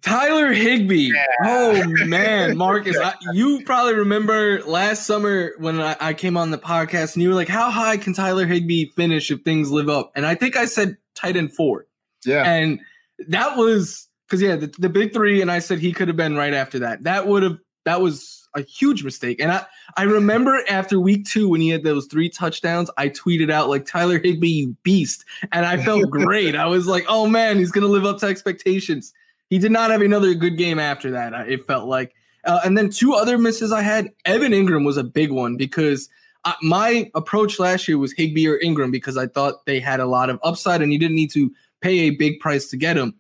Tyler 0.02 0.54
Higbee. 0.54 1.12
Yeah. 1.14 1.26
Oh 1.44 1.84
man, 2.06 2.58
Marcus, 2.58 2.98
I, 2.98 3.14
you 3.34 3.64
probably 3.66 3.96
remember 3.96 4.62
last 4.64 5.06
summer 5.06 5.54
when 5.58 5.82
I, 5.82 5.96
I, 6.00 6.14
came 6.14 6.38
on 6.38 6.52
the 6.52 6.58
podcast 6.58 7.16
and 7.16 7.24
you 7.24 7.30
were 7.30 7.36
like, 7.36 7.48
"How 7.48 7.72
high 7.72 7.98
can 7.98 8.14
Tyler 8.14 8.46
Higbee 8.46 8.92
finish 8.92 9.32
if 9.32 9.42
things 9.42 9.72
live 9.72 9.90
up?" 9.90 10.12
And 10.16 10.26
I 10.26 10.36
think 10.36 10.56
I 10.56 10.66
said 10.66 10.98
tight 11.16 11.36
end 11.36 11.54
four. 11.54 11.88
Yeah, 12.26 12.44
and 12.44 12.80
that 13.28 13.58
was 13.58 14.08
because 14.28 14.42
yeah, 14.42 14.56
the, 14.56 14.68
the 14.78 14.90
big 14.90 15.14
three, 15.14 15.42
and 15.42 15.52
I 15.52 15.60
said 15.60 15.80
he 15.80 15.92
could 15.92 16.08
have 16.08 16.18
been 16.18 16.36
right 16.36 16.54
after 16.54 16.80
that. 16.80 17.04
That 17.04 17.28
would 17.28 17.44
have 17.44 17.58
that 17.86 18.02
was 18.02 18.48
a 18.56 18.62
huge 18.62 19.04
mistake. 19.04 19.40
And 19.42 19.52
I 19.52 19.66
I 19.96 20.04
remember 20.04 20.62
after 20.70 21.00
week 21.00 21.26
two 21.26 21.50
when 21.50 21.62
he 21.62 21.70
had 21.70 21.84
those 21.84 22.06
three 22.08 22.30
touchdowns, 22.30 22.90
I 22.98 23.10
tweeted 23.10 23.52
out 23.52 23.70
like 23.70 23.86
Tyler 23.86 24.20
Higbee, 24.20 24.48
you 24.48 24.76
beast, 24.84 25.26
and 25.52 25.66
I 25.66 25.84
felt 25.84 26.10
great. 26.12 26.56
I 26.56 26.68
was 26.68 26.88
like, 26.88 27.06
oh 27.08 27.28
man, 27.28 27.58
he's 27.58 27.72
gonna 27.72 27.88
live 27.88 28.06
up 28.06 28.20
to 28.20 28.28
expectations. 28.28 29.14
He 29.50 29.60
did 29.60 29.72
not 29.72 29.92
have 29.92 30.02
another 30.02 30.34
good 30.34 30.58
game 30.58 30.80
after 30.80 31.12
that. 31.12 31.34
It 31.50 31.66
felt 31.66 31.88
like, 31.88 32.14
uh, 32.44 32.60
and 32.64 32.78
then 32.78 32.90
two 32.90 33.14
other 33.14 33.38
misses 33.38 33.72
I 33.72 33.82
had. 33.82 34.12
Evan 34.26 34.52
Engram 34.52 34.86
was 34.86 34.98
a 34.98 35.04
big 35.04 35.32
one 35.32 35.58
because. 35.58 36.10
I, 36.46 36.54
my 36.62 37.10
approach 37.16 37.60
last 37.60 37.88
year 37.88 37.98
was 37.98 38.14
Higbee 38.14 38.48
or 38.48 38.60
Engram 38.60 38.92
because 38.92 39.18
I 39.18 39.28
thought 39.28 39.66
they 39.66 39.82
had 39.82 40.00
a 40.00 40.06
lot 40.06 40.30
of 40.30 40.40
upside 40.44 40.82
and 40.82 40.94
you 40.94 41.00
didn't 41.00 41.16
need 41.16 41.32
to 41.32 41.52
pay 41.82 42.00
a 42.02 42.12
big 42.12 42.40
price 42.40 42.70
to 42.70 42.78
get 42.78 42.94
them. 42.94 43.16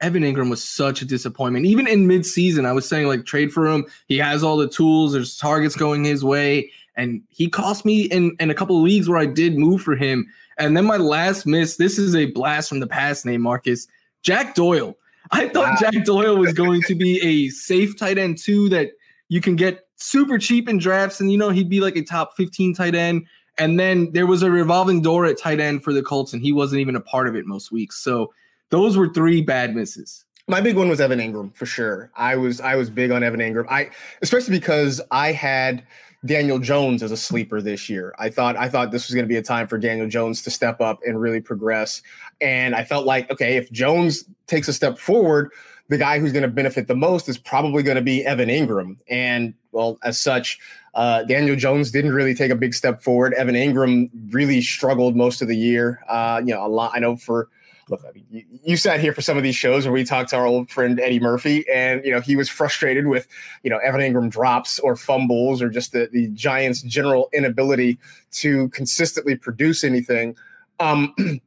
Evan 0.00 0.22
Engram 0.22 0.48
was 0.48 0.62
such 0.62 1.02
a 1.02 1.04
disappointment. 1.04 1.66
Even 1.66 1.86
in 1.86 2.06
midseason, 2.06 2.64
I 2.64 2.72
was 2.72 2.88
saying 2.88 3.06
like 3.06 3.26
trade 3.26 3.52
for 3.52 3.66
him. 3.66 3.84
He 4.06 4.16
has 4.18 4.42
all 4.42 4.56
the 4.56 4.68
tools. 4.68 5.12
There's 5.12 5.36
targets 5.36 5.76
going 5.76 6.04
his 6.04 6.24
way, 6.24 6.70
and 6.96 7.22
he 7.28 7.48
cost 7.48 7.84
me 7.84 8.02
in 8.02 8.34
in 8.40 8.50
a 8.50 8.54
couple 8.54 8.78
of 8.78 8.82
leagues 8.82 9.08
where 9.08 9.18
I 9.18 9.26
did 9.26 9.58
move 9.58 9.82
for 9.82 9.94
him. 9.94 10.26
And 10.58 10.76
then 10.76 10.86
my 10.86 10.96
last 10.96 11.46
miss. 11.46 11.76
This 11.76 11.98
is 11.98 12.14
a 12.16 12.26
blast 12.26 12.68
from 12.68 12.80
the 12.80 12.86
past 12.86 13.26
name, 13.26 13.42
Marcus 13.42 13.88
Jack 14.22 14.54
Doyle. 14.54 14.96
I 15.32 15.48
thought. 15.48 15.78
Jack 15.78 16.04
Doyle 16.04 16.36
was 16.36 16.52
going 16.52 16.82
to 16.82 16.94
be 16.94 17.20
a 17.22 17.50
safe 17.50 17.96
tight 17.96 18.18
end 18.18 18.38
too 18.38 18.68
that 18.70 18.90
you 19.28 19.40
can 19.40 19.56
get 19.56 19.86
super 19.96 20.38
cheap 20.38 20.68
in 20.68 20.78
drafts, 20.78 21.20
and 21.20 21.30
you 21.30 21.38
know 21.38 21.50
he'd 21.50 21.68
be 21.68 21.80
like 21.80 21.96
a 21.96 22.02
top 22.02 22.36
15 22.36 22.74
tight 22.74 22.94
end. 22.94 23.26
And 23.58 23.78
then 23.78 24.10
there 24.12 24.26
was 24.26 24.42
a 24.42 24.50
revolving 24.50 25.02
door 25.02 25.26
at 25.26 25.38
tight 25.38 25.60
end 25.60 25.84
for 25.84 25.92
the 25.92 26.02
Colts, 26.02 26.32
and 26.32 26.42
he 26.42 26.52
wasn't 26.52 26.80
even 26.80 26.96
a 26.96 27.00
part 27.00 27.28
of 27.28 27.36
it 27.36 27.46
most 27.46 27.70
weeks. 27.70 28.02
So 28.02 28.32
those 28.70 28.96
were 28.96 29.08
three 29.08 29.42
bad 29.42 29.74
misses. 29.74 30.24
My 30.48 30.60
big 30.60 30.76
one 30.76 30.88
was 30.88 31.00
Evan 31.00 31.20
Engram 31.20 31.54
for 31.54 31.66
sure. 31.66 32.10
I 32.16 32.36
was 32.36 32.60
I 32.60 32.74
was 32.74 32.90
big 32.90 33.10
on 33.10 33.22
Evan 33.22 33.40
Engram. 33.40 33.66
I 33.68 33.90
especially 34.22 34.58
because 34.58 35.00
I 35.10 35.32
had 35.32 35.84
Daniel 36.24 36.58
Jones 36.58 37.02
as 37.02 37.10
a 37.10 37.16
sleeper 37.16 37.62
this 37.62 37.88
year. 37.88 38.14
I 38.18 38.28
thought 38.28 38.56
I 38.56 38.68
thought 38.68 38.90
this 38.90 39.08
was 39.08 39.14
going 39.14 39.24
to 39.24 39.28
be 39.28 39.36
a 39.36 39.42
time 39.42 39.66
for 39.66 39.78
Daniel 39.78 40.08
Jones 40.08 40.42
to 40.42 40.50
step 40.50 40.80
up 40.80 41.00
and 41.04 41.20
really 41.20 41.40
progress. 41.40 42.02
And 42.40 42.74
I 42.74 42.84
felt 42.84 43.06
like 43.06 43.30
okay, 43.30 43.56
if 43.56 43.70
Jones 43.72 44.24
takes 44.46 44.68
a 44.68 44.72
step 44.72 44.98
forward, 44.98 45.50
the 45.88 45.98
guy 45.98 46.18
who's 46.18 46.32
going 46.32 46.42
to 46.42 46.48
benefit 46.48 46.88
the 46.88 46.94
most 46.94 47.28
is 47.28 47.38
probably 47.38 47.82
going 47.82 47.96
to 47.96 48.02
be 48.02 48.24
Evan 48.24 48.48
Engram. 48.48 48.96
And 49.08 49.54
well, 49.72 49.98
as 50.02 50.20
such, 50.20 50.58
uh, 50.94 51.22
Daniel 51.24 51.56
Jones 51.56 51.90
didn't 51.90 52.12
really 52.12 52.34
take 52.34 52.50
a 52.50 52.56
big 52.56 52.74
step 52.74 53.02
forward. 53.02 53.32
Evan 53.34 53.54
Engram 53.54 54.10
really 54.30 54.60
struggled 54.60 55.16
most 55.16 55.40
of 55.40 55.48
the 55.48 55.56
year. 55.56 56.00
Uh, 56.08 56.42
you 56.44 56.52
know, 56.52 56.64
a 56.64 56.68
lot. 56.68 56.92
I 56.94 56.98
know 56.98 57.16
for 57.16 57.48
look, 57.90 58.02
I 58.08 58.12
mean, 58.12 58.24
you, 58.30 58.44
you, 58.64 58.76
sat 58.76 59.00
here 59.00 59.12
for 59.12 59.20
some 59.20 59.36
of 59.36 59.42
these 59.42 59.56
shows 59.56 59.84
where 59.84 59.92
we 59.92 60.04
talked 60.04 60.30
to 60.30 60.36
our 60.36 60.46
old 60.46 60.70
friend 60.70 60.98
Eddie 61.00 61.20
Murphy, 61.20 61.68
and 61.68 62.04
you 62.04 62.12
know 62.12 62.20
he 62.20 62.36
was 62.36 62.48
frustrated 62.48 63.06
with 63.06 63.26
you 63.62 63.70
know 63.70 63.78
Evan 63.78 64.00
Engram 64.00 64.30
drops 64.30 64.78
or 64.78 64.96
fumbles 64.96 65.60
or 65.60 65.68
just 65.68 65.92
the 65.92 66.08
the 66.12 66.28
Giants' 66.28 66.82
general 66.82 67.28
inability 67.32 67.98
to 68.32 68.68
consistently 68.70 69.36
produce 69.36 69.84
anything. 69.84 70.36
Um, 70.78 71.14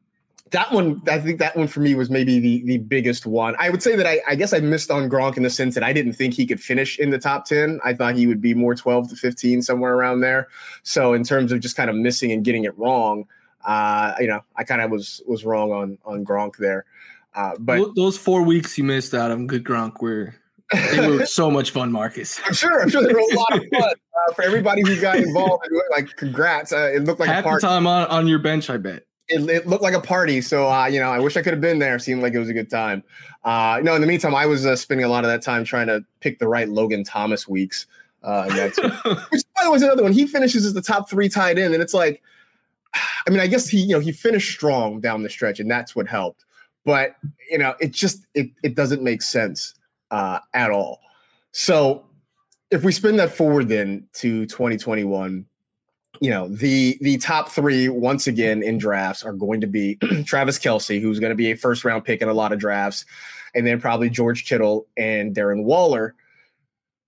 that 0.51 0.71
one, 0.71 1.01
I 1.07 1.19
think 1.19 1.39
that 1.39 1.55
one 1.57 1.67
for 1.67 1.79
me 1.79 1.95
was 1.95 2.09
maybe 2.09 2.39
the 2.39 2.61
the 2.65 2.77
biggest 2.77 3.25
one. 3.25 3.55
I 3.57 3.69
would 3.69 3.81
say 3.81 3.95
that 3.95 4.05
I, 4.05 4.21
I 4.27 4.35
guess 4.35 4.53
I 4.53 4.59
missed 4.59 4.91
on 4.91 5.09
Gronk 5.09 5.37
in 5.37 5.43
the 5.43 5.49
sense 5.49 5.73
that 5.75 5.83
I 5.83 5.93
didn't 5.93 6.13
think 6.13 6.33
he 6.33 6.45
could 6.45 6.61
finish 6.61 6.99
in 6.99 7.09
the 7.09 7.19
top 7.19 7.45
ten. 7.45 7.79
I 7.83 7.93
thought 7.93 8.15
he 8.15 8.27
would 8.27 8.41
be 8.41 8.53
more 8.53 8.75
twelve 8.75 9.09
to 9.09 9.15
fifteen 9.15 9.61
somewhere 9.61 9.95
around 9.95 10.19
there. 10.19 10.49
So 10.83 11.13
in 11.13 11.23
terms 11.23 11.51
of 11.51 11.61
just 11.61 11.75
kind 11.75 11.89
of 11.89 11.95
missing 11.95 12.31
and 12.31 12.43
getting 12.43 12.65
it 12.65 12.77
wrong 12.77 13.27
uh, 13.65 14.13
you 14.19 14.27
know, 14.27 14.41
I 14.55 14.63
kind 14.63 14.81
of 14.81 14.91
was 14.91 15.21
was 15.27 15.45
wrong 15.45 15.71
on 15.71 15.97
on 16.05 16.25
Gronk 16.25 16.57
there. 16.57 16.85
Uh, 17.35 17.53
but 17.59 17.95
those 17.95 18.17
four 18.17 18.43
weeks 18.43 18.77
you 18.77 18.83
missed 18.83 19.13
out 19.13 19.31
on 19.31 19.47
good 19.47 19.63
Gronk 19.63 20.01
were 20.01 20.35
they 20.91 21.07
were 21.07 21.25
so 21.25 21.49
much 21.49 21.71
fun, 21.71 21.91
Marcus. 21.91 22.39
I'm 22.45 22.53
sure. 22.53 22.81
I'm 22.81 22.89
sure 22.89 23.05
they 23.05 23.13
were 23.13 23.19
a 23.19 23.35
lot 23.35 23.53
of 23.53 23.63
fun 23.73 23.83
uh, 23.83 24.33
for 24.33 24.43
everybody 24.43 24.81
who 24.81 24.99
got 24.99 25.17
involved. 25.17 25.65
Like, 25.91 26.15
congrats! 26.15 26.71
Uh, 26.71 26.91
it 26.93 27.03
looked 27.03 27.19
like 27.19 27.29
half 27.29 27.45
a 27.45 27.47
party. 27.47 27.61
the 27.61 27.67
time 27.67 27.87
on 27.87 28.07
on 28.07 28.27
your 28.27 28.39
bench. 28.39 28.69
I 28.69 28.77
bet 28.77 29.05
it, 29.27 29.49
it 29.49 29.67
looked 29.67 29.83
like 29.83 29.93
a 29.93 30.01
party. 30.01 30.41
So 30.41 30.69
uh, 30.69 30.85
you 30.85 30.99
know, 30.99 31.09
I 31.09 31.19
wish 31.19 31.37
I 31.37 31.41
could 31.41 31.53
have 31.53 31.61
been 31.61 31.79
there. 31.79 31.97
Seemed 31.99 32.21
like 32.21 32.33
it 32.33 32.39
was 32.39 32.49
a 32.49 32.53
good 32.53 32.69
time. 32.69 33.03
Uh, 33.43 33.79
no, 33.83 33.95
in 33.95 34.01
the 34.01 34.07
meantime, 34.07 34.35
I 34.35 34.45
was 34.45 34.65
uh, 34.65 34.75
spending 34.75 35.05
a 35.05 35.09
lot 35.09 35.23
of 35.23 35.29
that 35.29 35.41
time 35.41 35.63
trying 35.63 35.87
to 35.87 36.03
pick 36.19 36.39
the 36.39 36.47
right 36.47 36.69
Logan 36.69 37.03
Thomas 37.03 37.47
weeks. 37.47 37.87
Uh, 38.23 38.45
which, 39.31 39.43
by 39.55 39.63
the 39.63 39.69
way, 39.69 39.75
is 39.75 39.83
another 39.83 40.03
one. 40.03 40.13
He 40.13 40.25
finishes 40.25 40.65
as 40.65 40.73
the 40.73 40.81
top 40.81 41.09
three 41.09 41.27
tight 41.27 41.57
end, 41.57 41.73
and 41.73 41.83
it's 41.83 41.93
like 41.93 42.21
I 42.93 43.29
mean, 43.29 43.39
I 43.39 43.47
guess 43.47 43.67
he, 43.67 43.79
you 43.79 43.93
know, 43.93 43.99
he 43.99 44.11
finished 44.11 44.51
strong 44.51 44.99
down 44.99 45.23
the 45.23 45.29
stretch, 45.29 45.59
and 45.59 45.69
that's 45.69 45.95
what 45.95 46.07
helped. 46.07 46.45
But 46.85 47.15
you 47.49 47.57
know, 47.57 47.75
it 47.79 47.91
just 47.91 48.25
it 48.33 48.49
it 48.63 48.75
doesn't 48.75 49.01
make 49.01 49.21
sense 49.21 49.73
uh, 50.11 50.39
at 50.53 50.71
all. 50.71 50.99
So 51.51 52.05
if 52.71 52.83
we 52.83 52.91
spin 52.91 53.17
that 53.17 53.31
forward 53.31 53.69
then 53.69 54.07
to 54.13 54.45
2021, 54.47 55.45
you 56.19 56.29
know, 56.29 56.47
the 56.47 56.97
the 57.01 57.17
top 57.17 57.49
three 57.49 57.89
once 57.89 58.27
again 58.27 58.63
in 58.63 58.77
drafts 58.77 59.23
are 59.23 59.33
going 59.33 59.61
to 59.61 59.67
be 59.67 59.95
Travis 60.25 60.59
Kelce, 60.59 61.01
who's 61.01 61.19
going 61.19 61.31
to 61.31 61.35
be 61.35 61.51
a 61.51 61.55
first 61.55 61.85
round 61.85 62.03
pick 62.03 62.21
in 62.21 62.29
a 62.29 62.33
lot 62.33 62.51
of 62.51 62.59
drafts, 62.59 63.05
and 63.55 63.65
then 63.65 63.79
probably 63.79 64.09
George 64.09 64.45
Kittle 64.45 64.87
and 64.97 65.35
Darren 65.35 65.63
Waller. 65.63 66.15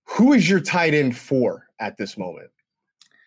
Who 0.04 0.32
is 0.32 0.48
your 0.48 0.60
tight 0.60 0.94
end 0.94 1.16
for 1.16 1.66
at 1.80 1.96
this 1.96 2.16
moment? 2.16 2.50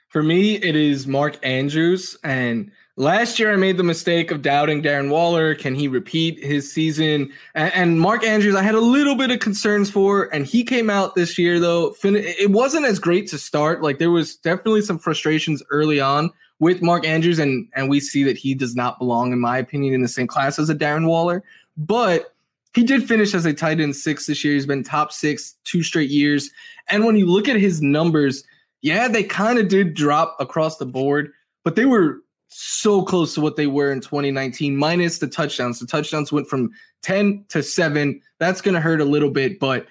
For 0.10 0.24
me, 0.24 0.56
it 0.56 0.76
is 0.76 1.06
Mark 1.06 1.38
Andrews. 1.44 2.18
And 2.24 2.72
last 2.96 3.38
year, 3.38 3.54
I 3.54 3.58
made 3.58 3.78
the 3.78 3.84
mistake 3.84 4.32
of 4.32 4.42
doubting 4.42 4.82
Darren 4.82 5.12
Waller. 5.12 5.54
Can 5.54 5.76
he 5.76 5.88
repeat 5.88 6.44
his 6.44 6.72
season? 6.72 7.32
And, 7.54 8.00
Mark 8.00 8.24
Andrews, 8.24 8.56
I 8.56 8.64
had 8.64 8.74
a 8.74 8.82
little 8.82 9.16
bit 9.16 9.30
of 9.30 9.40
concerns 9.40 9.92
for, 9.92 10.24
and 10.34 10.48
he 10.48 10.64
came 10.64 10.90
out 10.90 11.14
this 11.14 11.38
year 11.38 11.60
though. 11.60 11.96
It 12.04 12.50
wasn't 12.50 12.88
as 12.88 12.98
great 12.98 13.28
to 13.28 13.38
start. 13.38 13.84
Like 13.84 14.00
there 14.00 14.10
was 14.10 14.36
definitely 14.38 14.82
some 14.82 14.98
frustrations 14.98 15.62
early 15.70 16.00
on 16.00 16.32
with 16.58 16.82
Mark 16.82 17.06
Andrews, 17.06 17.38
and 17.38 17.68
and 17.76 17.88
we 17.88 18.00
see 18.00 18.24
that 18.24 18.36
he 18.36 18.56
does 18.56 18.76
not 18.76 18.98
belong, 18.98 19.32
in 19.32 19.40
my 19.40 19.60
opinion, 19.60 19.94
in 19.94 20.02
the 20.02 20.08
same 20.08 20.28
class 20.28 20.58
as 20.58 20.72
a 20.72 20.76
Darren 20.76 21.08
Waller. 21.08 21.44
But 21.78 22.34
he 22.74 22.84
did 22.84 23.08
finish 23.08 23.36
as 23.36 23.46
a 23.46 23.54
tight 23.54 23.80
end 23.80 23.96
six 23.96 24.26
this 24.26 24.44
year. 24.44 24.56
He's 24.56 24.66
been 24.66 24.84
top 24.84 25.12
six 25.12 25.56
two 25.66 25.84
straight 25.84 26.10
years. 26.10 26.50
And 26.88 27.06
when 27.06 27.16
you 27.16 27.28
look 27.28 27.48
at 27.48 27.58
his 27.58 27.82
numbers 27.82 28.44
yeah, 28.82 29.08
they 29.08 29.24
kind 29.24 29.60
of 29.60 29.68
did 29.68 29.94
drop 29.94 30.36
across 30.40 30.78
the 30.78 30.86
board, 30.86 31.32
but 31.64 31.76
they 31.76 31.86
were 31.86 32.22
so 32.48 33.04
close 33.04 33.36
to 33.36 33.42
what 33.42 33.56
they 33.56 33.68
were 33.68 33.92
in 33.92 34.02
2019, 34.02 34.76
minus 34.76 35.20
the 35.20 35.28
touchdowns. 35.28 35.80
The 35.80 35.86
touchdowns 35.86 36.32
went 36.32 36.48
from 36.48 36.72
10 37.04 37.46
to 37.50 37.62
7. 37.62 38.20
That's 38.40 38.62
going 38.62 38.76
to 38.76 38.82
hurt 38.82 39.02
a 39.02 39.06
little 39.06 39.30
bit, 39.30 39.60
but 39.60 39.86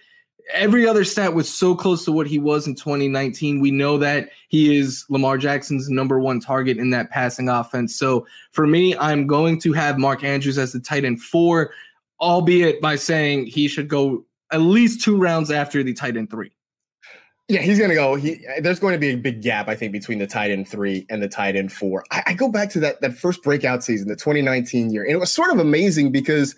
every 0.53 0.87
other 0.87 1.05
stat 1.05 1.35
was 1.35 1.53
so 1.53 1.74
close 1.74 2.05
to 2.05 2.12
what 2.12 2.27
he 2.27 2.38
was 2.38 2.66
in 2.66 2.74
2019. 2.74 3.61
We 3.61 3.70
know 3.70 3.98
that 3.98 4.31
he 4.48 4.77
is 4.79 5.05
Lamar 5.09 5.38
Jackson's 5.38 5.88
number 5.88 6.18
one 6.18 6.40
target 6.40 6.79
in 6.79 6.90
that 6.90 7.11
passing 7.11 7.48
offense. 7.48 7.96
So 7.96 8.27
for 8.53 8.66
me, 8.66 8.96
I'm 8.96 9.27
going 9.27 9.61
to 9.61 9.72
have 9.74 9.98
Mark 9.98 10.24
Andrews 10.24 10.59
as 10.59 10.72
the 10.72 10.81
tight 10.81 11.05
end 11.05 11.22
four. 11.22 11.72
albeit 12.20 12.81
by 12.81 12.96
saying 12.96 13.46
he 13.46 13.68
should 13.68 13.88
go 13.88 14.24
at 14.51 14.61
least 14.61 15.03
two 15.03 15.16
rounds 15.16 15.51
after 15.51 15.83
the 15.83 15.92
tight 15.92 16.16
end 16.16 16.31
three. 16.31 16.51
Yeah, 17.49 17.63
he's 17.63 17.79
going 17.79 17.89
to 17.89 17.97
go. 17.97 18.15
He, 18.15 18.45
there's 18.61 18.79
going 18.79 18.93
to 18.93 18.99
be 18.99 19.09
a 19.09 19.17
big 19.17 19.41
gap, 19.41 19.69
I 19.69 19.75
think, 19.75 19.91
between 19.91 20.19
the 20.19 20.27
tight 20.27 20.51
end 20.51 20.69
three 20.69 21.07
and 21.09 21.23
the 21.23 21.29
tight 21.29 21.57
end 21.57 21.73
four. 21.73 22.05
I, 22.11 22.23
I 22.27 22.33
go 22.35 22.51
back 22.51 22.69
to 22.71 22.81
that 22.81 23.01
that 23.01 23.15
first 23.15 23.43
breakout 23.43 23.83
season, 23.83 24.09
the 24.09 24.17
2019 24.17 24.91
year, 24.91 25.03
and 25.03 25.13
it 25.13 25.17
was 25.17 25.33
sort 25.33 25.51
of 25.51 25.59
amazing 25.59 26.13
because 26.13 26.55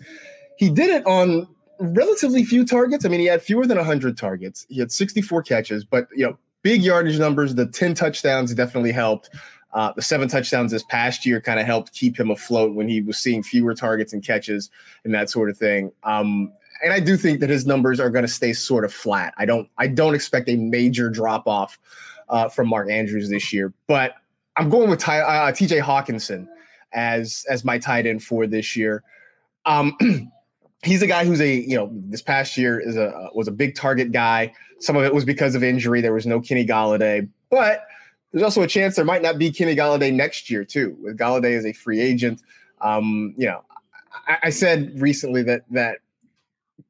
he 0.57 0.69
did 0.69 0.89
it 0.89 1.05
on 1.05 1.47
relatively 1.79 2.43
few 2.43 2.65
targets. 2.65 3.05
I 3.05 3.09
mean, 3.09 3.21
he 3.21 3.25
had 3.25 3.41
fewer 3.41 3.65
than 3.65 3.77
100 3.77 4.17
targets. 4.17 4.65
He 4.69 4.79
had 4.79 4.91
64 4.91 5.43
catches, 5.43 5.85
but 5.85 6.07
you 6.13 6.25
know, 6.25 6.37
big 6.61 6.81
yardage 6.81 7.17
numbers. 7.17 7.55
The 7.55 7.65
10 7.67 7.93
touchdowns 7.93 8.53
definitely 8.53 8.91
helped. 8.91 9.29
Uh, 9.73 9.93
the 9.95 10.01
seven 10.01 10.27
touchdowns 10.27 10.71
this 10.71 10.83
past 10.83 11.25
year 11.25 11.39
kind 11.39 11.59
of 11.59 11.65
helped 11.65 11.93
keep 11.93 12.19
him 12.19 12.29
afloat 12.29 12.75
when 12.75 12.89
he 12.89 13.01
was 13.01 13.17
seeing 13.17 13.41
fewer 13.41 13.73
targets 13.73 14.11
and 14.11 14.25
catches 14.25 14.69
and 15.05 15.13
that 15.13 15.29
sort 15.29 15.49
of 15.49 15.57
thing. 15.57 15.91
Um, 16.03 16.51
and 16.83 16.93
I 16.93 16.99
do 16.99 17.17
think 17.17 17.39
that 17.39 17.49
his 17.49 17.65
numbers 17.65 17.99
are 17.99 18.09
going 18.09 18.23
to 18.23 18.31
stay 18.31 18.53
sort 18.53 18.85
of 18.85 18.93
flat. 18.93 19.33
I 19.37 19.45
don't 19.45 19.69
I 19.77 19.87
don't 19.87 20.15
expect 20.15 20.49
a 20.49 20.55
major 20.55 21.09
drop 21.09 21.47
off 21.47 21.79
uh, 22.29 22.49
from 22.49 22.67
Mark 22.69 22.89
Andrews 22.89 23.29
this 23.29 23.51
year, 23.53 23.73
but 23.87 24.15
I'm 24.57 24.69
going 24.69 24.89
with 24.89 24.99
Ty, 24.99 25.19
uh, 25.19 25.51
T.J. 25.51 25.79
Hockenson 25.79 26.47
as 26.93 27.45
as 27.49 27.63
my 27.63 27.77
tight 27.77 28.05
end 28.05 28.23
for 28.23 28.47
this 28.47 28.75
year. 28.75 29.03
Um, 29.65 29.95
he's 30.83 31.01
a 31.01 31.07
guy 31.07 31.25
who's 31.25 31.41
a 31.41 31.55
you 31.55 31.75
know 31.75 31.89
this 31.93 32.21
past 32.21 32.57
year 32.57 32.79
is 32.79 32.97
a 32.97 33.29
was 33.33 33.47
a 33.47 33.51
big 33.51 33.75
target 33.75 34.11
guy. 34.11 34.53
Some 34.79 34.95
of 34.95 35.03
it 35.03 35.13
was 35.13 35.25
because 35.25 35.55
of 35.55 35.63
injury. 35.63 36.01
There 36.01 36.13
was 36.13 36.25
no 36.25 36.41
Kenny 36.41 36.65
Golladay, 36.65 37.29
but 37.49 37.85
there's 38.31 38.43
also 38.43 38.61
a 38.61 38.67
chance 38.67 38.95
there 38.95 39.05
might 39.05 39.21
not 39.21 39.37
be 39.37 39.51
Kenny 39.51 39.75
Golladay 39.75 40.13
next 40.13 40.49
year 40.49 40.65
too. 40.65 40.97
With 41.01 41.17
Golladay 41.17 41.57
as 41.57 41.65
a 41.65 41.73
free 41.73 41.99
agent, 41.99 42.41
um, 42.81 43.33
you 43.37 43.45
know, 43.45 43.63
I, 44.27 44.37
I 44.43 44.49
said 44.49 44.99
recently 44.99 45.43
that 45.43 45.63
that 45.71 45.99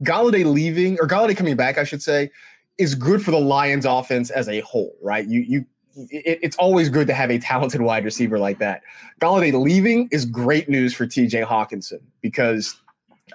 Golladay 0.03 0.45
leaving 0.45 0.97
or 0.99 1.07
Golladay 1.07 1.35
coming 1.35 1.55
back, 1.55 1.77
I 1.77 1.83
should 1.83 2.01
say, 2.01 2.31
is 2.77 2.95
good 2.95 3.23
for 3.23 3.31
the 3.31 3.39
Lions 3.39 3.85
offense 3.85 4.29
as 4.29 4.47
a 4.49 4.61
whole, 4.61 4.95
right? 5.01 5.27
You 5.27 5.41
you 5.41 5.65
it, 5.95 6.39
it's 6.41 6.55
always 6.55 6.89
good 6.89 7.07
to 7.07 7.13
have 7.13 7.29
a 7.29 7.37
talented 7.37 7.81
wide 7.81 8.05
receiver 8.05 8.39
like 8.39 8.59
that. 8.59 8.81
Golladay 9.19 9.53
leaving 9.61 10.07
is 10.11 10.25
great 10.25 10.69
news 10.69 10.93
for 10.93 11.05
TJ 11.05 11.45
Hockenson 11.45 11.99
because 12.21 12.79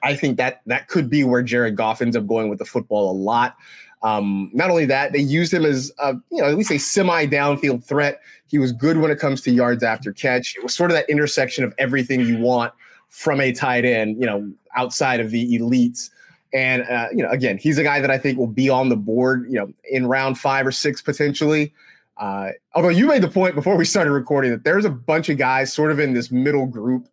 I 0.02 0.16
think 0.16 0.36
that 0.38 0.62
that 0.66 0.88
could 0.88 1.08
be 1.08 1.24
where 1.24 1.42
Jared 1.42 1.76
Goff 1.76 2.02
ends 2.02 2.16
up 2.16 2.26
going 2.26 2.48
with 2.48 2.58
the 2.58 2.64
football 2.64 3.10
a 3.10 3.16
lot. 3.16 3.56
Um, 4.02 4.50
not 4.52 4.70
only 4.70 4.84
that, 4.86 5.12
they 5.12 5.20
used 5.20 5.52
him 5.52 5.64
as 5.64 5.92
a, 5.98 6.14
you 6.30 6.42
know 6.42 6.46
at 6.46 6.56
least 6.56 6.70
a 6.70 6.78
semi 6.78 7.26
downfield 7.26 7.84
threat. 7.84 8.20
He 8.46 8.58
was 8.58 8.72
good 8.72 8.98
when 8.98 9.10
it 9.10 9.18
comes 9.18 9.40
to 9.42 9.50
yards 9.50 9.82
after 9.82 10.12
catch. 10.12 10.56
It 10.56 10.62
was 10.62 10.74
sort 10.74 10.90
of 10.90 10.96
that 10.96 11.08
intersection 11.10 11.64
of 11.64 11.74
everything 11.78 12.20
you 12.20 12.38
want 12.38 12.72
from 13.08 13.40
a 13.40 13.52
tight 13.52 13.84
end, 13.84 14.20
you 14.20 14.26
know, 14.26 14.52
outside 14.76 15.20
of 15.20 15.30
the 15.30 15.58
elites. 15.58 16.10
And 16.52 16.82
uh, 16.82 17.08
you 17.10 17.22
know, 17.22 17.30
again, 17.30 17.58
he's 17.58 17.78
a 17.78 17.82
guy 17.82 18.00
that 18.00 18.10
I 18.10 18.18
think 18.18 18.38
will 18.38 18.46
be 18.46 18.68
on 18.68 18.88
the 18.88 18.96
board, 18.96 19.46
you 19.48 19.58
know, 19.58 19.72
in 19.90 20.06
round 20.06 20.38
five 20.38 20.66
or 20.66 20.72
six 20.72 21.02
potentially. 21.02 21.72
Uh, 22.16 22.50
although 22.74 22.88
you 22.88 23.06
made 23.06 23.22
the 23.22 23.28
point 23.28 23.54
before 23.54 23.76
we 23.76 23.84
started 23.84 24.10
recording 24.10 24.50
that 24.50 24.64
there's 24.64 24.84
a 24.84 24.90
bunch 24.90 25.28
of 25.28 25.36
guys 25.36 25.72
sort 25.72 25.90
of 25.90 26.00
in 26.00 26.14
this 26.14 26.30
middle 26.30 26.66
group 26.66 27.08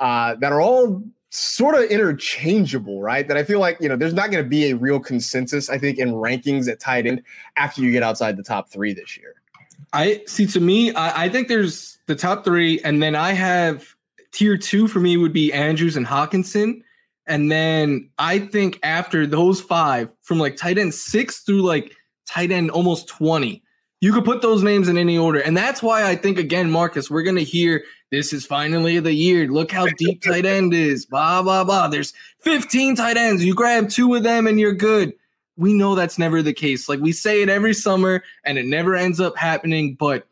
uh, 0.00 0.36
that 0.36 0.52
are 0.52 0.60
all 0.60 1.02
sort 1.30 1.74
of 1.74 1.82
interchangeable, 1.90 3.02
right? 3.02 3.28
That 3.28 3.36
I 3.36 3.44
feel 3.44 3.60
like, 3.60 3.78
you 3.80 3.88
know, 3.88 3.96
there's 3.96 4.14
not 4.14 4.30
going 4.30 4.42
to 4.42 4.48
be 4.48 4.70
a 4.70 4.76
real 4.76 5.00
consensus, 5.00 5.68
I 5.68 5.76
think, 5.76 5.98
in 5.98 6.12
rankings 6.12 6.68
at 6.68 6.80
tight 6.80 7.06
end 7.06 7.22
after 7.56 7.82
you 7.82 7.92
get 7.92 8.02
outside 8.02 8.36
the 8.36 8.42
top 8.42 8.70
three 8.70 8.94
this 8.94 9.16
year. 9.18 9.34
I 9.92 10.22
see 10.26 10.46
to 10.46 10.60
me, 10.60 10.92
I, 10.94 11.24
I 11.24 11.28
think 11.28 11.48
there's 11.48 11.98
the 12.06 12.14
top 12.14 12.44
three, 12.44 12.80
and 12.82 13.02
then 13.02 13.14
I 13.14 13.32
have 13.32 13.94
tier 14.32 14.56
two 14.56 14.88
for 14.88 15.00
me 15.00 15.16
would 15.16 15.32
be 15.32 15.52
Andrews 15.52 15.96
and 15.96 16.06
Hockenson. 16.06 16.82
And 17.28 17.52
then 17.52 18.08
I 18.18 18.38
think 18.38 18.80
after 18.82 19.26
those 19.26 19.60
five, 19.60 20.08
from 20.22 20.38
like 20.38 20.56
tight 20.56 20.78
end 20.78 20.94
six 20.94 21.40
through 21.40 21.62
like 21.62 21.94
tight 22.26 22.50
end 22.50 22.70
almost 22.70 23.06
20, 23.08 23.62
you 24.00 24.12
could 24.12 24.24
put 24.24 24.40
those 24.40 24.62
names 24.62 24.88
in 24.88 24.96
any 24.96 25.18
order. 25.18 25.40
And 25.40 25.56
that's 25.56 25.82
why 25.82 26.08
I 26.08 26.16
think, 26.16 26.38
again, 26.38 26.70
Marcus, 26.70 27.10
we're 27.10 27.22
going 27.22 27.36
to 27.36 27.44
hear 27.44 27.84
this 28.10 28.32
is 28.32 28.46
finally 28.46 28.98
the 28.98 29.12
year. 29.12 29.46
Look 29.46 29.70
how 29.70 29.86
deep 29.98 30.22
tight 30.26 30.46
end 30.46 30.72
is. 30.72 31.04
Blah, 31.04 31.42
blah, 31.42 31.64
blah. 31.64 31.88
There's 31.88 32.14
15 32.40 32.96
tight 32.96 33.18
ends. 33.18 33.44
You 33.44 33.54
grab 33.54 33.90
two 33.90 34.14
of 34.14 34.22
them 34.22 34.46
and 34.46 34.58
you're 34.58 34.72
good. 34.72 35.12
We 35.56 35.74
know 35.74 35.94
that's 35.94 36.18
never 36.18 36.40
the 36.40 36.54
case. 36.54 36.88
Like 36.88 37.00
we 37.00 37.12
say 37.12 37.42
it 37.42 37.50
every 37.50 37.74
summer 37.74 38.22
and 38.44 38.56
it 38.56 38.66
never 38.66 38.94
ends 38.94 39.20
up 39.20 39.36
happening, 39.36 39.96
but 39.96 40.26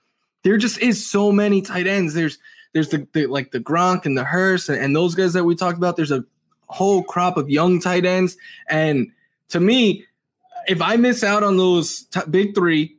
there 0.45 0.57
just 0.57 0.79
is 0.79 1.05
so 1.05 1.31
many 1.31 1.61
tight 1.61 1.87
ends. 1.87 2.15
There's, 2.15 2.39
there's 2.73 2.89
the, 2.89 3.07
the 3.13 3.27
like 3.27 3.51
the 3.51 3.61
Gronk 3.61 4.07
and 4.07 4.17
the 4.17 4.25
Hurst 4.25 4.69
and, 4.69 4.79
and 4.79 4.95
those 4.95 5.15
guys 5.15 5.33
that 5.33 5.45
we 5.45 5.57
talked 5.57 5.77
about. 5.77 5.97
There's 5.97 6.13
a 6.13 6.25
whole 6.69 7.03
crop 7.03 7.37
of 7.37 7.51
young 7.51 7.81
tight 7.81 8.05
ends. 8.05 8.37
And 8.69 9.11
to 9.49 9.61
me, 9.61 10.05
if 10.69 10.83
I 10.83 10.97
miss 10.97 11.23
out 11.23 11.43
on 11.43 11.57
those 11.57 12.05
t- 12.07 12.21
big 12.29 12.55
three, 12.55 12.97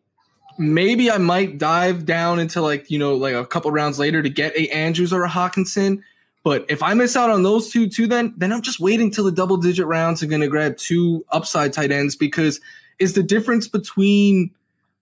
maybe 0.58 1.12
I 1.12 1.18
might 1.18 1.58
dive 1.58 2.06
down 2.06 2.40
into 2.40 2.62
like, 2.62 2.90
you 2.90 2.98
know, 2.98 3.16
like 3.16 3.34
a 3.34 3.46
couple 3.46 3.72
rounds 3.72 4.00
later 4.00 4.22
to 4.22 4.30
get 4.30 4.56
a 4.56 4.70
Andrews 4.70 5.14
or 5.14 5.24
a 5.24 5.30
Hockenson. 5.30 6.02
But 6.44 6.66
if 6.70 6.82
I 6.82 6.94
miss 6.94 7.16
out 7.16 7.30
on 7.30 7.44
those 7.44 7.70
two 7.70 7.90
too, 7.90 8.08
then 8.08 8.34
then 8.38 8.54
I'm 8.54 8.62
just 8.62 8.80
waiting 8.80 9.12
till 9.12 9.26
the 9.26 9.32
double 9.32 9.58
digit 9.58 9.86
rounds 9.86 10.22
and 10.22 10.32
gonna 10.32 10.48
grab 10.48 10.78
two 10.78 11.26
upside 11.30 11.74
tight 11.74 11.92
ends 11.92 12.16
because 12.16 12.62
is 13.00 13.14
the 13.14 13.24
difference 13.24 13.68
between 13.68 14.52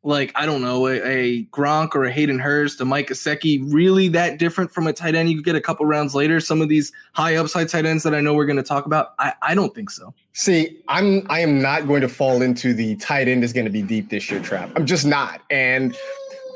like 0.05 0.31
I 0.35 0.45
don't 0.45 0.61
know 0.61 0.87
a, 0.87 1.01
a, 1.01 1.43
Gronk 1.45 1.95
or 1.95 2.05
a 2.05 2.11
Hayden 2.11 2.37
Hurst, 2.39 2.79
a 2.79 2.85
Mike 2.85 3.07
Gesicki, 3.09 3.61
really 3.73 4.07
that 4.09 4.37
different 4.37 4.71
from 4.71 4.87
a 4.87 4.93
tight 4.93 5.15
end 5.15 5.29
you 5.29 5.41
get 5.41 5.55
a 5.55 5.61
couple 5.61 5.85
rounds 5.85 6.13
later. 6.13 6.39
Some 6.39 6.61
of 6.61 6.69
these 6.69 6.91
high 7.13 7.35
upside 7.35 7.69
tight 7.69 7.85
ends 7.85 8.03
that 8.03 8.13
I 8.13 8.21
know 8.21 8.33
we're 8.33 8.45
going 8.45 8.57
to 8.57 8.63
talk 8.63 8.85
about, 8.85 9.15
I, 9.19 9.33
I 9.41 9.55
don't 9.55 9.73
think 9.73 9.89
so. 9.89 10.13
See, 10.33 10.77
I'm 10.87 11.25
I 11.29 11.39
am 11.39 11.61
not 11.61 11.87
going 11.87 12.01
to 12.01 12.07
fall 12.07 12.41
into 12.41 12.73
the 12.73 12.95
tight 12.97 13.27
end 13.27 13.43
is 13.43 13.51
going 13.51 13.65
to 13.65 13.71
be 13.71 13.81
deep 13.81 14.09
this 14.09 14.29
year 14.29 14.39
trap. 14.39 14.69
I'm 14.75 14.85
just 14.85 15.05
not, 15.05 15.41
and. 15.49 15.95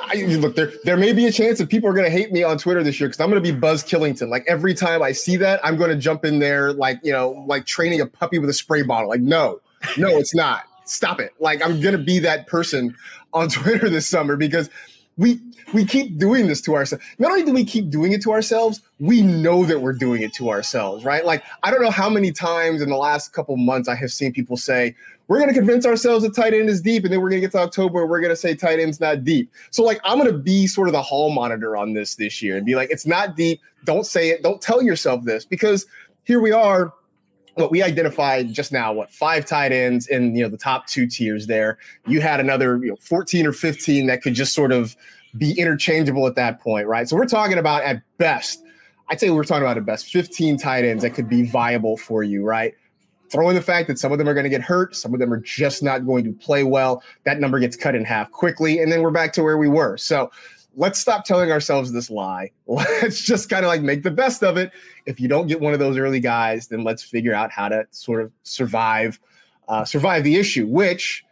I, 0.01 0.23
look, 0.37 0.55
there 0.55 0.71
there 0.85 0.95
may 0.95 1.11
be 1.11 1.27
a 1.27 1.31
chance 1.31 1.57
that 1.57 1.67
people 1.67 1.89
are 1.89 1.93
going 1.93 2.05
to 2.05 2.09
hate 2.09 2.31
me 2.31 2.41
on 2.41 2.57
Twitter 2.57 2.81
this 2.81 3.01
year 3.01 3.09
because 3.09 3.19
I'm 3.19 3.29
going 3.29 3.43
to 3.43 3.53
be 3.53 3.55
Buzz 3.55 3.83
Killington. 3.83 4.29
Like 4.29 4.45
every 4.47 4.73
time 4.73 5.03
I 5.03 5.11
see 5.11 5.35
that, 5.35 5.59
I'm 5.61 5.75
going 5.75 5.89
to 5.89 5.97
jump 5.97 6.23
in 6.23 6.39
there 6.39 6.71
like 6.71 7.01
you 7.03 7.11
know, 7.11 7.43
like 7.47 7.65
training 7.65 7.99
a 7.99 8.05
puppy 8.05 8.39
with 8.39 8.49
a 8.49 8.53
spray 8.53 8.81
bottle. 8.81 9.09
Like 9.09 9.19
no, 9.19 9.59
no, 9.97 10.17
it's 10.17 10.33
not. 10.33 10.63
Stop 10.89 11.19
it. 11.19 11.33
Like 11.39 11.63
I'm 11.63 11.79
to 11.81 11.97
be 11.97 12.19
that 12.19 12.47
person 12.47 12.95
on 13.33 13.49
Twitter 13.49 13.89
this 13.89 14.07
summer 14.07 14.35
because 14.35 14.69
we 15.17 15.39
we 15.73 15.85
keep 15.85 16.17
doing 16.17 16.47
this 16.47 16.61
to 16.61 16.75
ourselves. 16.75 17.03
Not 17.19 17.31
only 17.31 17.43
do 17.43 17.53
we 17.53 17.63
keep 17.63 17.91
doing 17.91 18.11
it 18.11 18.23
to 18.23 18.31
ourselves, 18.31 18.81
we 18.99 19.21
know 19.21 19.65
that 19.65 19.81
we're 19.81 19.93
doing 19.93 20.23
it 20.23 20.33
to 20.33 20.49
ourselves, 20.49 21.05
right? 21.05 21.25
Like 21.25 21.43
I 21.61 21.69
don't 21.69 21.81
know 21.81 21.91
how 21.91 22.09
many 22.09 22.31
times 22.31 22.81
in 22.81 22.89
the 22.89 22.95
last 22.95 23.33
couple 23.33 23.55
months 23.55 23.87
I 23.87 23.95
have 23.95 24.11
seen 24.11 24.33
people 24.33 24.57
say 24.57 24.95
we're 25.27 25.37
going 25.37 25.49
to 25.49 25.53
convince 25.53 25.85
ourselves 25.85 26.23
that 26.23 26.33
tight 26.33 26.55
end 26.55 26.69
is 26.69 26.81
deep, 26.81 27.03
and 27.03 27.13
then 27.13 27.21
we're 27.21 27.29
going 27.29 27.39
to 27.39 27.45
get 27.45 27.51
to 27.51 27.59
October 27.59 28.01
and 28.01 28.09
we're 28.09 28.19
going 28.19 28.31
to 28.31 28.35
say 28.35 28.55
tight 28.55 28.79
end's 28.79 28.99
not 28.99 29.23
deep. 29.23 29.51
So 29.69 29.83
like 29.83 29.99
I'm 30.03 30.17
going 30.17 30.31
to 30.31 30.37
be 30.37 30.65
sort 30.65 30.87
of 30.87 30.93
the 30.93 31.03
hall 31.03 31.29
monitor 31.29 31.77
on 31.77 31.93
this 31.93 32.15
this 32.15 32.41
year 32.41 32.57
and 32.57 32.65
be 32.65 32.75
like, 32.75 32.89
it's 32.89 33.05
not 33.05 33.35
deep. 33.35 33.61
Don't 33.83 34.07
say 34.07 34.29
it. 34.29 34.41
Don't 34.41 34.59
tell 34.59 34.81
yourself 34.81 35.23
this 35.23 35.45
because 35.45 35.85
here 36.23 36.39
we 36.39 36.51
are 36.51 36.93
what 37.59 37.71
we 37.71 37.83
identified 37.83 38.53
just 38.53 38.71
now, 38.71 38.93
what 38.93 39.11
five 39.11 39.45
tight 39.45 39.71
ends 39.71 40.07
in 40.07 40.35
you 40.35 40.43
know 40.43 40.49
the 40.49 40.57
top 40.57 40.87
two 40.87 41.05
tiers 41.05 41.47
there. 41.47 41.77
You 42.07 42.21
had 42.21 42.39
another 42.39 42.77
you 42.77 42.89
know 42.89 42.97
14 43.01 43.45
or 43.45 43.53
15 43.53 44.07
that 44.07 44.21
could 44.21 44.33
just 44.33 44.53
sort 44.53 44.71
of 44.71 44.95
be 45.37 45.57
interchangeable 45.59 46.27
at 46.27 46.35
that 46.35 46.59
point, 46.59 46.87
right? 46.87 47.07
So 47.07 47.15
we're 47.15 47.25
talking 47.25 47.57
about 47.57 47.83
at 47.83 48.01
best, 48.17 48.63
I'd 49.09 49.19
say 49.19 49.29
we're 49.29 49.43
talking 49.43 49.63
about 49.63 49.77
at 49.77 49.85
best 49.85 50.07
15 50.07 50.57
tight 50.57 50.85
ends 50.85 51.03
that 51.03 51.11
could 51.11 51.29
be 51.29 51.43
viable 51.43 51.97
for 51.97 52.23
you, 52.23 52.43
right? 52.43 52.73
Throw 53.29 53.47
in 53.49 53.55
the 53.55 53.61
fact 53.61 53.87
that 53.89 53.99
some 53.99 54.11
of 54.11 54.17
them 54.17 54.27
are 54.27 54.33
going 54.33 54.45
to 54.45 54.49
get 54.49 54.61
hurt, 54.61 54.95
some 54.95 55.13
of 55.13 55.19
them 55.19 55.31
are 55.31 55.39
just 55.39 55.83
not 55.83 56.05
going 56.05 56.23
to 56.23 56.33
play 56.33 56.63
well. 56.63 57.03
That 57.25 57.39
number 57.39 57.59
gets 57.59 57.75
cut 57.75 57.93
in 57.93 58.03
half 58.03 58.31
quickly, 58.31 58.79
and 58.79 58.91
then 58.91 59.03
we're 59.03 59.11
back 59.11 59.33
to 59.33 59.43
where 59.43 59.57
we 59.57 59.67
were. 59.67 59.97
So 59.97 60.31
let's 60.75 60.99
stop 60.99 61.25
telling 61.25 61.51
ourselves 61.51 61.91
this 61.91 62.09
lie. 62.09 62.51
Let's 62.67 63.21
just 63.21 63.49
kind 63.49 63.65
of 63.65 63.69
like 63.69 63.81
make 63.81 64.03
the 64.03 64.11
best 64.11 64.43
of 64.43 64.57
it. 64.57 64.71
If 65.05 65.19
you 65.19 65.27
don't 65.27 65.47
get 65.47 65.59
one 65.59 65.73
of 65.73 65.79
those 65.79 65.97
early 65.97 66.19
guys, 66.19 66.67
then 66.67 66.83
let's 66.83 67.03
figure 67.03 67.33
out 67.33 67.51
how 67.51 67.67
to 67.69 67.85
sort 67.91 68.21
of 68.21 68.31
survive, 68.43 69.19
uh, 69.67 69.83
survive 69.83 70.23
the 70.23 70.35
issue, 70.35 70.67
which 70.67 71.25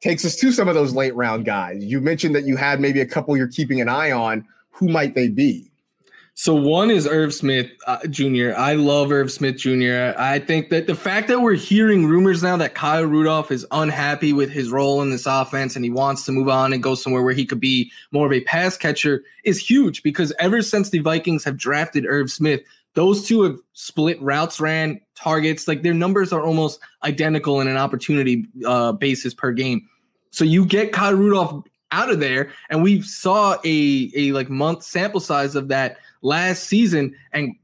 takes 0.00 0.24
us 0.24 0.36
to 0.36 0.52
some 0.52 0.68
of 0.68 0.74
those 0.74 0.94
late 0.94 1.14
round 1.14 1.44
guys. 1.44 1.84
You 1.84 2.00
mentioned 2.00 2.34
that 2.34 2.44
you 2.44 2.56
had 2.56 2.80
maybe 2.80 3.00
a 3.00 3.06
couple 3.06 3.36
you're 3.36 3.48
keeping 3.48 3.80
an 3.80 3.88
eye 3.88 4.12
on. 4.12 4.46
Who 4.70 4.88
might 4.88 5.14
they 5.14 5.28
be? 5.28 5.70
So 6.40 6.54
one 6.54 6.92
is 6.92 7.04
Irv 7.04 7.34
Smith 7.34 7.68
uh, 7.88 8.06
Jr. 8.06 8.52
I 8.56 8.74
love 8.74 9.10
Irv 9.10 9.28
Smith 9.28 9.56
Jr. 9.56 10.14
I 10.16 10.38
think 10.38 10.70
that 10.70 10.86
the 10.86 10.94
fact 10.94 11.26
that 11.26 11.40
we're 11.40 11.54
hearing 11.54 12.06
rumors 12.06 12.44
now 12.44 12.56
that 12.58 12.76
Kyle 12.76 13.02
Rudolph 13.02 13.50
is 13.50 13.66
unhappy 13.72 14.32
with 14.32 14.48
his 14.48 14.70
role 14.70 15.02
in 15.02 15.10
this 15.10 15.26
offense 15.26 15.74
and 15.74 15.84
he 15.84 15.90
wants 15.90 16.24
to 16.26 16.32
move 16.32 16.48
on 16.48 16.72
and 16.72 16.80
go 16.80 16.94
somewhere 16.94 17.24
where 17.24 17.34
he 17.34 17.44
could 17.44 17.58
be 17.58 17.90
more 18.12 18.24
of 18.24 18.32
a 18.32 18.42
pass 18.42 18.76
catcher 18.76 19.24
is 19.42 19.58
huge 19.58 20.04
because 20.04 20.32
ever 20.38 20.62
since 20.62 20.90
the 20.90 21.00
Vikings 21.00 21.42
have 21.42 21.56
drafted 21.56 22.06
Irv 22.06 22.30
Smith, 22.30 22.60
those 22.94 23.26
two 23.26 23.42
have 23.42 23.58
split 23.72 24.22
routes 24.22 24.60
ran, 24.60 25.00
targets, 25.16 25.66
like 25.66 25.82
their 25.82 25.92
numbers 25.92 26.32
are 26.32 26.46
almost 26.46 26.78
identical 27.02 27.60
in 27.60 27.66
an 27.66 27.76
opportunity 27.76 28.46
uh, 28.64 28.92
basis 28.92 29.34
per 29.34 29.50
game. 29.50 29.88
So 30.30 30.44
you 30.44 30.64
get 30.64 30.92
Kyle 30.92 31.14
Rudolph 31.14 31.64
out 31.90 32.10
of 32.10 32.20
there, 32.20 32.52
and 32.70 32.84
we 32.84 33.02
saw 33.02 33.56
a 33.64 34.10
a 34.14 34.30
like 34.30 34.50
month 34.50 34.84
sample 34.84 35.20
size 35.20 35.56
of 35.56 35.66
that 35.68 35.98
last 36.22 36.64
season, 36.64 37.14
and 37.32 37.54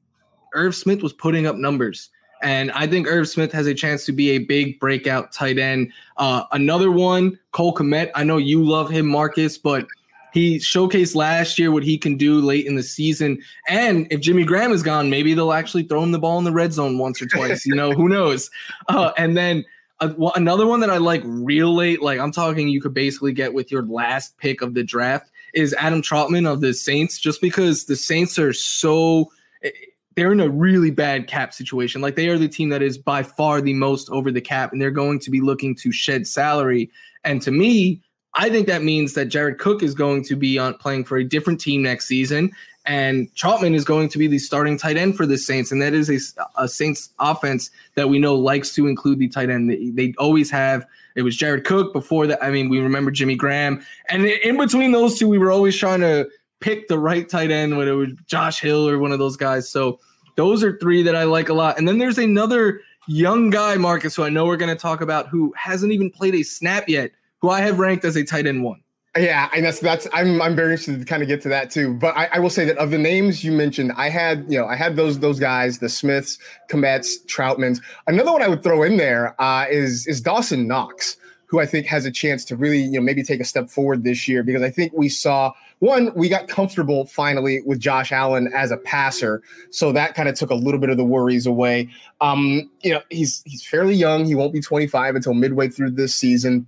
Irv 0.54 0.74
Smith 0.74 1.02
was 1.02 1.12
putting 1.12 1.46
up 1.46 1.56
numbers. 1.56 2.10
And 2.42 2.70
I 2.72 2.86
think 2.86 3.06
Irv 3.06 3.28
Smith 3.28 3.52
has 3.52 3.66
a 3.66 3.74
chance 3.74 4.04
to 4.04 4.12
be 4.12 4.30
a 4.30 4.38
big 4.38 4.78
breakout 4.78 5.32
tight 5.32 5.58
end. 5.58 5.92
Uh, 6.18 6.44
another 6.52 6.90
one, 6.90 7.38
Cole 7.52 7.74
Kmet. 7.74 8.10
I 8.14 8.22
know 8.22 8.36
you 8.36 8.62
love 8.62 8.90
him, 8.90 9.06
Marcus, 9.06 9.56
but 9.56 9.86
he 10.34 10.58
showcased 10.58 11.14
last 11.14 11.58
year 11.58 11.70
what 11.70 11.84
he 11.84 11.96
can 11.96 12.16
do 12.16 12.40
late 12.40 12.66
in 12.66 12.74
the 12.74 12.82
season. 12.82 13.38
And 13.68 14.06
if 14.10 14.20
Jimmy 14.20 14.44
Graham 14.44 14.72
is 14.72 14.82
gone, 14.82 15.08
maybe 15.08 15.32
they'll 15.32 15.52
actually 15.52 15.84
throw 15.84 16.02
him 16.02 16.12
the 16.12 16.18
ball 16.18 16.38
in 16.38 16.44
the 16.44 16.52
red 16.52 16.72
zone 16.72 16.98
once 16.98 17.22
or 17.22 17.26
twice. 17.26 17.64
you 17.64 17.74
know, 17.74 17.92
who 17.92 18.08
knows? 18.08 18.50
Uh, 18.88 19.12
and 19.16 19.36
then 19.36 19.64
uh, 20.00 20.12
another 20.34 20.66
one 20.66 20.80
that 20.80 20.90
I 20.90 20.98
like 20.98 21.22
real 21.24 21.74
late, 21.74 22.02
like 22.02 22.18
I'm 22.18 22.32
talking, 22.32 22.68
you 22.68 22.82
could 22.82 22.92
basically 22.92 23.32
get 23.32 23.54
with 23.54 23.72
your 23.72 23.82
last 23.82 24.36
pick 24.36 24.60
of 24.60 24.74
the 24.74 24.82
draft 24.82 25.30
is 25.54 25.74
Adam 25.74 26.02
Trautman 26.02 26.50
of 26.50 26.60
the 26.60 26.74
Saints, 26.74 27.18
just 27.18 27.40
because 27.40 27.84
the 27.84 27.96
Saints 27.96 28.38
are 28.38 28.52
so 28.52 29.30
eh, 29.62 29.70
they're 30.16 30.32
in 30.32 30.40
a 30.40 30.48
really 30.48 30.90
bad 30.90 31.26
cap 31.26 31.52
situation. 31.52 32.00
Like 32.00 32.16
they 32.16 32.28
are 32.28 32.38
the 32.38 32.48
team 32.48 32.68
that 32.68 32.82
is 32.82 32.98
by 32.98 33.22
far 33.22 33.60
the 33.60 33.74
most 33.74 34.10
over 34.10 34.30
the 34.30 34.40
cap, 34.40 34.72
and 34.72 34.80
they're 34.80 34.90
going 34.90 35.18
to 35.20 35.30
be 35.30 35.40
looking 35.40 35.74
to 35.76 35.92
shed 35.92 36.26
salary. 36.26 36.90
And 37.24 37.42
to 37.42 37.50
me, 37.50 38.00
I 38.34 38.48
think 38.48 38.66
that 38.66 38.82
means 38.82 39.14
that 39.14 39.26
Jared 39.26 39.58
Cook 39.58 39.82
is 39.82 39.94
going 39.94 40.24
to 40.24 40.36
be 40.36 40.58
on 40.58 40.74
playing 40.74 41.04
for 41.04 41.16
a 41.16 41.24
different 41.24 41.60
team 41.60 41.82
next 41.82 42.06
season, 42.06 42.50
and 42.86 43.32
Trautman 43.34 43.74
is 43.74 43.84
going 43.84 44.08
to 44.10 44.18
be 44.18 44.26
the 44.26 44.38
starting 44.38 44.76
tight 44.76 44.96
end 44.96 45.16
for 45.16 45.26
the 45.26 45.38
Saints, 45.38 45.72
and 45.72 45.80
that 45.80 45.94
is 45.94 46.10
a, 46.10 46.62
a 46.62 46.68
Saints 46.68 47.10
offense 47.18 47.70
that 47.94 48.08
we 48.08 48.18
know 48.18 48.34
likes 48.34 48.74
to 48.74 48.86
include 48.86 49.18
the 49.18 49.28
tight 49.28 49.50
end. 49.50 49.70
They, 49.70 49.90
they, 49.90 50.14
always 50.18 50.50
have. 50.50 50.86
It 51.14 51.22
was 51.22 51.36
Jared 51.36 51.64
Cook 51.64 51.92
before 51.92 52.26
that. 52.26 52.42
I 52.42 52.50
mean, 52.50 52.68
we 52.68 52.80
remember 52.80 53.10
Jimmy 53.10 53.36
Graham, 53.36 53.84
and 54.08 54.24
in 54.26 54.56
between 54.56 54.92
those 54.92 55.18
two, 55.18 55.28
we 55.28 55.38
were 55.38 55.50
always 55.50 55.76
trying 55.76 56.00
to 56.00 56.28
pick 56.60 56.88
the 56.88 56.98
right 56.98 57.28
tight 57.28 57.50
end, 57.50 57.76
whether 57.76 57.92
it 57.92 57.96
was 57.96 58.10
Josh 58.26 58.60
Hill 58.60 58.88
or 58.88 58.98
one 58.98 59.12
of 59.12 59.18
those 59.18 59.36
guys. 59.36 59.68
So 59.68 60.00
those 60.36 60.64
are 60.64 60.78
three 60.78 61.02
that 61.02 61.14
I 61.14 61.24
like 61.24 61.48
a 61.48 61.54
lot. 61.54 61.78
And 61.78 61.86
then 61.86 61.98
there's 61.98 62.18
another 62.18 62.80
young 63.06 63.50
guy, 63.50 63.76
Marcus, 63.76 64.16
who 64.16 64.24
I 64.24 64.30
know 64.30 64.46
we're 64.46 64.56
going 64.56 64.74
to 64.74 64.80
talk 64.80 65.00
about, 65.00 65.28
who 65.28 65.52
hasn't 65.56 65.92
even 65.92 66.10
played 66.10 66.34
a 66.34 66.42
snap 66.42 66.88
yet 66.88 67.10
who 67.44 67.50
I 67.50 67.60
have 67.60 67.78
ranked 67.78 68.06
as 68.06 68.16
a 68.16 68.24
tight 68.24 68.46
end 68.46 68.64
one. 68.64 68.80
Yeah, 69.16 69.48
and 69.54 69.64
that's 69.64 69.78
that's 69.78 70.08
I'm 70.12 70.42
I'm 70.42 70.56
very 70.56 70.72
interested 70.72 70.98
to 70.98 71.04
kind 71.04 71.22
of 71.22 71.28
get 71.28 71.40
to 71.42 71.48
that 71.48 71.70
too. 71.70 71.94
But 71.94 72.16
I, 72.16 72.28
I, 72.32 72.38
will 72.40 72.50
say 72.50 72.64
that 72.64 72.76
of 72.78 72.90
the 72.90 72.98
names 72.98 73.44
you 73.44 73.52
mentioned, 73.52 73.92
I 73.96 74.08
had 74.08 74.44
you 74.48 74.58
know 74.58 74.66
I 74.66 74.74
had 74.74 74.96
those 74.96 75.20
those 75.20 75.38
guys, 75.38 75.78
the 75.78 75.88
Smiths, 75.88 76.36
Kmets, 76.68 77.24
Trautmans. 77.26 77.80
Another 78.08 78.32
one 78.32 78.42
I 78.42 78.48
would 78.48 78.64
throw 78.64 78.82
in 78.82 78.96
there 78.96 79.40
uh, 79.40 79.66
is 79.70 80.08
is 80.08 80.20
Dawson 80.20 80.66
Knox, 80.66 81.16
who 81.46 81.60
I 81.60 81.66
think 81.66 81.86
has 81.86 82.06
a 82.06 82.10
chance 82.10 82.44
to 82.46 82.56
really 82.56 82.80
you 82.80 82.98
know 82.98 83.02
maybe 83.02 83.22
take 83.22 83.40
a 83.40 83.44
step 83.44 83.70
forward 83.70 84.02
this 84.02 84.26
year 84.26 84.42
because 84.42 84.62
I 84.62 84.70
think 84.70 84.92
we 84.92 85.08
saw 85.08 85.52
one 85.78 86.10
we 86.16 86.28
got 86.28 86.48
comfortable 86.48 87.06
finally 87.06 87.62
with 87.64 87.78
Josh 87.78 88.10
Allen 88.10 88.50
as 88.52 88.72
a 88.72 88.78
passer, 88.78 89.42
so 89.70 89.92
that 89.92 90.16
kind 90.16 90.28
of 90.28 90.34
took 90.34 90.50
a 90.50 90.56
little 90.56 90.80
bit 90.80 90.90
of 90.90 90.96
the 90.96 91.04
worries 91.04 91.46
away. 91.46 91.88
Um, 92.20 92.68
you 92.82 92.92
know 92.92 93.00
he's 93.10 93.44
he's 93.46 93.64
fairly 93.64 93.94
young; 93.94 94.24
he 94.24 94.34
won't 94.34 94.52
be 94.52 94.60
25 94.60 95.14
until 95.14 95.34
midway 95.34 95.68
through 95.68 95.92
this 95.92 96.16
season 96.16 96.66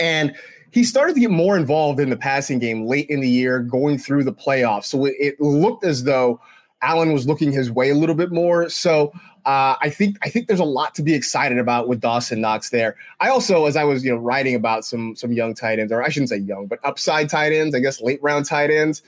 and 0.00 0.34
he 0.74 0.82
started 0.82 1.14
to 1.14 1.20
get 1.20 1.30
more 1.30 1.56
involved 1.56 2.00
in 2.00 2.10
the 2.10 2.16
passing 2.16 2.58
game 2.58 2.86
late 2.86 3.08
in 3.08 3.20
the 3.20 3.28
year, 3.28 3.60
going 3.60 3.96
through 3.96 4.24
the 4.24 4.32
playoffs. 4.32 4.86
So 4.86 5.04
it, 5.04 5.14
it 5.20 5.40
looked 5.40 5.84
as 5.84 6.02
though 6.02 6.40
Allen 6.82 7.12
was 7.12 7.28
looking 7.28 7.52
his 7.52 7.70
way 7.70 7.90
a 7.90 7.94
little 7.94 8.16
bit 8.16 8.32
more. 8.32 8.68
So 8.68 9.12
uh, 9.46 9.76
I 9.80 9.88
think 9.88 10.16
I 10.22 10.28
think 10.28 10.48
there's 10.48 10.58
a 10.58 10.64
lot 10.64 10.92
to 10.96 11.02
be 11.02 11.14
excited 11.14 11.58
about 11.58 11.86
with 11.86 12.00
Dawson 12.00 12.40
Knox 12.40 12.70
there. 12.70 12.96
I 13.20 13.28
also, 13.28 13.66
as 13.66 13.76
I 13.76 13.84
was 13.84 14.04
you 14.04 14.10
know 14.10 14.16
writing 14.16 14.56
about 14.56 14.84
some 14.84 15.14
some 15.14 15.32
young 15.32 15.54
tight 15.54 15.78
ends, 15.78 15.92
or 15.92 16.02
I 16.02 16.08
shouldn't 16.08 16.30
say 16.30 16.38
young, 16.38 16.66
but 16.66 16.80
upside 16.82 17.28
tight 17.28 17.52
ends, 17.52 17.72
I 17.72 17.78
guess 17.78 18.00
late 18.00 18.20
round 18.20 18.46
tight 18.46 18.70
ends. 18.70 19.02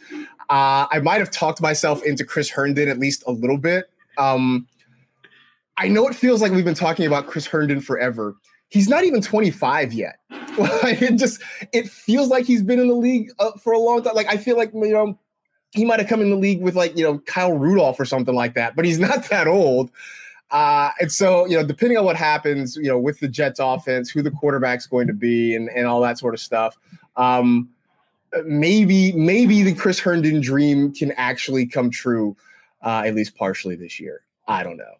Uh, 0.48 0.86
I 0.92 1.00
might 1.02 1.18
have 1.18 1.32
talked 1.32 1.60
myself 1.60 2.04
into 2.04 2.24
Chris 2.24 2.48
Herndon 2.48 2.88
at 2.88 3.00
least 3.00 3.24
a 3.26 3.32
little 3.32 3.58
bit. 3.58 3.90
Um, 4.18 4.68
I 5.78 5.88
know 5.88 6.06
it 6.06 6.14
feels 6.14 6.40
like 6.40 6.52
we've 6.52 6.64
been 6.64 6.74
talking 6.74 7.06
about 7.06 7.26
Chris 7.26 7.44
Herndon 7.44 7.80
forever. 7.80 8.36
He's 8.68 8.88
not 8.88 9.04
even 9.04 9.22
25 9.22 9.92
yet. 9.92 10.18
It 10.58 11.16
just 11.16 11.42
it 11.72 11.88
feels 11.88 12.28
like 12.28 12.46
he's 12.46 12.62
been 12.62 12.78
in 12.78 12.88
the 12.88 12.94
league 12.94 13.30
uh, 13.38 13.52
for 13.62 13.74
a 13.74 13.78
long 13.78 14.02
time. 14.02 14.14
Like 14.14 14.28
I 14.28 14.38
feel 14.38 14.56
like 14.56 14.72
you 14.72 14.92
know 14.92 15.18
he 15.72 15.84
might 15.84 16.00
have 16.00 16.08
come 16.08 16.22
in 16.22 16.30
the 16.30 16.36
league 16.36 16.62
with 16.62 16.74
like 16.74 16.96
you 16.96 17.04
know 17.04 17.18
Kyle 17.26 17.52
Rudolph 17.52 18.00
or 18.00 18.06
something 18.06 18.34
like 18.34 18.54
that, 18.54 18.74
but 18.74 18.86
he's 18.86 18.98
not 19.10 19.28
that 19.28 19.46
old. 19.46 19.90
Uh, 20.50 20.90
and 21.00 21.10
so, 21.10 21.44
you 21.46 21.56
know, 21.56 21.66
depending 21.66 21.98
on 21.98 22.04
what 22.04 22.16
happens, 22.16 22.76
you 22.76 22.88
know, 22.88 22.98
with 22.98 23.18
the 23.18 23.26
Jets 23.26 23.58
offense, 23.60 24.08
who 24.08 24.22
the 24.22 24.30
quarterback's 24.30 24.86
going 24.86 25.08
to 25.08 25.12
be, 25.12 25.56
and, 25.56 25.68
and 25.70 25.86
all 25.86 26.00
that 26.00 26.18
sort 26.18 26.34
of 26.34 26.40
stuff, 26.40 26.78
um, 27.16 27.68
maybe 28.44 29.12
maybe 29.12 29.62
the 29.62 29.74
Chris 29.74 29.98
Herndon 29.98 30.40
dream 30.40 30.92
can 30.92 31.12
actually 31.12 31.66
come 31.66 31.90
true, 31.90 32.36
uh, 32.82 33.02
at 33.04 33.14
least 33.14 33.34
partially 33.36 33.76
this 33.76 33.98
year. 33.98 34.22
I 34.46 34.62
don't 34.62 34.76
know, 34.76 34.94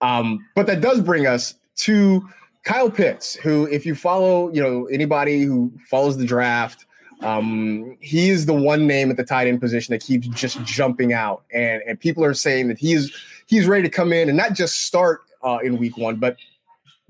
um, 0.00 0.46
but 0.54 0.66
that 0.68 0.80
does 0.80 1.00
bring 1.00 1.26
us 1.26 1.54
to 1.76 2.28
Kyle 2.64 2.90
Pitts, 2.90 3.34
who, 3.34 3.66
if 3.66 3.84
you 3.84 3.94
follow, 3.94 4.52
you 4.52 4.62
know, 4.62 4.86
anybody 4.86 5.42
who 5.42 5.72
follows 5.88 6.16
the 6.16 6.24
draft, 6.24 6.86
um, 7.22 7.96
he's 8.00 8.46
the 8.46 8.54
one 8.54 8.86
name 8.86 9.10
at 9.10 9.16
the 9.16 9.24
tight 9.24 9.46
end 9.46 9.60
position 9.60 9.92
that 9.92 10.02
keeps 10.02 10.26
just 10.28 10.62
jumping 10.64 11.12
out, 11.12 11.44
and 11.52 11.82
and 11.86 11.98
people 11.98 12.24
are 12.24 12.34
saying 12.34 12.68
that 12.68 12.78
he's 12.78 13.14
he's 13.46 13.66
ready 13.66 13.82
to 13.84 13.88
come 13.88 14.12
in 14.12 14.28
and 14.28 14.36
not 14.36 14.54
just 14.54 14.86
start 14.86 15.22
uh, 15.42 15.58
in 15.62 15.78
week 15.78 15.96
one, 15.96 16.16
but 16.16 16.36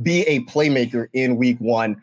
be 0.03 0.23
a 0.23 0.41
playmaker 0.41 1.09
in 1.13 1.37
week 1.37 1.59
one. 1.59 2.01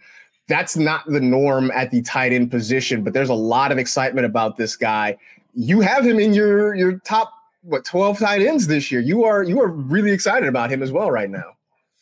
That's 0.47 0.75
not 0.75 1.05
the 1.05 1.21
norm 1.21 1.69
at 1.71 1.91
the 1.91 2.01
tight 2.01 2.33
end 2.33 2.49
position, 2.49 3.03
but 3.03 3.13
there's 3.13 3.29
a 3.29 3.35
lot 3.35 3.71
of 3.71 3.77
excitement 3.77 4.25
about 4.25 4.57
this 4.57 4.75
guy. 4.75 5.17
You 5.53 5.81
have 5.81 6.05
him 6.05 6.19
in 6.19 6.33
your 6.33 6.73
your 6.75 6.97
top 6.99 7.31
what 7.61 7.85
12 7.85 8.19
tight 8.19 8.41
ends 8.41 8.67
this 8.67 8.91
year. 8.91 9.01
You 9.01 9.23
are 9.23 9.43
you 9.43 9.61
are 9.61 9.67
really 9.67 10.11
excited 10.11 10.49
about 10.49 10.71
him 10.71 10.81
as 10.81 10.91
well 10.91 11.11
right 11.11 11.29
now. 11.29 11.55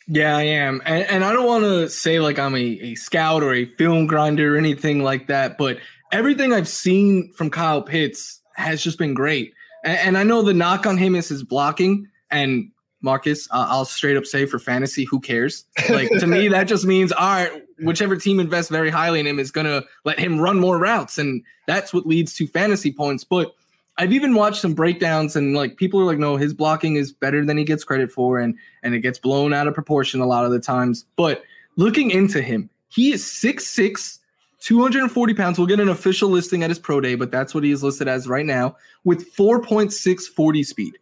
Yeah, 0.08 0.38
I 0.38 0.44
am. 0.44 0.82
And, 0.86 1.04
and 1.06 1.26
I 1.26 1.34
don't 1.34 1.46
want 1.46 1.64
to 1.64 1.90
say 1.90 2.20
like 2.20 2.40
I'm 2.40 2.56
a, 2.56 2.60
a 2.60 2.96
scout 2.96 3.44
or 3.44 3.54
a 3.54 3.66
film 3.76 4.08
grinder 4.08 4.56
or 4.56 4.58
anything 4.58 5.04
like 5.04 5.28
that, 5.28 5.58
but 5.58 5.78
everything 6.12 6.54
I've 6.54 6.68
seen 6.68 7.32
from 7.34 7.50
Kyle 7.50 7.82
Pitts 7.82 8.42
has 8.56 8.82
just 8.82 8.98
been 8.98 9.14
great. 9.14 9.54
And, 9.84 9.98
and 10.00 10.18
I 10.18 10.24
know 10.24 10.42
the 10.42 10.54
knock 10.54 10.86
on 10.86 10.98
him 10.98 11.16
is 11.16 11.28
his 11.28 11.44
blocking. 11.44 12.08
And 12.32 12.72
Marcus, 13.02 13.48
uh, 13.52 13.68
I'll 13.70 13.86
straight 13.86 14.18
up 14.18 14.26
say 14.26 14.46
for 14.46 14.60
fantasy, 14.60 15.04
who 15.04 15.20
cares? 15.20 15.66
Like 15.90 16.10
to 16.20 16.28
me, 16.28 16.48
that 16.48 16.68
just 16.68 16.86
means 16.86 17.12
all 17.12 17.28
right, 17.28 17.64
whichever 17.84 18.16
team 18.16 18.40
invests 18.40 18.72
very 18.72 18.90
highly 18.90 19.20
in 19.20 19.28
him 19.28 19.40
is 19.40 19.52
gonna 19.52 19.84
let 20.04 20.20
him 20.20 20.40
run 20.40 20.60
more 20.60 20.80
routes, 20.80 21.18
and 21.18 21.44
that's 21.68 21.94
what 21.94 22.08
leads 22.08 22.34
to 22.36 22.48
fantasy 22.48 22.92
points. 22.92 23.24
But 23.24 23.54
I've 23.98 24.14
even 24.14 24.36
watched 24.36 24.62
some 24.62 24.74
breakdowns 24.74 25.36
and 25.36 25.56
like 25.56 25.78
people 25.78 26.00
are 26.00 26.06
like, 26.06 26.20
no, 26.20 26.38
his 26.38 26.54
blocking 26.54 26.96
is 26.96 27.12
better 27.12 27.44
than 27.44 27.58
he 27.58 27.64
gets 27.64 27.84
credit 27.84 28.12
for, 28.12 28.40
and 28.40 28.56
and 28.84 28.94
it 28.94 29.00
gets 29.00 29.18
blown 29.18 29.54
out 29.54 29.68
of 29.68 29.74
proportion 29.74 30.20
a 30.20 30.26
lot 30.26 30.46
of 30.46 30.52
the 30.52 30.60
times. 30.60 31.06
But 31.16 31.44
looking 31.78 32.12
into 32.12 32.42
him, 32.42 32.70
he 32.90 33.12
is 33.12 33.24
6'6, 33.24 34.20
240 34.60 35.34
pounds. 35.34 35.58
We'll 35.58 35.68
get 35.68 35.80
an 35.80 35.90
official 35.90 36.30
listing 36.30 36.64
at 36.64 36.70
his 36.70 36.80
pro 36.80 37.02
day, 37.02 37.16
but 37.16 37.32
that's 37.32 37.56
what 37.56 37.64
he 37.64 37.72
is 37.72 37.84
listed 37.84 38.08
as 38.08 38.28
right 38.28 38.46
now, 38.46 38.76
with 39.04 39.34
4.6 39.36 40.22
40 40.24 40.64
speed. 40.64 40.98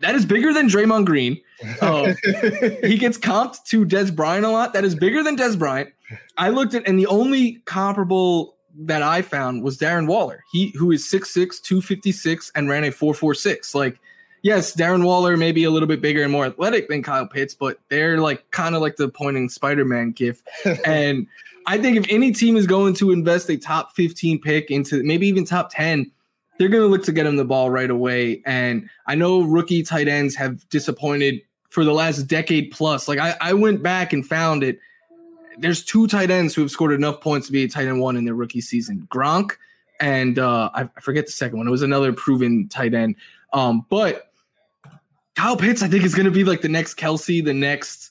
That 0.00 0.14
is 0.14 0.24
bigger 0.24 0.52
than 0.52 0.68
Draymond 0.68 1.06
Green. 1.06 1.40
Uh, 1.80 2.14
he 2.86 2.96
gets 2.98 3.18
comped 3.18 3.64
to 3.64 3.84
Dez 3.84 4.14
Bryant 4.14 4.44
a 4.44 4.50
lot. 4.50 4.72
That 4.72 4.84
is 4.84 4.94
bigger 4.94 5.22
than 5.22 5.36
Dez 5.36 5.58
Bryant. 5.58 5.90
I 6.36 6.50
looked 6.50 6.74
at, 6.74 6.86
and 6.86 6.98
the 6.98 7.06
only 7.06 7.60
comparable 7.64 8.54
that 8.78 9.02
I 9.02 9.22
found 9.22 9.62
was 9.62 9.76
Darren 9.76 10.06
Waller. 10.06 10.44
He 10.52 10.72
who 10.76 10.92
is 10.92 11.04
6'6, 11.04 11.60
256 11.62 12.52
and 12.54 12.68
ran 12.68 12.84
a 12.84 12.92
446. 12.92 13.74
Like, 13.74 13.98
yes, 14.42 14.74
Darren 14.74 15.04
Waller 15.04 15.36
may 15.36 15.52
be 15.52 15.64
a 15.64 15.70
little 15.70 15.88
bit 15.88 16.00
bigger 16.00 16.22
and 16.22 16.30
more 16.30 16.46
athletic 16.46 16.88
than 16.88 17.02
Kyle 17.02 17.26
Pitts, 17.26 17.54
but 17.54 17.80
they're 17.88 18.18
like 18.18 18.48
kind 18.52 18.74
of 18.74 18.80
like 18.80 18.96
the 18.96 19.08
pointing 19.08 19.48
Spider-Man 19.48 20.12
gif. 20.12 20.42
and 20.84 21.26
I 21.66 21.78
think 21.78 21.96
if 21.96 22.06
any 22.08 22.30
team 22.32 22.56
is 22.56 22.66
going 22.66 22.94
to 22.94 23.10
invest 23.10 23.50
a 23.50 23.56
top 23.56 23.94
15 23.96 24.40
pick 24.40 24.70
into 24.70 25.02
maybe 25.02 25.26
even 25.26 25.44
top 25.44 25.70
10, 25.72 26.10
they're 26.58 26.68
going 26.68 26.82
to 26.82 26.88
look 26.88 27.04
to 27.04 27.12
get 27.12 27.26
him 27.26 27.36
the 27.36 27.44
ball 27.44 27.70
right 27.70 27.90
away. 27.90 28.42
And 28.46 28.88
I 29.06 29.14
know 29.16 29.42
rookie 29.42 29.82
tight 29.82 30.08
ends 30.08 30.34
have 30.36 30.68
disappointed 30.70 31.40
for 31.70 31.84
the 31.84 31.92
last 31.92 32.22
decade 32.22 32.70
plus. 32.70 33.08
Like 33.08 33.18
I, 33.18 33.36
I 33.40 33.52
went 33.52 33.82
back 33.82 34.12
and 34.12 34.26
found 34.26 34.62
it 34.62 34.78
there's 35.60 35.84
two 35.84 36.06
tight 36.06 36.30
ends 36.30 36.54
who 36.54 36.62
have 36.62 36.70
scored 36.70 36.92
enough 36.92 37.20
points 37.20 37.46
to 37.46 37.52
be 37.52 37.64
a 37.64 37.68
tight 37.68 37.86
end 37.86 38.00
one 38.00 38.16
in 38.16 38.24
their 38.24 38.34
rookie 38.34 38.60
season. 38.60 39.06
Gronk 39.10 39.52
and 40.00 40.38
uh, 40.38 40.70
I, 40.74 40.82
I 40.82 41.00
forget 41.00 41.26
the 41.26 41.32
second 41.32 41.58
one. 41.58 41.66
It 41.66 41.70
was 41.70 41.82
another 41.82 42.12
proven 42.12 42.68
tight 42.68 42.94
end. 42.94 43.16
Um, 43.52 43.84
but 43.88 44.30
Kyle 45.34 45.56
Pitts, 45.56 45.82
I 45.82 45.88
think, 45.88 46.04
is 46.04 46.14
going 46.14 46.26
to 46.26 46.32
be 46.32 46.44
like 46.44 46.62
the 46.62 46.68
next 46.68 46.98
Kelce, 46.98 47.44
the 47.44 47.54
next 47.54 48.10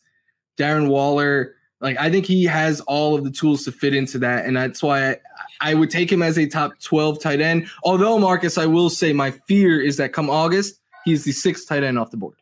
Darren 0.58 0.88
Waller. 0.88 1.56
Like 1.80 1.98
I 1.98 2.10
think 2.10 2.26
he 2.26 2.45
has 2.45 2.82
all 2.82 3.16
of 3.16 3.24
the 3.24 3.32
tools 3.32 3.64
to 3.66 3.72
fit 3.72 3.93
into 3.93 4.18
that, 4.20 4.45
and 4.45 4.58
that's 4.58 4.82
why 4.82 5.12
I, 5.12 5.18
I 5.62 5.74
would 5.76 5.91
take 5.91 6.12
him 6.12 6.22
as 6.22 6.38
a 6.38 6.48
top 6.48 6.80
12 6.80 7.20
tight 7.22 7.39
end. 7.39 7.70
Although 7.84 8.18
Marcus, 8.18 8.58
I 8.58 8.66
will 8.66 8.89
say 8.89 9.14
my 9.14 9.32
fear 9.32 9.80
is 9.80 9.98
that 9.98 10.12
come 10.12 10.30
August, 10.30 10.80
he's 11.06 11.24
the 11.24 11.32
sixth 11.32 11.68
tight 11.68 11.84
end 11.84 12.00
off 12.00 12.12
the 12.12 12.18
board. 12.18 12.36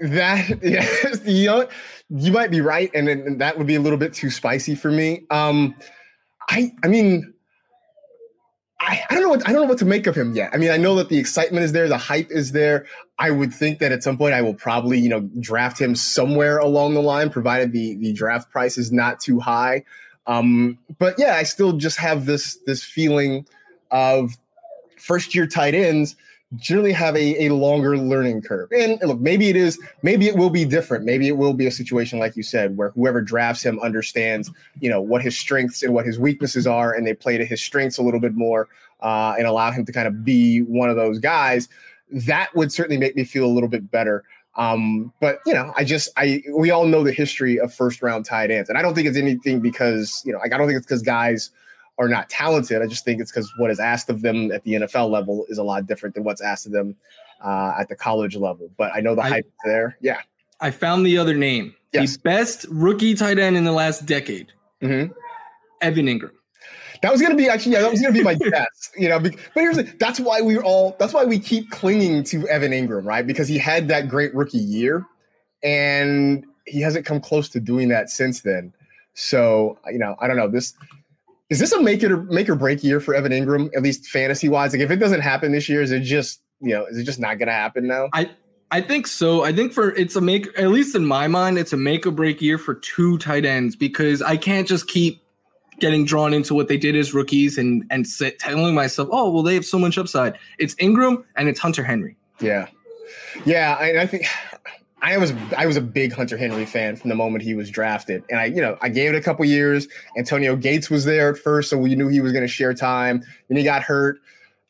That 0.00 0.58
yeah, 0.62 0.88
you, 1.24 1.68
you 2.08 2.32
might 2.32 2.50
be 2.50 2.60
right, 2.60 2.90
and, 2.94 3.08
and 3.08 3.40
that 3.40 3.58
would 3.58 3.66
be 3.66 3.74
a 3.74 3.80
little 3.80 3.98
bit 3.98 4.14
too 4.14 4.30
spicy 4.30 4.74
for 4.74 4.90
me. 4.90 5.26
Um, 5.30 5.74
I 6.48 6.72
I 6.82 6.88
mean, 6.88 7.34
I, 8.80 9.02
I 9.10 9.14
don't 9.14 9.22
know 9.22 9.28
what 9.28 9.46
I 9.46 9.52
don't 9.52 9.62
know 9.62 9.68
what 9.68 9.78
to 9.78 9.84
make 9.84 10.06
of 10.06 10.16
him 10.16 10.34
yet. 10.34 10.50
I 10.54 10.56
mean, 10.56 10.70
I 10.70 10.78
know 10.78 10.94
that 10.96 11.10
the 11.10 11.18
excitement 11.18 11.64
is 11.64 11.72
there, 11.72 11.86
the 11.86 11.98
hype 11.98 12.30
is 12.30 12.52
there. 12.52 12.86
I 13.18 13.30
would 13.30 13.52
think 13.52 13.78
that 13.80 13.92
at 13.92 14.02
some 14.02 14.16
point 14.16 14.32
I 14.32 14.40
will 14.40 14.54
probably, 14.54 14.98
you 14.98 15.10
know, 15.10 15.20
draft 15.38 15.78
him 15.78 15.94
somewhere 15.94 16.58
along 16.58 16.94
the 16.94 17.02
line, 17.02 17.28
provided 17.28 17.72
the 17.72 17.96
the 17.96 18.14
draft 18.14 18.50
price 18.50 18.78
is 18.78 18.90
not 18.90 19.20
too 19.20 19.38
high. 19.38 19.84
Um, 20.26 20.78
but 20.98 21.16
yeah, 21.18 21.36
I 21.36 21.42
still 21.42 21.74
just 21.74 21.98
have 21.98 22.24
this 22.24 22.58
this 22.66 22.82
feeling 22.82 23.46
of 23.90 24.38
first 24.96 25.34
year 25.34 25.46
tight 25.46 25.74
ends 25.74 26.16
generally 26.56 26.92
have 26.92 27.14
a, 27.16 27.46
a 27.46 27.54
longer 27.54 27.96
learning 27.96 28.42
curve. 28.42 28.70
And 28.72 28.98
look, 29.02 29.20
maybe 29.20 29.48
it 29.48 29.56
is, 29.56 29.78
maybe 30.02 30.26
it 30.26 30.36
will 30.36 30.50
be 30.50 30.64
different. 30.64 31.04
Maybe 31.04 31.28
it 31.28 31.36
will 31.36 31.54
be 31.54 31.66
a 31.66 31.70
situation 31.70 32.18
like 32.18 32.36
you 32.36 32.42
said, 32.42 32.76
where 32.76 32.90
whoever 32.90 33.20
drafts 33.20 33.64
him 33.64 33.78
understands, 33.80 34.50
you 34.80 34.90
know, 34.90 35.00
what 35.00 35.22
his 35.22 35.38
strengths 35.38 35.82
and 35.82 35.94
what 35.94 36.04
his 36.04 36.18
weaknesses 36.18 36.66
are, 36.66 36.92
and 36.92 37.06
they 37.06 37.14
play 37.14 37.38
to 37.38 37.44
his 37.44 37.62
strengths 37.62 37.98
a 37.98 38.02
little 38.02 38.20
bit 38.20 38.34
more 38.34 38.68
uh, 39.00 39.34
and 39.38 39.46
allow 39.46 39.70
him 39.70 39.84
to 39.84 39.92
kind 39.92 40.08
of 40.08 40.24
be 40.24 40.60
one 40.62 40.90
of 40.90 40.96
those 40.96 41.18
guys. 41.18 41.68
That 42.10 42.54
would 42.56 42.72
certainly 42.72 42.98
make 42.98 43.14
me 43.14 43.22
feel 43.22 43.44
a 43.44 43.52
little 43.52 43.68
bit 43.68 43.88
better. 43.90 44.24
Um, 44.56 45.12
but 45.20 45.38
you 45.46 45.54
know, 45.54 45.72
I 45.76 45.84
just 45.84 46.10
I 46.16 46.42
we 46.56 46.72
all 46.72 46.84
know 46.84 47.04
the 47.04 47.12
history 47.12 47.60
of 47.60 47.72
first 47.72 48.02
round 48.02 48.24
tight 48.24 48.50
ends, 48.50 48.68
and 48.68 48.76
I 48.76 48.82
don't 48.82 48.94
think 48.94 49.06
it's 49.06 49.16
anything 49.16 49.60
because 49.60 50.20
you 50.26 50.32
know, 50.32 50.38
like 50.40 50.52
I 50.52 50.58
don't 50.58 50.66
think 50.66 50.76
it's 50.76 50.86
because 50.86 51.02
guys 51.02 51.50
are 52.00 52.08
not 52.08 52.30
talented. 52.30 52.80
I 52.80 52.86
just 52.86 53.04
think 53.04 53.20
it's 53.20 53.30
because 53.30 53.52
what 53.58 53.70
is 53.70 53.78
asked 53.78 54.08
of 54.08 54.22
them 54.22 54.50
at 54.50 54.64
the 54.64 54.72
NFL 54.72 55.10
level 55.10 55.44
is 55.48 55.58
a 55.58 55.62
lot 55.62 55.86
different 55.86 56.14
than 56.14 56.24
what's 56.24 56.40
asked 56.40 56.64
of 56.66 56.72
them 56.72 56.96
uh, 57.44 57.74
at 57.78 57.88
the 57.88 57.94
college 57.94 58.34
level. 58.36 58.70
But 58.78 58.90
I 58.94 59.00
know 59.00 59.14
the 59.14 59.22
I, 59.22 59.28
hype 59.28 59.52
there. 59.64 59.98
Yeah. 60.00 60.20
I 60.60 60.70
found 60.70 61.04
the 61.04 61.18
other 61.18 61.34
name. 61.34 61.74
Yes. 61.92 62.16
The 62.16 62.22
best 62.22 62.66
rookie 62.70 63.14
tight 63.14 63.38
end 63.38 63.56
in 63.56 63.64
the 63.64 63.72
last 63.72 64.06
decade. 64.06 64.50
Mm-hmm. 64.82 65.12
Evan 65.82 66.06
Engram. 66.06 66.30
That 67.02 67.12
was 67.12 67.22
gonna 67.22 67.34
be 67.34 67.48
actually 67.48 67.72
yeah, 67.72 67.82
that 67.82 67.90
was 67.90 68.00
gonna 68.00 68.12
be 68.12 68.22
my 68.22 68.34
guess. 68.50 68.90
You 68.96 69.08
know, 69.08 69.18
but 69.18 69.34
here's 69.54 69.76
the, 69.76 69.82
that's 69.98 70.20
why 70.20 70.42
we 70.42 70.58
all 70.58 70.96
that's 70.98 71.14
why 71.14 71.24
we 71.24 71.38
keep 71.38 71.70
clinging 71.70 72.24
to 72.24 72.46
Evan 72.48 72.72
Engram, 72.72 73.06
right? 73.06 73.26
Because 73.26 73.48
he 73.48 73.56
had 73.56 73.88
that 73.88 74.08
great 74.08 74.34
rookie 74.34 74.58
year, 74.58 75.06
and 75.62 76.44
he 76.66 76.80
hasn't 76.82 77.06
come 77.06 77.20
close 77.20 77.48
to 77.50 77.60
doing 77.60 77.88
that 77.88 78.10
since 78.10 78.42
then. 78.42 78.74
So 79.14 79.78
you 79.90 79.98
know, 79.98 80.14
I 80.20 80.28
don't 80.28 80.36
know 80.36 80.48
this 80.48 80.74
is 81.50 81.58
this 81.58 81.72
a 81.72 81.82
make 81.82 82.02
it 82.02 82.12
or 82.12 82.22
make 82.24 82.48
or 82.48 82.54
break 82.54 82.82
year 82.82 83.00
for 83.00 83.14
Evan 83.14 83.32
Engram, 83.32 83.70
at 83.76 83.82
least 83.82 84.06
fantasy 84.06 84.48
wise? 84.48 84.72
Like 84.72 84.82
if 84.82 84.90
it 84.90 84.96
doesn't 84.96 85.20
happen 85.20 85.52
this 85.52 85.68
year, 85.68 85.82
is 85.82 85.90
it 85.90 86.00
just 86.00 86.40
you 86.60 86.70
know, 86.70 86.86
is 86.86 86.98
it 86.98 87.04
just 87.04 87.18
not 87.18 87.38
gonna 87.38 87.52
happen 87.52 87.86
now? 87.86 88.08
I 88.12 88.30
I 88.70 88.80
think 88.80 89.08
so. 89.08 89.42
I 89.42 89.52
think 89.52 89.72
for 89.72 89.94
it's 89.96 90.14
a 90.14 90.20
make 90.20 90.46
at 90.58 90.68
least 90.68 90.94
in 90.94 91.04
my 91.04 91.26
mind, 91.26 91.58
it's 91.58 91.72
a 91.72 91.76
make 91.76 92.06
or 92.06 92.12
break 92.12 92.40
year 92.40 92.56
for 92.56 92.74
two 92.74 93.18
tight 93.18 93.44
ends 93.44 93.74
because 93.74 94.22
I 94.22 94.36
can't 94.36 94.66
just 94.66 94.86
keep 94.86 95.22
getting 95.80 96.04
drawn 96.04 96.32
into 96.32 96.54
what 96.54 96.68
they 96.68 96.76
did 96.76 96.94
as 96.94 97.12
rookies 97.12 97.58
and 97.58 97.84
and 97.90 98.06
sit, 98.06 98.38
telling 98.38 98.74
myself, 98.74 99.08
oh 99.10 99.30
well, 99.30 99.42
they 99.42 99.54
have 99.54 99.64
so 99.64 99.78
much 99.78 99.98
upside. 99.98 100.38
It's 100.58 100.76
Ingram 100.78 101.24
and 101.36 101.48
it's 101.48 101.58
Hunter 101.58 101.82
Henry. 101.82 102.16
Yeah, 102.38 102.68
yeah. 103.44 103.76
I, 103.80 104.02
I 104.02 104.06
think 104.06 104.26
I 105.02 105.16
was 105.18 105.32
I 105.56 105.66
was 105.66 105.76
a 105.76 105.80
big 105.80 106.12
Hunter 106.12 106.36
Henry 106.36 106.66
fan 106.66 106.96
from 106.96 107.08
the 107.08 107.16
moment 107.16 107.42
he 107.42 107.54
was 107.54 107.70
drafted, 107.70 108.22
and 108.28 108.38
I 108.38 108.46
you 108.46 108.60
know 108.60 108.76
I 108.80 108.88
gave 108.88 109.14
it 109.14 109.16
a 109.16 109.20
couple 109.20 109.44
years. 109.44 109.88
Antonio 110.16 110.56
Gates 110.56 110.90
was 110.90 111.04
there 111.04 111.30
at 111.30 111.38
first, 111.38 111.70
so 111.70 111.78
we 111.78 111.94
knew 111.94 112.08
he 112.08 112.20
was 112.20 112.32
going 112.32 112.44
to 112.44 112.48
share 112.48 112.74
time. 112.74 113.22
Then 113.48 113.56
he 113.56 113.64
got 113.64 113.82
hurt, 113.82 114.20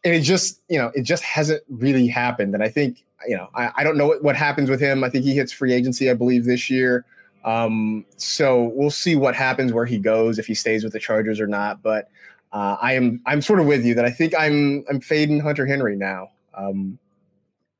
and 0.04 0.14
it 0.14 0.20
just 0.20 0.60
you 0.68 0.78
know 0.78 0.92
it 0.94 1.02
just 1.02 1.22
hasn't 1.22 1.62
really 1.68 2.06
happened. 2.06 2.54
And 2.54 2.62
I 2.62 2.68
think 2.68 3.04
you 3.26 3.36
know 3.36 3.48
I, 3.54 3.70
I 3.76 3.84
don't 3.84 3.96
know 3.96 4.06
what, 4.06 4.22
what 4.22 4.36
happens 4.36 4.70
with 4.70 4.80
him. 4.80 5.02
I 5.02 5.10
think 5.10 5.24
he 5.24 5.34
hits 5.34 5.52
free 5.52 5.72
agency, 5.72 6.10
I 6.10 6.14
believe, 6.14 6.44
this 6.44 6.70
year. 6.70 7.04
Um, 7.44 8.04
so 8.16 8.70
we'll 8.74 8.90
see 8.90 9.16
what 9.16 9.34
happens 9.34 9.72
where 9.72 9.86
he 9.86 9.98
goes 9.98 10.38
if 10.38 10.46
he 10.46 10.54
stays 10.54 10.84
with 10.84 10.92
the 10.92 11.00
Chargers 11.00 11.40
or 11.40 11.46
not. 11.46 11.82
But 11.82 12.08
uh, 12.52 12.76
I 12.80 12.94
am 12.94 13.20
I'm 13.26 13.42
sort 13.42 13.60
of 13.60 13.66
with 13.66 13.84
you 13.84 13.94
that 13.94 14.04
I 14.04 14.10
think 14.10 14.34
I'm 14.38 14.84
I'm 14.88 15.00
fading 15.00 15.40
Hunter 15.40 15.66
Henry 15.66 15.96
now. 15.96 16.28
Um, 16.54 16.98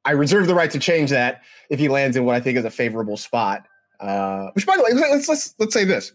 I 0.05 0.13
reserve 0.13 0.47
the 0.47 0.55
right 0.55 0.71
to 0.71 0.79
change 0.79 1.11
that 1.11 1.43
if 1.69 1.79
he 1.79 1.89
lands 1.89 2.17
in 2.17 2.25
what 2.25 2.35
I 2.35 2.41
think 2.41 2.59
is 2.59 2.65
a 2.65 2.71
favorable 2.71 3.17
spot. 3.17 3.67
Uh, 4.01 4.51
which, 4.55 4.67
by 4.67 4.77
the 4.77 4.83
way, 4.83 4.93
let's 4.93 5.29
let's 5.29 5.55
let's 5.59 5.75
say 5.75 5.85
this: 5.85 6.13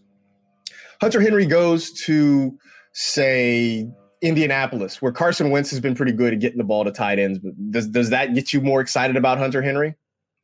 Hunter 1.01 1.21
Henry 1.21 1.45
goes 1.45 1.91
to 2.03 2.57
say 2.93 3.87
Indianapolis, 4.21 5.01
where 5.01 5.11
Carson 5.11 5.51
Wentz 5.51 5.69
has 5.69 5.79
been 5.79 5.93
pretty 5.93 6.13
good 6.13 6.33
at 6.33 6.39
getting 6.39 6.57
the 6.57 6.63
ball 6.63 6.83
to 6.83 6.91
tight 6.91 7.19
ends. 7.19 7.37
But 7.37 7.53
does 7.71 7.87
does 7.87 8.09
that 8.09 8.33
get 8.33 8.53
you 8.53 8.61
more 8.61 8.81
excited 8.81 9.15
about 9.15 9.37
Hunter 9.37 9.61
Henry? 9.61 9.95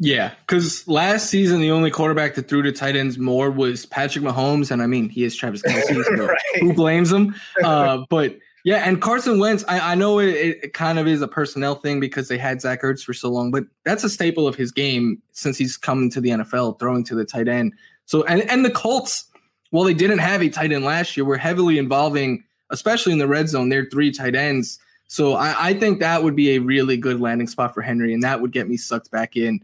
Yeah, 0.04 0.32
because 0.48 0.88
last 0.88 1.30
season 1.30 1.62
the 1.62 1.72
only 1.72 1.92
quarterback 1.92 2.34
that 2.36 2.48
threw 2.48 2.64
to 2.64 2.72
tight 2.72 2.96
ends 2.96 3.20
more 3.20 3.52
was 3.52 3.86
Patrick 3.86 4.26
Mahomes, 4.26 4.72
and 4.72 4.82
I 4.82 4.88
mean 4.88 5.10
he 5.10 5.24
is 5.24 5.36
Travis 5.36 5.62
Kelce, 5.62 6.04
so 6.18 6.26
right. 6.26 6.38
who 6.60 6.74
blames 6.74 7.12
him? 7.12 7.36
Uh, 7.64 8.04
but 8.10 8.38
yeah, 8.64 8.88
and 8.88 9.02
Carson 9.02 9.40
Wentz, 9.40 9.64
I, 9.68 9.92
I 9.92 9.96
know 9.96 10.20
it, 10.20 10.60
it, 10.64 10.74
kind 10.74 11.00
of 11.00 11.08
is 11.08 11.22
a 11.22 11.28
personnel 11.28 11.76
thing 11.76 12.00
because 12.00 12.28
they 12.28 12.38
had 12.38 12.62
Zach 12.62 12.82
Ertz 12.84 13.04
for 13.04 13.14
so 13.14 13.30
long, 13.30 13.50
but 13.50 13.64
that's 13.86 14.04
a 14.04 14.10
staple 14.10 14.48
of 14.48 14.56
his 14.56 14.72
game 14.72 15.22
since 15.32 15.58
he's 15.58 15.78
come 15.78 16.10
to 16.12 16.22
the 16.22 16.30
NFL, 16.30 16.80
throwing 16.80 17.04
to 17.06 17.16
the 17.16 17.26
tight 17.26 17.48
end. 17.48 17.74
So 18.06 18.24
and 18.24 18.42
and 18.50 18.64
the 18.64 18.72
Colts, 18.72 19.26
while 19.72 19.84
they 19.84 19.94
didn't 19.94 20.20
have 20.20 20.42
a 20.42 20.50
tight 20.50 20.72
end 20.72 20.86
last 20.86 21.18
year, 21.18 21.26
were 21.26 21.38
heavily 21.38 21.78
involving, 21.78 22.44
especially 22.70 23.14
in 23.14 23.20
the 23.20 23.28
red 23.28 23.50
zone, 23.50 23.70
their 23.70 23.86
three 23.86 24.12
tight 24.12 24.36
ends. 24.36 24.80
So 25.08 25.34
I, 25.34 25.56
I 25.60 25.74
think 25.74 26.00
that 26.00 26.24
would 26.24 26.36
be 26.36 26.56
a 26.56 26.60
really 26.60 26.98
good 26.98 27.20
landing 27.20 27.48
spot 27.48 27.74
for 27.74 27.82
Henry, 27.82 28.14
and 28.14 28.24
that 28.24 28.42
would 28.42 28.52
get 28.52 28.70
me 28.70 28.78
sucked 28.78 29.12
back 29.12 29.36
in. 29.36 29.60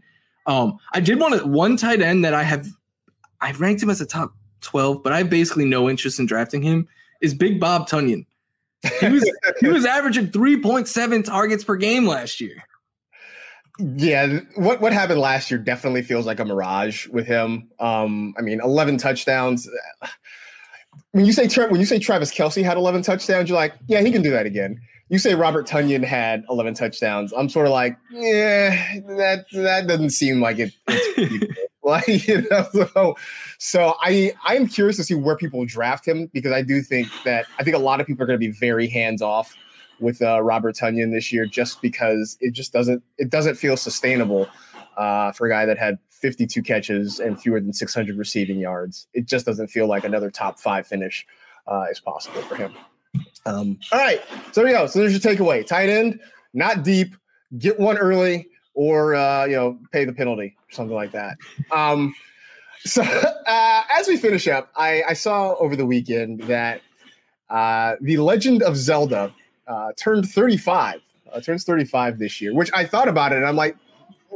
Um, 0.46 0.78
I 0.92 1.00
did 1.00 1.20
want 1.20 1.40
to, 1.40 1.46
one 1.46 1.76
tight 1.76 2.02
end 2.02 2.24
that 2.24 2.34
I 2.34 2.42
have, 2.42 2.66
I've 3.40 3.60
ranked 3.60 3.82
him 3.82 3.90
as 3.90 4.00
a 4.00 4.06
top 4.06 4.34
12, 4.62 5.02
but 5.02 5.12
I 5.12 5.18
have 5.18 5.30
basically 5.30 5.66
no 5.66 5.88
interest 5.88 6.18
in 6.18 6.26
drafting 6.26 6.62
him 6.62 6.88
is 7.20 7.34
Big 7.34 7.60
Bob 7.60 7.88
Tonyan. 7.88 8.26
He 9.00 9.08
was 9.08 9.30
he 9.60 9.68
was 9.68 9.84
averaging 9.84 10.28
3.7 10.28 11.24
targets 11.24 11.64
per 11.64 11.76
game 11.76 12.06
last 12.06 12.40
year. 12.40 12.62
Yeah, 13.78 14.40
what 14.56 14.80
what 14.80 14.92
happened 14.92 15.20
last 15.20 15.50
year 15.50 15.58
definitely 15.58 16.02
feels 16.02 16.26
like 16.26 16.40
a 16.40 16.44
mirage 16.44 17.06
with 17.08 17.26
him. 17.26 17.68
Um, 17.78 18.34
I 18.38 18.42
mean, 18.42 18.60
11 18.62 18.98
touchdowns. 18.98 19.68
When 21.12 21.24
you 21.24 21.32
say 21.32 21.48
when 21.68 21.80
you 21.80 21.86
say 21.86 21.98
Travis 21.98 22.32
Kelce 22.32 22.64
had 22.64 22.76
11 22.76 23.02
touchdowns, 23.02 23.48
you're 23.48 23.58
like, 23.58 23.74
yeah, 23.86 24.00
he 24.00 24.10
can 24.10 24.22
do 24.22 24.30
that 24.30 24.46
again 24.46 24.80
you 25.08 25.18
say 25.18 25.34
Robert 25.34 25.66
Tonyan 25.66 26.04
had 26.04 26.44
11 26.50 26.74
touchdowns. 26.74 27.32
I'm 27.32 27.48
sort 27.48 27.66
of 27.66 27.72
like, 27.72 27.96
yeah, 28.10 29.00
that 29.16 29.46
that 29.52 29.86
doesn't 29.86 30.10
seem 30.10 30.40
like 30.40 30.58
it. 30.58 30.72
like 31.88 32.06
you 32.28 32.46
know, 32.50 32.66
so, 32.72 33.16
so 33.58 33.94
I 34.00 34.32
I'm 34.44 34.66
curious 34.68 34.96
to 34.96 35.04
see 35.04 35.14
where 35.14 35.36
people 35.36 35.64
draft 35.64 36.06
him 36.06 36.26
because 36.32 36.52
I 36.52 36.62
do 36.62 36.82
think 36.82 37.08
that 37.24 37.46
I 37.58 37.64
think 37.64 37.76
a 37.76 37.80
lot 37.80 38.00
of 38.00 38.06
people 38.06 38.22
are 38.22 38.26
going 38.26 38.38
to 38.38 38.46
be 38.46 38.52
very 38.52 38.86
hands 38.86 39.22
off 39.22 39.56
with 40.00 40.22
uh, 40.22 40.40
Robert 40.42 40.76
Tonyan 40.76 41.12
this 41.12 41.32
year 41.32 41.46
just 41.46 41.82
because 41.82 42.36
it 42.40 42.52
just 42.52 42.72
doesn't 42.72 43.02
it 43.16 43.30
doesn't 43.30 43.56
feel 43.56 43.76
sustainable 43.76 44.48
uh, 44.96 45.32
for 45.32 45.46
a 45.46 45.50
guy 45.50 45.66
that 45.66 45.78
had 45.78 45.98
52 46.10 46.62
catches 46.62 47.20
and 47.20 47.40
fewer 47.40 47.60
than 47.60 47.72
600 47.72 48.16
receiving 48.16 48.58
yards. 48.58 49.06
It 49.14 49.26
just 49.26 49.46
doesn't 49.46 49.68
feel 49.68 49.86
like 49.86 50.04
another 50.04 50.30
top 50.30 50.58
five 50.58 50.86
finish 50.86 51.26
uh, 51.66 51.86
is 51.90 52.00
possible 52.00 52.42
for 52.42 52.56
him. 52.56 52.74
Um, 53.46 53.78
all 53.92 53.98
right, 53.98 54.22
so 54.52 54.60
there 54.60 54.70
you 54.70 54.76
go. 54.76 54.86
So 54.86 54.98
there's 54.98 55.12
your 55.12 55.20
takeaway: 55.20 55.66
tight 55.66 55.88
end, 55.88 56.20
not 56.52 56.82
deep, 56.82 57.16
get 57.58 57.78
one 57.80 57.96
early, 57.96 58.48
or 58.78 59.16
uh, 59.16 59.44
you 59.44 59.56
know, 59.56 59.76
pay 59.90 60.04
the 60.04 60.12
penalty 60.12 60.54
or 60.56 60.72
something 60.72 60.94
like 60.94 61.10
that. 61.10 61.36
Um, 61.72 62.14
so 62.84 63.02
uh, 63.46 63.82
as 63.90 64.06
we 64.06 64.16
finish 64.16 64.46
up, 64.46 64.70
I, 64.76 65.02
I 65.08 65.12
saw 65.14 65.56
over 65.56 65.74
the 65.74 65.84
weekend 65.84 66.42
that 66.44 66.80
uh, 67.50 67.96
the 68.00 68.18
Legend 68.18 68.62
of 68.62 68.76
Zelda 68.76 69.34
uh, 69.66 69.90
turned 69.96 70.28
35. 70.28 71.00
Uh, 71.32 71.40
turns 71.40 71.64
35 71.64 72.20
this 72.20 72.40
year, 72.40 72.54
which 72.54 72.70
I 72.72 72.84
thought 72.86 73.08
about 73.08 73.32
it, 73.32 73.38
and 73.38 73.46
I'm 73.46 73.56
like, 73.56 73.76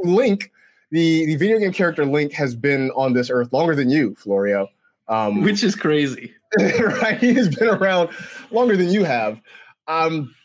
Link, 0.03 0.51
the 0.91 1.25
the 1.25 1.37
video 1.37 1.57
game 1.57 1.71
character 1.71 2.05
Link, 2.05 2.33
has 2.33 2.53
been 2.53 2.91
on 2.97 3.13
this 3.13 3.29
earth 3.29 3.53
longer 3.53 3.75
than 3.75 3.89
you, 3.89 4.13
Florio. 4.15 4.67
Um, 5.07 5.41
which 5.41 5.63
is 5.63 5.73
crazy. 5.73 6.33
right? 6.59 7.17
He 7.17 7.33
has 7.33 7.55
been 7.55 7.69
around 7.69 8.09
longer 8.51 8.75
than 8.75 8.89
you 8.89 9.05
have. 9.05 9.39
Um, 9.87 10.35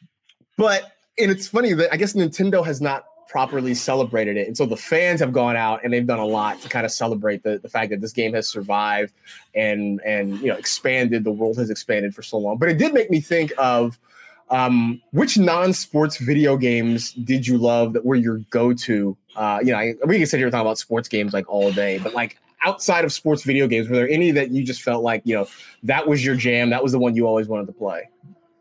but 0.57 0.93
and 1.19 1.31
it's 1.31 1.49
funny 1.49 1.73
that 1.75 1.93
I 1.93 1.97
guess 1.97 2.13
Nintendo 2.15 2.65
has 2.65 2.81
not 2.81 3.05
properly 3.29 3.75
celebrated 3.75 4.37
it. 4.37 4.47
And 4.47 4.57
so 4.57 4.67
the 4.67 4.77
fans 4.77 5.21
have 5.21 5.33
gone 5.33 5.57
out 5.57 5.85
and 5.85 5.93
they've 5.93 6.07
done 6.07 6.19
a 6.19 6.27
lot 6.27 6.61
to 6.63 6.69
kind 6.69 6.87
of 6.87 6.93
celebrate 6.93 7.43
the, 7.43 7.59
the 7.59 7.69
fact 7.69 7.91
that 7.91 8.01
this 8.01 8.13
game 8.13 8.33
has 8.35 8.49
survived 8.49 9.13
and 9.55 10.01
and 10.05 10.41
you 10.41 10.49
know 10.49 10.57
expanded, 10.57 11.25
the 11.25 11.31
world 11.31 11.57
has 11.59 11.71
expanded 11.71 12.15
for 12.15 12.23
so 12.23 12.39
long. 12.39 12.59
But 12.59 12.71
it 12.71 12.79
did 12.79 12.95
make 12.95 13.11
me 13.11 13.21
think 13.21 13.53
of 13.59 13.99
um, 14.51 15.03
which 15.13 15.37
non-sports 15.37 16.19
video 16.19 16.57
games 16.57 17.13
did 17.13 17.47
you 17.47 17.59
love 17.59 17.93
that 17.93 18.05
were 18.05 18.15
your 18.15 18.39
go-to? 18.51 19.17
Uh, 19.37 19.59
you 19.63 19.73
know, 19.73 19.79
I, 19.79 19.95
we 20.07 20.17
can 20.17 20.27
sit 20.27 20.39
here 20.39 20.51
talking 20.51 20.67
about 20.67 20.79
sports 20.79 21.09
games 21.09 21.33
like 21.33 21.49
all 21.49 21.71
day, 21.71 21.99
but 21.99 22.15
like 22.15 22.39
outside 22.65 23.05
of 23.05 23.13
sports 23.13 23.43
video 23.43 23.67
games, 23.67 23.89
were 23.89 23.97
there 23.97 24.09
any 24.09 24.31
that 24.33 24.51
you 24.51 24.65
just 24.65 24.83
felt 24.83 25.03
like, 25.03 25.23
you 25.25 25.35
know, 25.35 25.47
that 25.83 26.09
was 26.09 26.25
your 26.25 26.35
jam? 26.35 26.71
That 26.71 26.83
was 26.83 26.93
the 26.93 26.99
one 26.99 27.15
you 27.15 27.27
always 27.27 27.47
wanted 27.47 27.67
to 27.67 27.73
play? 27.73 28.09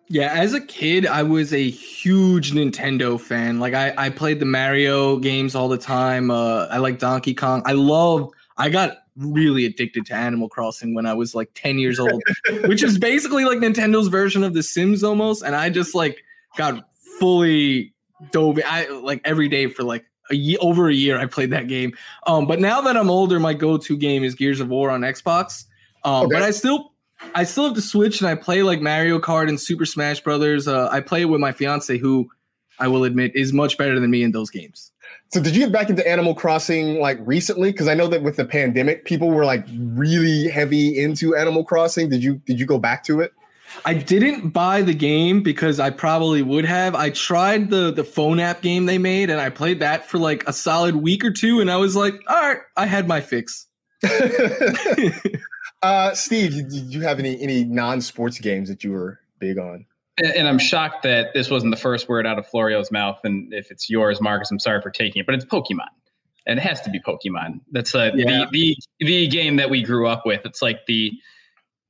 Yeah, 0.10 0.32
as 0.34 0.54
a 0.54 0.62
kid, 0.62 1.06
I 1.06 1.24
was 1.24 1.54
a 1.54 1.70
huge 1.70 2.54
Nintendo 2.54 3.20
fan. 3.20 3.60
Like 3.60 3.74
I, 3.74 3.94
I 3.98 4.10
played 4.10 4.40
the 4.40 4.46
Mario 4.46 5.18
games 5.18 5.54
all 5.54 5.68
the 5.68 5.78
time. 5.78 6.32
Uh, 6.32 6.68
I 6.68 6.78
like 6.78 7.00
Donkey 7.00 7.34
Kong. 7.34 7.62
I 7.66 7.74
love. 7.74 8.30
I 8.58 8.70
got 8.70 9.00
really 9.18 9.66
addicted 9.66 10.06
to 10.06 10.16
Animal 10.16 10.48
Crossing 10.48 10.94
when 10.94 11.06
I 11.06 11.14
was 11.14 11.36
like 11.36 11.50
10 11.56 11.78
years 11.80 12.00
old, 12.00 12.22
which 12.66 12.84
is 12.84 12.98
basically 12.98 13.44
like 13.44 13.58
Nintendo's 13.58 14.08
version 14.08 14.44
of 14.44 14.54
The 14.54 14.64
Sims 14.64 15.04
almost. 15.04 15.44
And 15.44 15.56
I 15.56 15.70
just 15.70 15.94
like 15.94 16.24
got 16.56 16.88
fully 17.20 17.94
dove. 18.32 18.60
I 18.66 18.88
like 18.88 19.22
every 19.26 19.50
day 19.50 19.68
for 19.68 19.84
like 19.84 20.06
a 20.30 20.36
year, 20.36 20.58
over 20.62 20.88
a 20.88 20.94
year. 20.94 21.20
I 21.20 21.26
played 21.26 21.52
that 21.52 21.68
game. 21.68 21.96
Um, 22.26 22.48
but 22.48 22.60
now 22.60 22.80
that 22.82 22.96
I'm 22.96 23.10
older, 23.10 23.40
my 23.40 23.54
go-to 23.54 23.98
game 23.98 24.24
is 24.24 24.36
Gears 24.36 24.60
of 24.60 24.70
War 24.70 24.90
on 24.90 25.02
Xbox. 25.02 25.66
Um, 26.04 26.26
okay. 26.26 26.36
but 26.36 26.44
I 26.44 26.52
still 26.52 26.94
I 27.34 27.44
still 27.44 27.66
have 27.66 27.76
to 27.76 27.82
switch 27.82 28.22
and 28.22 28.30
I 28.30 28.36
play 28.36 28.64
like 28.64 28.82
Mario 28.82 29.20
Kart 29.20 29.50
and 29.50 29.60
Super 29.60 29.86
Smash 29.86 30.22
Brothers. 30.22 30.68
Uh, 30.68 30.90
I 30.92 31.02
play 31.02 31.22
it 31.22 31.26
with 31.26 31.42
my 31.42 31.52
fiance, 31.52 31.98
who 31.98 32.30
I 32.80 32.88
will 32.88 33.04
admit 33.04 33.36
is 33.36 33.54
much 33.54 33.78
better 33.78 34.00
than 34.00 34.10
me 34.10 34.24
in 34.24 34.32
those 34.32 34.50
games. 34.50 34.92
So 35.30 35.42
did 35.42 35.56
you 35.56 35.64
get 35.64 35.72
back 35.72 35.90
into 35.90 36.08
Animal 36.08 36.36
Crossing 36.36 37.00
like 37.00 37.18
recently? 37.22 37.72
Because 37.72 37.88
I 37.88 37.94
know 37.94 38.08
that 38.08 38.24
with 38.24 38.38
the 38.38 38.46
pandemic, 38.46 39.06
people 39.06 39.30
were 39.30 39.46
like 39.46 39.66
really 39.76 40.48
heavy 40.48 40.98
into 40.98 41.36
Animal 41.36 41.64
Crossing. 41.64 42.10
Did 42.10 42.24
you 42.24 42.36
did 42.46 42.60
you 42.60 42.66
go 42.66 42.78
back 42.78 43.04
to 43.06 43.22
it? 43.22 43.34
I 43.86 43.94
didn't 43.94 44.50
buy 44.50 44.82
the 44.82 44.94
game 44.94 45.44
because 45.44 45.80
I 45.80 45.90
probably 45.90 46.42
would 46.42 46.64
have. 46.66 46.96
I 46.96 47.10
tried 47.10 47.70
the 47.70 47.92
the 47.92 48.04
phone 48.04 48.40
app 48.40 48.62
game 48.62 48.86
they 48.86 48.98
made 48.98 49.30
and 49.30 49.42
I 49.42 49.50
played 49.50 49.82
that 49.82 50.08
for 50.08 50.18
like 50.18 50.48
a 50.48 50.54
solid 50.54 50.96
week 50.96 51.26
or 51.26 51.32
two, 51.32 51.60
and 51.60 51.70
I 51.70 51.78
was 51.78 51.96
like, 51.96 52.14
all 52.28 52.40
right, 52.40 52.60
I 52.78 52.86
had 52.86 53.08
my 53.08 53.20
fix. 53.20 53.68
uh, 55.88 56.16
Steve, 56.16 56.54
did 56.70 56.94
you 56.94 57.02
have 57.02 57.20
any 57.20 57.40
any 57.42 57.64
non 57.64 58.02
sports 58.02 58.40
games 58.40 58.70
that 58.70 58.84
you 58.84 58.92
were 58.92 59.20
big 59.40 59.58
on? 59.58 59.86
and 60.20 60.48
I'm 60.48 60.58
shocked 60.58 61.04
that 61.04 61.34
this 61.34 61.50
wasn't 61.50 61.72
the 61.72 61.80
first 61.80 62.10
word 62.10 62.26
out 62.26 62.40
of 62.40 62.48
Florio's 62.48 62.92
mouth. 62.92 63.20
And 63.24 63.54
if 63.54 63.70
it's 63.70 63.90
yours, 63.90 64.20
Marcus, 64.20 64.50
I'm 64.50 64.60
sorry 64.60 64.82
for 64.82 64.90
taking 64.90 65.20
it, 65.20 65.26
but 65.26 65.36
it's 65.36 65.46
Pokemon. 65.46 65.90
And 66.48 66.58
it 66.58 66.62
has 66.64 66.82
to 66.82 66.90
be 66.90 67.00
Pokemon. 67.00 67.62
That's 67.72 67.94
uh, 67.94 68.12
yeah. 68.16 68.46
the, 68.52 68.76
the 69.00 69.06
the 69.06 69.28
game 69.28 69.58
that 69.58 69.70
we 69.70 69.84
grew 69.84 70.08
up 70.08 70.26
with. 70.26 70.46
It's 70.46 70.62
like 70.62 70.86
the 70.88 71.12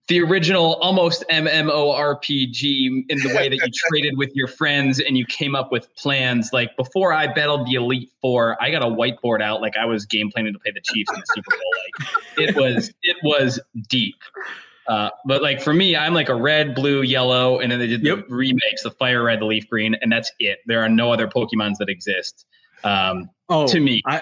the 0.08 0.22
original 0.22 0.76
almost 0.76 1.26
MMORPG 1.30 3.06
in 3.10 3.20
the 3.20 3.34
way 3.36 3.50
that 3.50 3.56
you 3.56 3.72
traded 3.90 4.18
with 4.18 4.34
your 4.34 4.48
friends 4.48 5.00
and 5.00 5.18
you 5.18 5.26
came 5.26 5.54
up 5.54 5.72
with 5.72 5.94
plans. 5.96 6.52
Like 6.54 6.76
before 6.78 7.12
I 7.12 7.28
battled 7.28 7.68
the 7.68 7.76
Elite 7.76 8.12
Four, 8.22 8.62
I 8.62 8.72
got 8.72 8.84
a 8.84 8.86
whiteboard 8.86 9.42
out 9.42 9.62
like 9.62 9.76
I 9.76 9.86
was 9.86 10.06
game 10.06 10.32
planning 10.32 10.54
to 10.54 10.60
play 10.60 10.72
the 10.72 10.82
Chiefs 10.82 11.12
in 11.14 11.20
the 11.20 11.26
Super 11.36 11.52
Bowl. 11.52 12.08
Like 12.40 12.50
it 12.50 12.56
was 12.56 12.94
it 13.04 13.18
was 13.24 13.60
deep. 13.90 14.16
Uh, 14.88 15.10
but 15.26 15.42
like 15.42 15.62
for 15.62 15.74
me, 15.74 15.98
I'm 15.98 16.14
like 16.14 16.30
a 16.30 16.36
red, 16.36 16.74
blue, 16.74 17.02
yellow, 17.02 17.60
and 17.60 17.70
then 17.70 17.80
they 17.80 17.88
did 17.88 18.02
yep. 18.04 18.26
the 18.30 18.34
remakes, 18.34 18.84
the 18.84 18.92
fire 18.92 19.24
red, 19.24 19.42
the 19.42 19.46
leaf 19.46 19.70
green, 19.70 19.96
and 19.96 20.10
that's 20.10 20.32
it. 20.40 20.60
There 20.66 20.82
are 20.82 20.88
no 20.88 21.12
other 21.12 21.28
Pokemons 21.28 21.76
that 21.80 21.90
exist. 21.90 22.46
Um, 22.86 23.30
oh, 23.50 23.68
to 23.68 23.82
me, 23.82 24.02
I 24.06 24.22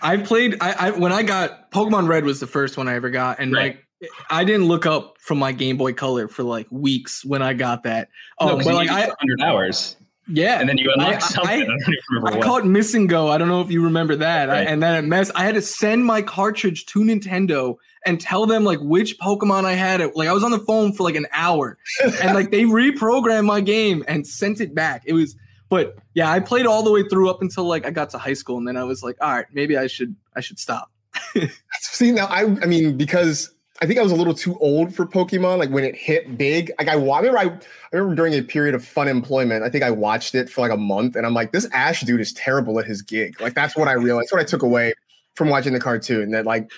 I 0.00 0.16
played. 0.16 0.56
I, 0.62 0.72
I 0.72 0.90
when 0.92 1.12
I 1.12 1.22
got 1.22 1.70
Pokemon 1.70 2.08
Red 2.08 2.24
was 2.24 2.40
the 2.40 2.46
first 2.46 2.78
one 2.78 2.88
I 2.88 2.94
ever 2.94 3.10
got, 3.10 3.40
and 3.40 3.52
right. 3.52 3.74
like 3.74 3.85
I 4.30 4.44
didn't 4.44 4.66
look 4.66 4.86
up 4.86 5.16
from 5.20 5.38
my 5.38 5.52
Game 5.52 5.76
Boy 5.76 5.92
Color 5.92 6.28
for 6.28 6.42
like 6.42 6.66
weeks 6.70 7.24
when 7.24 7.42
I 7.42 7.54
got 7.54 7.82
that. 7.84 8.08
Oh, 8.38 8.46
no, 8.46 8.52
um, 8.52 8.58
but 8.64 8.74
like 8.74 8.90
I 8.90 9.10
hundred 9.18 9.40
hours. 9.42 9.96
Yeah, 10.28 10.58
and 10.58 10.68
then 10.68 10.76
you 10.76 10.92
unlock 10.94 11.20
something. 11.20 11.70
I, 12.24 12.30
I, 12.30 12.34
I, 12.34 12.38
I 12.38 12.40
caught 12.40 12.64
MissingNo. 12.64 13.30
I 13.30 13.38
don't 13.38 13.48
know 13.48 13.60
if 13.60 13.70
you 13.70 13.82
remember 13.82 14.16
that. 14.16 14.48
Right. 14.48 14.66
I, 14.66 14.70
and 14.70 14.82
then 14.82 14.96
at 14.96 15.04
mess, 15.04 15.30
I 15.34 15.44
had 15.44 15.54
to 15.54 15.62
send 15.62 16.04
my 16.04 16.20
cartridge 16.20 16.84
to 16.86 17.00
Nintendo 17.00 17.76
and 18.04 18.20
tell 18.20 18.44
them 18.44 18.64
like 18.64 18.80
which 18.80 19.18
Pokemon 19.18 19.64
I 19.64 19.72
had. 19.72 20.00
It 20.00 20.16
Like 20.16 20.28
I 20.28 20.32
was 20.32 20.42
on 20.42 20.50
the 20.50 20.58
phone 20.58 20.92
for 20.92 21.04
like 21.04 21.14
an 21.14 21.26
hour, 21.32 21.78
and 22.22 22.34
like 22.34 22.50
they 22.50 22.64
reprogrammed 22.64 23.46
my 23.46 23.60
game 23.60 24.04
and 24.08 24.26
sent 24.26 24.60
it 24.60 24.74
back. 24.74 25.04
It 25.06 25.12
was, 25.12 25.36
but 25.68 25.96
yeah, 26.14 26.30
I 26.30 26.40
played 26.40 26.66
all 26.66 26.82
the 26.82 26.92
way 26.92 27.04
through 27.08 27.30
up 27.30 27.40
until 27.40 27.64
like 27.64 27.86
I 27.86 27.90
got 27.90 28.10
to 28.10 28.18
high 28.18 28.34
school, 28.34 28.58
and 28.58 28.66
then 28.66 28.76
I 28.76 28.84
was 28.84 29.02
like, 29.02 29.16
all 29.20 29.32
right, 29.32 29.46
maybe 29.52 29.76
I 29.76 29.86
should 29.86 30.14
I 30.34 30.40
should 30.40 30.58
stop. 30.58 30.90
See 31.80 32.10
now, 32.10 32.26
I 32.26 32.42
I 32.42 32.66
mean 32.66 32.96
because 32.96 33.52
I 33.82 33.86
think 33.86 33.98
I 33.98 34.02
was 34.02 34.12
a 34.12 34.16
little 34.16 34.34
too 34.34 34.56
old 34.58 34.94
for 34.94 35.06
Pokemon. 35.06 35.58
Like 35.58 35.70
when 35.70 35.84
it 35.84 35.94
hit 35.94 36.38
big, 36.38 36.72
like 36.78 36.88
I, 36.88 36.92
I 36.92 36.94
remember, 36.94 37.38
I, 37.38 37.44
I 37.44 37.96
remember 37.96 38.14
during 38.14 38.34
a 38.34 38.42
period 38.42 38.74
of 38.74 38.84
fun 38.84 39.06
employment, 39.08 39.64
I 39.64 39.68
think 39.68 39.84
I 39.84 39.90
watched 39.90 40.34
it 40.34 40.48
for 40.48 40.62
like 40.62 40.70
a 40.70 40.76
month, 40.76 41.16
and 41.16 41.26
I'm 41.26 41.34
like, 41.34 41.52
this 41.52 41.68
Ash 41.72 42.00
dude 42.02 42.20
is 42.20 42.32
terrible 42.32 42.78
at 42.78 42.86
his 42.86 43.02
gig. 43.02 43.40
Like 43.40 43.54
that's 43.54 43.76
what 43.76 43.88
I 43.88 43.92
realized. 43.92 44.26
That's 44.26 44.32
what 44.32 44.40
I 44.40 44.44
took 44.44 44.62
away 44.62 44.94
from 45.34 45.50
watching 45.50 45.74
the 45.74 45.80
cartoon. 45.80 46.30
That 46.30 46.46
like, 46.46 46.70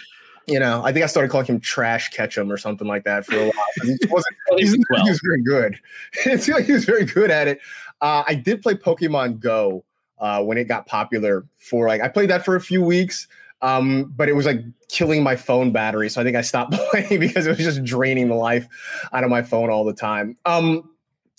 you 0.49 0.59
know, 0.59 0.83
I 0.85 0.93
think 0.93 1.05
I 1.05 1.07
started 1.07 1.31
calling 1.31 1.47
him 1.47 1.61
Trash 1.61 2.09
Ketchum 2.09 2.51
or 2.51 2.57
something 2.57 2.89
like 2.89 3.05
that 3.05 3.25
for 3.25 3.37
a 3.37 3.45
while. 3.45 3.65
He 3.85 3.97
wasn't. 4.09 4.37
he's, 4.57 4.77
well. 4.91 5.05
He 5.05 5.11
was 5.11 5.21
very 5.25 5.43
good. 5.43 5.79
it 6.27 6.43
seemed 6.43 6.57
like 6.59 6.67
he 6.67 6.73
was 6.73 6.85
very 6.85 7.05
good 7.05 7.31
at 7.31 7.47
it. 7.47 7.61
Uh, 8.01 8.25
I 8.27 8.35
did 8.35 8.63
play 8.63 8.75
Pokemon 8.75 9.41
Go 9.41 9.85
uh, 10.19 10.43
when 10.43 10.59
it 10.59 10.65
got 10.65 10.87
popular. 10.87 11.45
For 11.59 11.87
like, 11.87 12.01
I 12.01 12.09
played 12.09 12.31
that 12.31 12.45
for 12.45 12.57
a 12.57 12.61
few 12.61 12.83
weeks. 12.83 13.29
Um, 13.61 14.13
but 14.17 14.29
it 14.29 14.35
was 14.35 14.47
like 14.47 14.61
killing 14.89 15.23
my 15.23 15.37
phone 15.37 15.73
battery. 15.73 16.09
So 16.09 16.21
I 16.21 16.25
think 16.25 16.37
I 16.37 16.43
stopped 16.43 16.73
playing 16.91 17.21
because 17.21 17.47
it 17.47 17.51
was 17.51 17.59
just 17.59 17.85
draining 17.85 18.29
the 18.29 18.35
life 18.35 18.67
out 19.13 19.25
of 19.25 19.31
my 19.31 19.43
phone 19.43 19.71
all 19.71 19.85
the 19.85 19.93
time. 19.93 20.37
Um, 20.45 20.91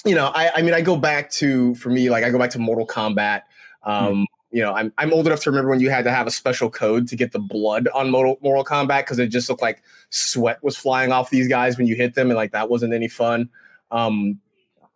you 0.06 0.16
know, 0.16 0.32
I, 0.34 0.52
I 0.56 0.62
mean, 0.62 0.74
I 0.74 0.82
go 0.82 0.98
back 0.98 1.30
to, 1.32 1.76
for 1.76 1.90
me, 1.90 2.10
like 2.10 2.24
I 2.24 2.30
go 2.30 2.40
back 2.40 2.52
to 2.52 2.60
Mortal 2.60 2.88
Kombat. 2.88 3.42
Um, 3.84 4.14
hmm. 4.16 4.24
You 4.52 4.64
know, 4.64 4.74
I'm, 4.74 4.92
I'm 4.98 5.14
old 5.14 5.28
enough 5.28 5.42
to 5.42 5.52
remember 5.52 5.70
when 5.70 5.80
you 5.80 5.92
had 5.92 6.04
to 6.06 6.12
have 6.12 6.26
a 6.26 6.32
special 6.32 6.72
code 6.72 7.08
to 7.10 7.16
get 7.16 7.34
the 7.34 7.40
blood 7.40 7.88
on 7.94 8.10
Mortal, 8.10 8.40
Mortal 8.42 8.66
Kombat 8.66 9.02
because 9.02 9.20
it 9.20 9.28
just 9.28 9.48
looked 9.48 9.62
like 9.62 9.84
sweat 10.10 10.64
was 10.64 10.76
flying 10.76 11.12
off 11.12 11.30
these 11.30 11.48
guys 11.48 11.78
when 11.78 11.86
you 11.86 11.96
hit 11.96 12.16
them, 12.16 12.30
and 12.30 12.36
like 12.36 12.52
that 12.54 12.68
wasn't 12.68 12.94
any 12.94 13.08
fun. 13.08 13.50
Um, 13.92 14.40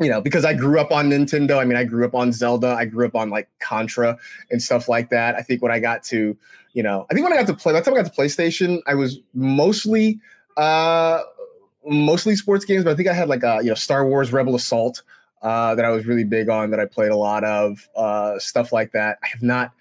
you 0.03 0.11
know, 0.11 0.21
because 0.21 0.45
I 0.45 0.53
grew 0.53 0.79
up 0.79 0.91
on 0.91 1.09
Nintendo. 1.09 1.59
I 1.59 1.65
mean, 1.65 1.77
I 1.77 1.83
grew 1.83 2.05
up 2.05 2.15
on 2.15 2.31
Zelda. 2.31 2.75
I 2.77 2.85
grew 2.85 3.05
up 3.05 3.15
on 3.15 3.29
like 3.29 3.49
Contra 3.59 4.17
and 4.51 4.61
stuff 4.61 4.87
like 4.87 5.09
that. 5.09 5.35
I 5.35 5.41
think 5.41 5.61
when 5.61 5.71
I 5.71 5.79
got 5.79 6.03
to 6.05 6.37
you 6.73 6.81
know, 6.81 7.05
I 7.09 7.13
think 7.13 7.23
when 7.23 7.33
I 7.33 7.37
got 7.37 7.47
to 7.47 7.53
play, 7.53 7.71
that 7.73 7.85
time 7.85 7.93
I 7.93 7.97
got 8.01 8.11
to 8.11 8.19
PlayStation, 8.19 8.81
I 8.87 8.95
was 8.95 9.19
mostly 9.33 10.19
uh 10.57 11.21
mostly 11.85 12.35
sports 12.35 12.65
games, 12.65 12.83
but 12.83 12.91
I 12.91 12.95
think 12.95 13.07
I 13.07 13.13
had 13.13 13.29
like 13.29 13.43
a 13.43 13.59
you 13.61 13.69
know 13.69 13.75
Star 13.75 14.05
Wars 14.07 14.33
Rebel 14.33 14.55
Assault 14.55 15.03
uh 15.41 15.75
that 15.75 15.85
I 15.85 15.89
was 15.89 16.05
really 16.05 16.23
big 16.23 16.49
on 16.49 16.71
that 16.71 16.79
I 16.79 16.85
played 16.85 17.11
a 17.11 17.15
lot 17.15 17.43
of 17.43 17.87
uh 17.95 18.39
stuff 18.39 18.71
like 18.71 18.91
that. 18.91 19.19
I 19.23 19.27
have 19.27 19.41
not 19.41 19.71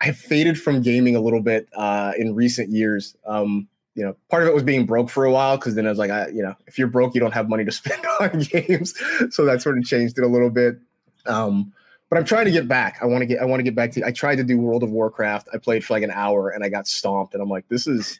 I 0.00 0.06
have 0.06 0.16
faded 0.16 0.60
from 0.60 0.82
gaming 0.82 1.16
a 1.16 1.20
little 1.20 1.42
bit 1.42 1.68
uh 1.74 2.12
in 2.18 2.34
recent 2.34 2.70
years. 2.70 3.16
Um 3.26 3.68
you 3.94 4.04
know, 4.04 4.16
part 4.28 4.42
of 4.42 4.48
it 4.48 4.54
was 4.54 4.62
being 4.62 4.86
broke 4.86 5.10
for 5.10 5.24
a 5.24 5.32
while 5.32 5.56
because 5.56 5.74
then 5.74 5.86
I 5.86 5.90
was 5.90 5.98
like, 5.98 6.10
I, 6.10 6.28
you 6.28 6.42
know, 6.42 6.54
if 6.66 6.78
you're 6.78 6.88
broke, 6.88 7.14
you 7.14 7.20
don't 7.20 7.34
have 7.34 7.48
money 7.48 7.64
to 7.64 7.72
spend 7.72 8.04
on 8.20 8.40
games. 8.40 8.94
So 9.30 9.44
that 9.44 9.62
sort 9.62 9.78
of 9.78 9.84
changed 9.84 10.18
it 10.18 10.24
a 10.24 10.28
little 10.28 10.50
bit. 10.50 10.78
Um, 11.26 11.72
but 12.08 12.18
I'm 12.18 12.24
trying 12.24 12.44
to 12.46 12.50
get 12.50 12.66
back. 12.66 12.98
I 13.00 13.06
want 13.06 13.22
to 13.22 13.26
get 13.26 13.40
I 13.40 13.44
want 13.44 13.60
to 13.60 13.64
get 13.64 13.74
back 13.74 13.92
to 13.92 14.04
I 14.04 14.10
tried 14.10 14.36
to 14.36 14.44
do 14.44 14.58
World 14.58 14.82
of 14.82 14.90
Warcraft. 14.90 15.48
I 15.54 15.58
played 15.58 15.84
for 15.84 15.94
like 15.94 16.02
an 16.02 16.10
hour 16.10 16.50
and 16.50 16.64
I 16.64 16.68
got 16.68 16.88
stomped 16.88 17.34
and 17.34 17.42
I'm 17.42 17.48
like 17.48 17.68
this 17.68 17.86
is 17.86 18.18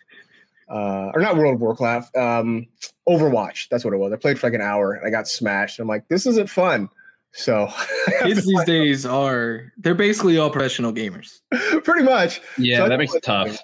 uh 0.69 1.11
or 1.13 1.21
not 1.21 1.37
World 1.37 1.55
of 1.55 1.61
Warcraft, 1.61 2.17
um 2.17 2.69
Overwatch. 3.09 3.69
That's 3.69 3.85
what 3.85 3.93
it 3.93 3.97
was. 3.97 4.13
I 4.13 4.17
played 4.17 4.39
for 4.39 4.47
like 4.47 4.55
an 4.55 4.61
hour 4.61 4.93
and 4.93 5.05
I 5.07 5.11
got 5.11 5.27
smashed. 5.27 5.81
I'm 5.81 5.89
like 5.89 6.07
this 6.09 6.25
isn't 6.27 6.49
fun. 6.49 6.89
So 7.33 7.69
kids 8.23 8.47
these 8.47 8.65
days 8.65 9.05
are 9.05 9.73
they're 9.77 9.95
basically 9.97 10.39
all 10.39 10.51
professional 10.51 10.93
gamers. 10.93 11.41
Pretty 11.85 12.05
much. 12.05 12.41
Yeah, 12.59 12.79
so 12.79 12.89
that 12.89 12.99
makes 12.99 13.15
it 13.15 13.25
tough. 13.25 13.59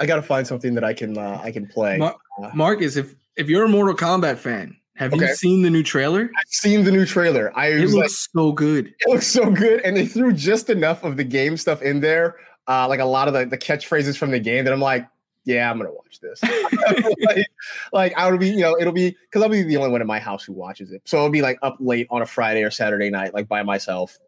I 0.00 0.06
got 0.06 0.16
to 0.16 0.22
find 0.22 0.46
something 0.46 0.74
that 0.74 0.84
I 0.84 0.94
can 0.94 1.18
uh, 1.18 1.40
I 1.42 1.50
can 1.50 1.66
play. 1.66 1.98
Mar- 1.98 2.16
uh, 2.42 2.50
Marcus, 2.54 2.96
if 2.96 3.14
if 3.36 3.48
you're 3.48 3.64
a 3.64 3.68
Mortal 3.68 3.94
Kombat 3.94 4.38
fan, 4.38 4.76
have 4.96 5.12
okay. 5.12 5.26
you 5.26 5.34
seen 5.34 5.62
the 5.62 5.70
new 5.70 5.82
trailer? 5.82 6.22
I've 6.22 6.48
seen 6.48 6.84
the 6.84 6.92
new 6.92 7.04
trailer. 7.04 7.52
I 7.56 7.68
it 7.68 7.80
looks 7.90 7.94
like, 7.94 8.10
so 8.10 8.52
good. 8.52 8.94
It 9.00 9.08
looks 9.08 9.26
so 9.26 9.50
good, 9.50 9.80
and 9.80 9.96
they 9.96 10.06
threw 10.06 10.32
just 10.32 10.70
enough 10.70 11.02
of 11.02 11.16
the 11.16 11.24
game 11.24 11.56
stuff 11.56 11.82
in 11.82 12.00
there, 12.00 12.36
uh, 12.68 12.88
like 12.88 13.00
a 13.00 13.04
lot 13.04 13.28
of 13.28 13.34
the, 13.34 13.44
the 13.44 13.58
catchphrases 13.58 14.16
from 14.16 14.30
the 14.30 14.38
game 14.38 14.64
that 14.64 14.72
I'm 14.72 14.80
like, 14.80 15.06
yeah, 15.44 15.70
I'm 15.70 15.78
gonna 15.78 15.92
watch 15.92 16.20
this. 16.20 16.40
like, 17.26 17.46
like 17.92 18.14
I 18.16 18.30
would 18.30 18.40
be, 18.40 18.48
you 18.48 18.60
know, 18.60 18.76
it'll 18.80 18.92
be 18.92 19.10
because 19.10 19.42
I'll 19.42 19.48
be 19.48 19.62
the 19.62 19.76
only 19.76 19.90
one 19.90 20.00
in 20.00 20.06
my 20.06 20.18
house 20.18 20.44
who 20.44 20.52
watches 20.52 20.92
it, 20.92 21.02
so 21.04 21.18
I'll 21.18 21.30
be 21.30 21.42
like 21.42 21.58
up 21.62 21.76
late 21.80 22.06
on 22.10 22.22
a 22.22 22.26
Friday 22.26 22.62
or 22.62 22.70
Saturday 22.70 23.10
night, 23.10 23.34
like 23.34 23.48
by 23.48 23.62
myself. 23.62 24.18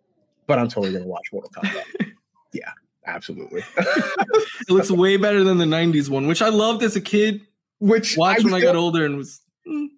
But 0.46 0.58
I'm 0.58 0.68
totally 0.68 0.92
gonna 0.92 1.06
watch 1.06 1.28
Mortal 1.32 1.50
Kombat. 1.50 2.12
yeah, 2.52 2.72
absolutely. 3.06 3.62
it 3.76 4.70
looks 4.70 4.90
way 4.90 5.16
better 5.16 5.44
than 5.44 5.58
the 5.58 5.64
'90s 5.64 6.08
one, 6.08 6.26
which 6.26 6.42
I 6.42 6.48
loved 6.48 6.82
as 6.82 6.96
a 6.96 7.00
kid. 7.00 7.42
Which 7.78 8.16
watched 8.16 8.40
I 8.40 8.44
when 8.44 8.54
I 8.54 8.60
got 8.60 8.76
older 8.76 9.04
and 9.04 9.16
was. 9.16 9.40
Mm 9.66 9.88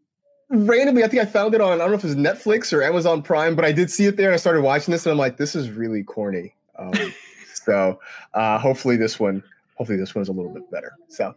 randomly, 0.51 1.05
I 1.05 1.09
think 1.09 1.23
I 1.23 1.27
found 1.27 1.55
it 1.55 1.61
on 1.61 1.73
I 1.73 1.77
don't 1.77 1.91
know 1.91 1.95
if 1.95 2.05
it 2.05 2.07
was 2.09 2.17
Netflix 2.17 2.73
or 2.73 2.83
Amazon 2.83 3.23
Prime, 3.23 3.55
but 3.55 3.65
I 3.65 3.73
did 3.73 3.91
see 3.91 4.07
it 4.07 4.17
there 4.17 4.29
and 4.29 4.35
I 4.35 4.39
started 4.39 4.63
watching 4.63 4.93
this 4.93 5.07
and 5.07 5.13
I'm 5.13 5.19
like, 5.19 5.37
this 5.37 5.55
is 5.55 5.71
really 5.71 6.03
corny. 6.03 6.55
Um, 6.79 6.93
so 7.55 8.01
uh, 8.35 8.59
hopefully 8.59 8.97
this 8.97 9.21
one, 9.21 9.43
hopefully 9.79 9.97
this 9.97 10.15
one 10.15 10.23
is 10.23 10.29
a 10.29 10.33
little 10.33 10.53
bit 10.53 10.69
better. 10.71 10.93
So, 11.07 11.35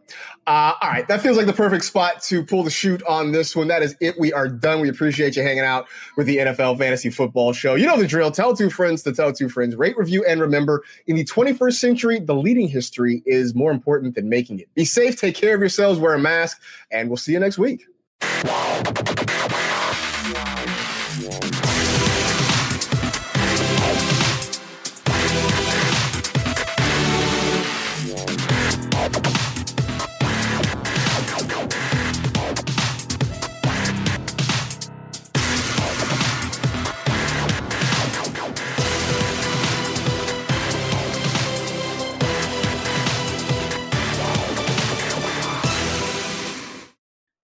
uh, 0.47 0.73
all 0.81 0.89
right, 0.89 1.07
that 1.07 1.21
feels 1.21 1.37
like 1.37 1.45
the 1.45 1.53
perfect 1.53 1.85
spot 1.85 2.21
to 2.23 2.43
pull 2.43 2.63
the 2.63 2.71
chute 2.71 3.01
on 3.03 3.31
this 3.31 3.55
one. 3.55 3.67
That 3.67 3.83
is 3.83 3.95
it. 4.01 4.19
We 4.19 4.33
are 4.33 4.47
done. 4.47 4.81
We 4.81 4.89
appreciate 4.89 5.35
you 5.35 5.43
hanging 5.43 5.63
out 5.63 5.87
with 6.17 6.25
the 6.25 6.37
NFL 6.37 6.79
Fantasy 6.79 7.11
Football 7.11 7.53
Show. 7.53 7.75
You 7.75 7.85
know 7.85 7.97
the 7.97 8.07
drill. 8.07 8.31
Tell 8.31 8.55
two 8.55 8.71
friends 8.71 9.03
to 9.03 9.13
tell 9.13 9.31
two 9.31 9.47
friends. 9.47 9.75
Rate, 9.75 9.95
review, 9.95 10.25
and 10.27 10.41
remember: 10.41 10.83
in 11.05 11.15
the 11.15 11.23
21st 11.23 11.73
century, 11.73 12.19
the 12.19 12.35
leading 12.35 12.67
history 12.67 13.21
is 13.25 13.53
more 13.53 13.71
important 13.71 14.15
than 14.15 14.27
making 14.27 14.59
it. 14.59 14.73
Be 14.73 14.85
safe. 14.85 15.15
Take 15.15 15.35
care 15.35 15.53
of 15.53 15.61
yourselves. 15.61 15.99
Wear 15.99 16.15
a 16.15 16.19
mask, 16.19 16.59
and 16.91 17.09
we'll 17.09 17.17
see 17.17 17.33
you 17.33 17.39
next 17.39 17.59
week. 17.59 17.85